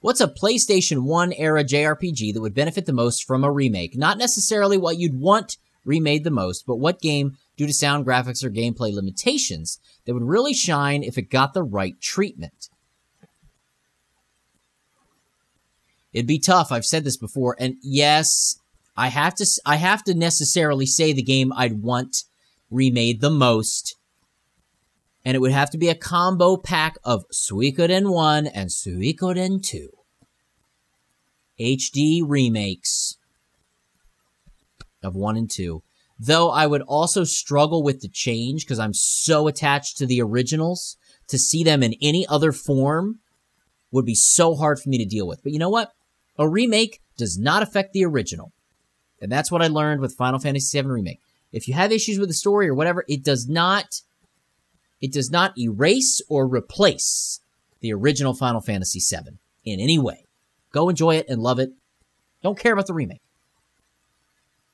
What's 0.00 0.20
a 0.20 0.28
PlayStation 0.28 1.04
1 1.04 1.32
era 1.32 1.64
JRPG 1.64 2.34
that 2.34 2.40
would 2.42 2.54
benefit 2.54 2.84
the 2.84 2.92
most 2.92 3.24
from 3.24 3.42
a 3.42 3.50
remake? 3.50 3.96
Not 3.96 4.18
necessarily 4.18 4.76
what 4.76 4.98
you'd 4.98 5.18
want 5.18 5.56
remade 5.84 6.24
the 6.24 6.30
most, 6.30 6.66
but 6.66 6.76
what 6.76 7.00
game, 7.00 7.36
due 7.56 7.66
to 7.66 7.72
sound 7.72 8.06
graphics 8.06 8.44
or 8.44 8.50
gameplay 8.50 8.92
limitations, 8.92 9.78
that 10.04 10.14
would 10.14 10.22
really 10.22 10.54
shine 10.54 11.02
if 11.02 11.18
it 11.18 11.30
got 11.30 11.54
the 11.54 11.62
right 11.62 12.00
treatment? 12.00 12.68
It'd 16.12 16.26
be 16.26 16.38
tough. 16.38 16.70
I've 16.70 16.84
said 16.84 17.04
this 17.04 17.16
before, 17.16 17.56
and 17.58 17.76
yes, 17.82 18.56
I 18.96 19.08
have 19.08 19.34
to. 19.36 19.46
I 19.66 19.76
have 19.76 20.04
to 20.04 20.14
necessarily 20.14 20.86
say 20.86 21.12
the 21.12 21.22
game 21.22 21.52
I'd 21.52 21.82
want 21.82 22.22
remade 22.70 23.20
the 23.20 23.30
most, 23.30 23.96
and 25.24 25.34
it 25.34 25.40
would 25.40 25.52
have 25.52 25.70
to 25.70 25.78
be 25.78 25.88
a 25.88 25.94
combo 25.96 26.56
pack 26.56 26.96
of 27.04 27.24
Suikoden 27.32 28.12
one 28.12 28.46
and 28.46 28.70
Suikoden 28.70 29.60
two. 29.60 29.90
HD 31.58 32.22
remakes 32.24 33.16
of 35.04 35.14
one 35.14 35.36
and 35.36 35.50
two. 35.50 35.82
Though 36.18 36.50
I 36.50 36.66
would 36.66 36.82
also 36.82 37.24
struggle 37.24 37.82
with 37.82 38.00
the 38.00 38.08
change 38.08 38.64
because 38.64 38.78
I'm 38.78 38.94
so 38.94 39.48
attached 39.48 39.98
to 39.98 40.06
the 40.06 40.22
originals. 40.22 40.96
To 41.28 41.38
see 41.38 41.64
them 41.64 41.82
in 41.82 41.94
any 42.02 42.26
other 42.26 42.52
form 42.52 43.20
would 43.90 44.04
be 44.04 44.14
so 44.14 44.54
hard 44.54 44.78
for 44.78 44.90
me 44.90 44.98
to 44.98 45.06
deal 45.06 45.26
with. 45.26 45.42
But 45.42 45.52
you 45.52 45.58
know 45.58 45.70
what? 45.70 45.92
A 46.38 46.46
remake 46.46 47.00
does 47.16 47.38
not 47.38 47.62
affect 47.62 47.92
the 47.92 48.04
original. 48.04 48.52
And 49.22 49.32
that's 49.32 49.50
what 49.50 49.62
I 49.62 49.68
learned 49.68 50.02
with 50.02 50.16
Final 50.16 50.38
Fantasy 50.38 50.78
VII 50.78 50.88
Remake. 50.88 51.20
If 51.50 51.66
you 51.66 51.74
have 51.74 51.92
issues 51.92 52.18
with 52.18 52.28
the 52.28 52.34
story 52.34 52.68
or 52.68 52.74
whatever, 52.74 53.04
it 53.08 53.24
does 53.24 53.48
not 53.48 54.02
it 55.00 55.12
does 55.12 55.30
not 55.30 55.56
erase 55.58 56.20
or 56.28 56.46
replace 56.46 57.40
the 57.80 57.92
original 57.92 58.34
Final 58.34 58.60
Fantasy 58.60 59.00
VII 59.00 59.38
in 59.64 59.80
any 59.80 59.98
way. 59.98 60.24
Go 60.72 60.88
enjoy 60.88 61.16
it 61.16 61.26
and 61.28 61.42
love 61.42 61.58
it. 61.58 61.70
Don't 62.42 62.58
care 62.58 62.72
about 62.72 62.86
the 62.86 62.94
remake. 62.94 63.22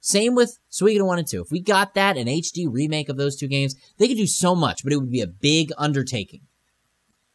Same 0.01 0.35
with 0.35 0.59
Suikoden 0.70 1.06
1 1.06 1.18
and 1.18 1.28
2. 1.28 1.43
If 1.43 1.51
we 1.51 1.60
got 1.60 1.94
that, 1.94 2.16
an 2.16 2.27
HD 2.27 2.66
remake 2.70 3.09
of 3.09 3.16
those 3.16 3.36
two 3.36 3.48
games, 3.48 3.74
they 3.98 4.09
could 4.09 4.16
do 4.16 4.27
so 4.27 4.55
much, 4.55 4.82
but 4.82 4.93
it 4.93 4.97
would 4.97 5.10
be 5.10 5.20
a 5.20 5.27
big 5.27 5.72
undertaking 5.77 6.43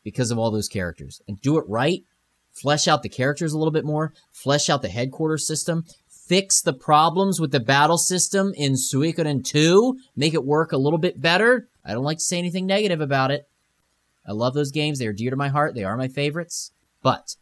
because 0.04 0.32
of 0.32 0.40
all 0.40 0.52
those 0.52 0.68
characters. 0.68 1.22
And 1.28 1.40
do 1.42 1.58
it 1.58 1.66
right, 1.68 2.04
flesh 2.52 2.88
out 2.88 3.04
the 3.04 3.10
characters 3.10 3.54
a 3.54 3.58
little 3.58 3.72
bit 3.72 3.86
more, 3.86 4.14
flesh 4.32 4.70
out 4.70 4.82
the 4.82 4.90
headquarters 4.90 5.46
system, 5.46 5.86
fix 6.10 6.62
the 6.62 6.74
problems 6.74 7.40
with 7.40 7.52
the 7.52 7.60
battle 7.60 8.00
system 8.00 8.52
in 8.56 8.74
Suikoden 8.74 9.44
2, 9.44 9.98
make 10.16 10.34
it 10.34 10.44
work 10.44 10.72
a 10.72 10.78
little 10.78 11.00
bit 11.00 11.22
better. 11.22 11.68
I 11.86 11.94
don't 11.94 12.04
like 12.04 12.18
to 12.18 12.24
say 12.24 12.40
anything 12.40 12.66
negative 12.66 13.00
about 13.00 13.30
it. 13.30 13.48
I 14.28 14.32
love 14.32 14.56
those 14.56 14.72
games. 14.72 14.98
They 14.98 15.06
are 15.06 15.14
dear 15.14 15.30
to 15.30 15.36
my 15.36 15.50
heart. 15.50 15.76
They 15.76 15.84
are 15.84 15.98
my 15.98 16.08
favorites. 16.08 16.72
But 17.04 17.36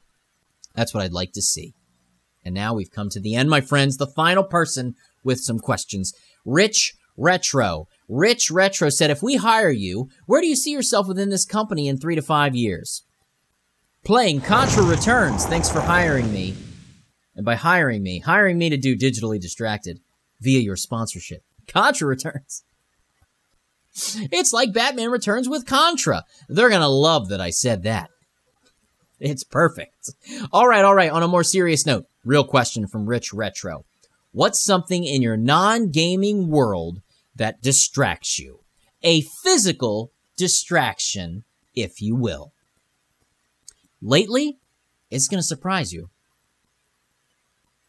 that's 0.75 0.93
what 0.93 1.01
I'd 1.01 1.13
like 1.13 1.31
to 1.33 1.41
see. 1.41 1.75
And 2.43 2.53
now 2.53 2.73
we've 2.73 2.91
come 2.91 3.09
to 3.11 3.21
the 3.21 3.35
end, 3.35 3.49
my 3.49 3.61
friends. 3.61 3.95
The 3.95 4.07
final 4.07 4.43
person 4.43 4.95
with 5.23 5.39
some 5.39 5.59
questions. 5.59 6.13
Rich 6.45 6.93
Retro. 7.17 7.87
Rich 8.09 8.51
Retro 8.51 8.89
said, 8.89 9.09
if 9.09 9.21
we 9.23 9.35
hire 9.35 9.71
you, 9.71 10.09
where 10.25 10.41
do 10.41 10.47
you 10.47 10.55
see 10.55 10.71
yourself 10.71 11.07
within 11.07 11.29
this 11.29 11.45
company 11.45 11.87
in 11.87 11.97
three 11.97 12.15
to 12.15 12.21
five 12.21 12.55
years? 12.55 13.03
Playing 14.03 14.41
Contra 14.41 14.83
Returns. 14.83 15.45
Thanks 15.45 15.69
for 15.69 15.79
hiring 15.79 16.33
me. 16.33 16.55
And 17.35 17.45
by 17.45 17.55
hiring 17.55 18.03
me, 18.03 18.19
hiring 18.19 18.57
me 18.57 18.69
to 18.69 18.77
do 18.77 18.95
Digitally 18.95 19.39
Distracted 19.39 19.99
via 20.41 20.59
your 20.59 20.75
sponsorship. 20.75 21.41
Contra 21.67 22.07
Returns. 22.07 22.63
It's 23.95 24.51
like 24.53 24.73
Batman 24.73 25.11
Returns 25.11 25.47
with 25.47 25.65
Contra. 25.65 26.23
They're 26.49 26.69
gonna 26.69 26.89
love 26.89 27.29
that 27.29 27.39
I 27.39 27.51
said 27.51 27.83
that. 27.83 28.09
It's 29.19 29.43
perfect. 29.43 30.09
All 30.51 30.67
right, 30.67 30.83
all 30.83 30.95
right. 30.95 31.11
On 31.11 31.23
a 31.23 31.27
more 31.27 31.43
serious 31.43 31.85
note, 31.85 32.05
real 32.25 32.43
question 32.43 32.87
from 32.87 33.05
Rich 33.05 33.33
Retro. 33.33 33.85
What's 34.33 34.59
something 34.59 35.03
in 35.05 35.21
your 35.21 35.37
non 35.37 35.91
gaming 35.91 36.49
world 36.49 37.01
that 37.35 37.61
distracts 37.61 38.39
you? 38.39 38.61
A 39.03 39.21
physical 39.21 40.11
distraction, 40.35 41.43
if 41.75 42.01
you 42.01 42.15
will. 42.15 42.51
Lately, 44.01 44.57
it's 45.11 45.27
going 45.27 45.39
to 45.39 45.45
surprise 45.45 45.93
you. 45.93 46.09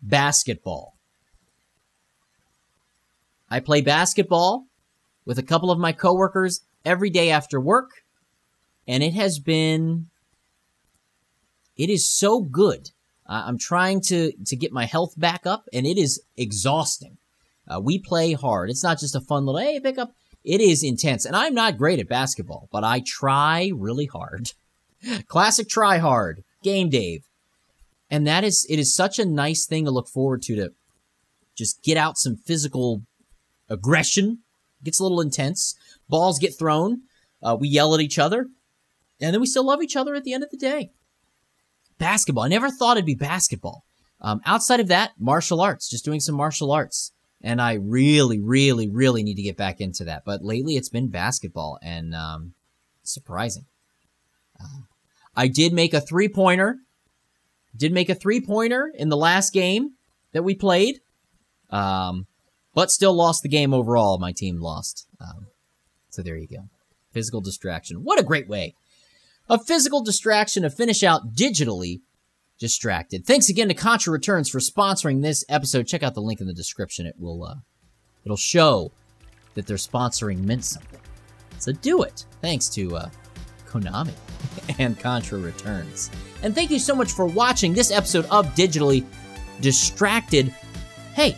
Basketball. 0.02 0.98
I 3.48 3.60
play 3.60 3.80
basketball 3.80 4.66
with 5.24 5.38
a 5.38 5.42
couple 5.42 5.70
of 5.70 5.78
my 5.78 5.92
coworkers 5.92 6.60
every 6.84 7.08
day 7.08 7.30
after 7.30 7.58
work, 7.58 7.90
and 8.86 9.02
it 9.02 9.14
has 9.14 9.38
been 9.38 10.10
it 11.76 11.88
is 11.88 12.06
so 12.06 12.40
good. 12.40 12.90
Uh, 13.26 13.44
I'm 13.46 13.58
trying 13.58 14.00
to 14.02 14.32
to 14.32 14.56
get 14.56 14.72
my 14.72 14.84
health 14.84 15.14
back 15.18 15.46
up, 15.46 15.68
and 15.72 15.86
it 15.86 15.98
is 15.98 16.22
exhausting. 16.36 17.16
Uh, 17.66 17.80
we 17.80 17.98
play 17.98 18.32
hard. 18.34 18.70
It's 18.70 18.84
not 18.84 18.98
just 18.98 19.14
a 19.14 19.20
fun 19.20 19.46
little 19.46 19.60
hey 19.60 19.80
pick 19.80 19.98
up. 19.98 20.12
It 20.44 20.60
is 20.60 20.82
intense, 20.82 21.24
and 21.24 21.34
I'm 21.34 21.54
not 21.54 21.78
great 21.78 21.98
at 21.98 22.08
basketball, 22.08 22.68
but 22.70 22.84
I 22.84 23.02
try 23.04 23.70
really 23.74 24.06
hard. 24.06 24.52
Classic 25.26 25.68
try 25.68 25.98
hard. 25.98 26.44
Game 26.62 26.90
Dave, 26.90 27.26
and 28.10 28.26
that 28.26 28.44
is 28.44 28.66
it 28.68 28.78
is 28.78 28.94
such 28.94 29.18
a 29.18 29.24
nice 29.24 29.66
thing 29.66 29.84
to 29.86 29.90
look 29.90 30.08
forward 30.08 30.42
to 30.42 30.56
to 30.56 30.72
just 31.54 31.82
get 31.82 31.96
out 31.96 32.18
some 32.18 32.36
physical 32.36 33.02
aggression. 33.70 34.40
It 34.80 34.84
gets 34.84 35.00
a 35.00 35.02
little 35.02 35.20
intense. 35.20 35.76
Balls 36.08 36.38
get 36.38 36.58
thrown. 36.58 37.02
Uh, 37.42 37.56
we 37.58 37.68
yell 37.68 37.94
at 37.94 38.00
each 38.00 38.18
other, 38.18 38.48
and 39.20 39.32
then 39.32 39.40
we 39.40 39.46
still 39.46 39.64
love 39.66 39.82
each 39.82 39.96
other 39.96 40.14
at 40.14 40.24
the 40.24 40.34
end 40.34 40.44
of 40.44 40.50
the 40.50 40.58
day 40.58 40.90
basketball. 42.04 42.44
I 42.44 42.48
never 42.48 42.68
thought 42.68 42.98
it'd 42.98 43.06
be 43.06 43.14
basketball. 43.14 43.82
Um, 44.20 44.42
outside 44.44 44.80
of 44.80 44.88
that, 44.88 45.12
martial 45.18 45.62
arts, 45.62 45.88
just 45.88 46.04
doing 46.04 46.20
some 46.20 46.34
martial 46.34 46.70
arts. 46.70 47.12
And 47.42 47.62
I 47.62 47.74
really, 47.74 48.38
really, 48.38 48.88
really 48.90 49.22
need 49.22 49.36
to 49.36 49.42
get 49.42 49.56
back 49.56 49.80
into 49.80 50.04
that. 50.04 50.22
But 50.26 50.44
lately 50.44 50.76
it's 50.76 50.90
been 50.90 51.08
basketball 51.08 51.78
and 51.82 52.14
um, 52.14 52.52
surprising. 53.02 53.64
Uh, 54.60 54.82
I 55.34 55.48
did 55.48 55.72
make 55.72 55.94
a 55.94 56.00
three 56.00 56.28
pointer. 56.28 56.76
Did 57.74 57.92
make 57.92 58.10
a 58.10 58.14
three 58.14 58.40
pointer 58.40 58.92
in 58.94 59.08
the 59.08 59.16
last 59.16 59.54
game 59.54 59.92
that 60.32 60.44
we 60.44 60.54
played. 60.54 61.00
Um, 61.70 62.26
but 62.74 62.90
still 62.90 63.14
lost 63.14 63.42
the 63.42 63.48
game 63.48 63.72
overall. 63.72 64.18
My 64.18 64.32
team 64.32 64.60
lost. 64.60 65.06
Um, 65.20 65.46
so 66.10 66.20
there 66.22 66.36
you 66.36 66.48
go. 66.48 66.68
Physical 67.12 67.40
distraction. 67.40 68.04
What 68.04 68.20
a 68.20 68.24
great 68.24 68.48
way 68.48 68.74
a 69.48 69.58
physical 69.58 70.02
distraction 70.02 70.62
to 70.62 70.70
finish 70.70 71.02
out 71.02 71.34
digitally 71.34 72.00
distracted. 72.58 73.26
Thanks 73.26 73.48
again 73.48 73.68
to 73.68 73.74
Contra 73.74 74.12
Returns 74.12 74.48
for 74.48 74.58
sponsoring 74.58 75.22
this 75.22 75.44
episode. 75.48 75.86
Check 75.86 76.02
out 76.02 76.14
the 76.14 76.22
link 76.22 76.40
in 76.40 76.46
the 76.46 76.54
description. 76.54 77.06
It 77.06 77.16
will 77.18 77.44
uh, 77.44 77.56
it'll 78.24 78.36
show 78.36 78.92
that 79.54 79.66
their 79.66 79.76
sponsoring 79.76 80.44
meant 80.44 80.64
something. 80.64 81.00
So 81.58 81.72
do 81.72 82.02
it. 82.02 82.26
Thanks 82.40 82.68
to 82.70 82.96
uh, 82.96 83.10
Konami 83.68 84.12
and 84.78 84.98
Contra 84.98 85.38
Returns. 85.38 86.10
And 86.42 86.54
thank 86.54 86.70
you 86.70 86.78
so 86.78 86.94
much 86.94 87.12
for 87.12 87.26
watching 87.26 87.72
this 87.72 87.90
episode 87.90 88.26
of 88.30 88.46
Digitally 88.54 89.04
Distracted. 89.60 90.48
Hey, 91.14 91.36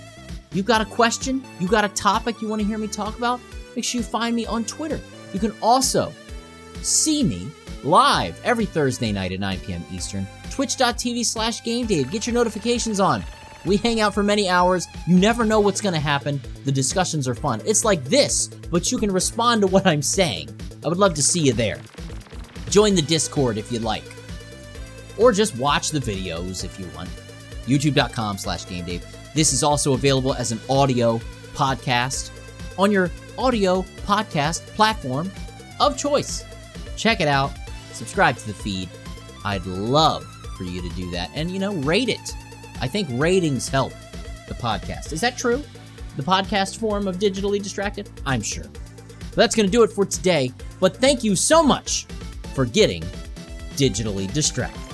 you 0.52 0.62
got 0.62 0.80
a 0.80 0.86
question? 0.86 1.44
You 1.60 1.68
got 1.68 1.84
a 1.84 1.88
topic 1.88 2.40
you 2.40 2.48
want 2.48 2.62
to 2.62 2.66
hear 2.66 2.78
me 2.78 2.88
talk 2.88 3.16
about? 3.18 3.40
Make 3.74 3.84
sure 3.84 4.00
you 4.00 4.04
find 4.04 4.34
me 4.34 4.46
on 4.46 4.64
Twitter. 4.64 5.00
You 5.34 5.40
can 5.40 5.52
also 5.60 6.12
see 6.82 7.22
me 7.22 7.48
live 7.84 8.40
every 8.44 8.66
Thursday 8.66 9.12
night 9.12 9.32
at 9.32 9.40
9 9.40 9.60
p.m. 9.60 9.84
Eastern. 9.92 10.26
Twitch.tv 10.50 11.24
slash 11.24 11.62
Game 11.62 11.86
Dave. 11.86 12.10
Get 12.10 12.26
your 12.26 12.34
notifications 12.34 13.00
on. 13.00 13.22
We 13.64 13.76
hang 13.76 14.00
out 14.00 14.14
for 14.14 14.22
many 14.22 14.48
hours. 14.48 14.86
You 15.06 15.18
never 15.18 15.44
know 15.44 15.60
what's 15.60 15.80
going 15.80 15.94
to 15.94 16.00
happen. 16.00 16.40
The 16.64 16.72
discussions 16.72 17.26
are 17.26 17.34
fun. 17.34 17.60
It's 17.66 17.84
like 17.84 18.04
this, 18.04 18.46
but 18.70 18.92
you 18.92 18.98
can 18.98 19.10
respond 19.10 19.60
to 19.62 19.66
what 19.66 19.86
I'm 19.86 20.02
saying. 20.02 20.48
I 20.84 20.88
would 20.88 20.98
love 20.98 21.14
to 21.14 21.22
see 21.22 21.40
you 21.40 21.52
there. 21.52 21.80
Join 22.70 22.94
the 22.94 23.02
Discord 23.02 23.58
if 23.58 23.72
you'd 23.72 23.82
like. 23.82 24.04
Or 25.18 25.32
just 25.32 25.56
watch 25.56 25.90
the 25.90 25.98
videos 25.98 26.64
if 26.64 26.78
you 26.78 26.86
want. 26.94 27.08
YouTube.com 27.66 28.38
slash 28.38 28.68
Game 28.68 28.84
Dave. 28.84 29.04
This 29.34 29.52
is 29.52 29.62
also 29.62 29.94
available 29.94 30.34
as 30.34 30.52
an 30.52 30.60
audio 30.70 31.18
podcast 31.54 32.30
on 32.78 32.92
your 32.92 33.10
audio 33.36 33.82
podcast 34.06 34.64
platform 34.68 35.30
of 35.80 35.96
choice. 35.98 36.44
Check 36.96 37.20
it 37.20 37.28
out 37.28 37.52
subscribe 37.96 38.36
to 38.36 38.46
the 38.46 38.54
feed. 38.54 38.88
I'd 39.44 39.66
love 39.66 40.24
for 40.56 40.64
you 40.64 40.82
to 40.82 40.88
do 40.90 41.10
that. 41.10 41.30
And, 41.34 41.50
you 41.50 41.58
know, 41.58 41.74
rate 41.74 42.08
it. 42.08 42.34
I 42.80 42.86
think 42.86 43.08
ratings 43.12 43.68
help 43.68 43.92
the 44.48 44.54
podcast. 44.54 45.12
Is 45.12 45.20
that 45.22 45.36
true? 45.36 45.62
The 46.16 46.22
podcast 46.22 46.78
form 46.78 47.08
of 47.08 47.18
Digitally 47.18 47.62
Distracted? 47.62 48.08
I'm 48.24 48.42
sure. 48.42 48.66
That's 49.34 49.54
going 49.54 49.66
to 49.66 49.72
do 49.72 49.82
it 49.82 49.90
for 49.90 50.06
today. 50.06 50.52
But 50.80 50.96
thank 50.96 51.24
you 51.24 51.36
so 51.36 51.62
much 51.62 52.04
for 52.54 52.64
getting 52.64 53.02
digitally 53.76 54.32
distracted. 54.32 54.85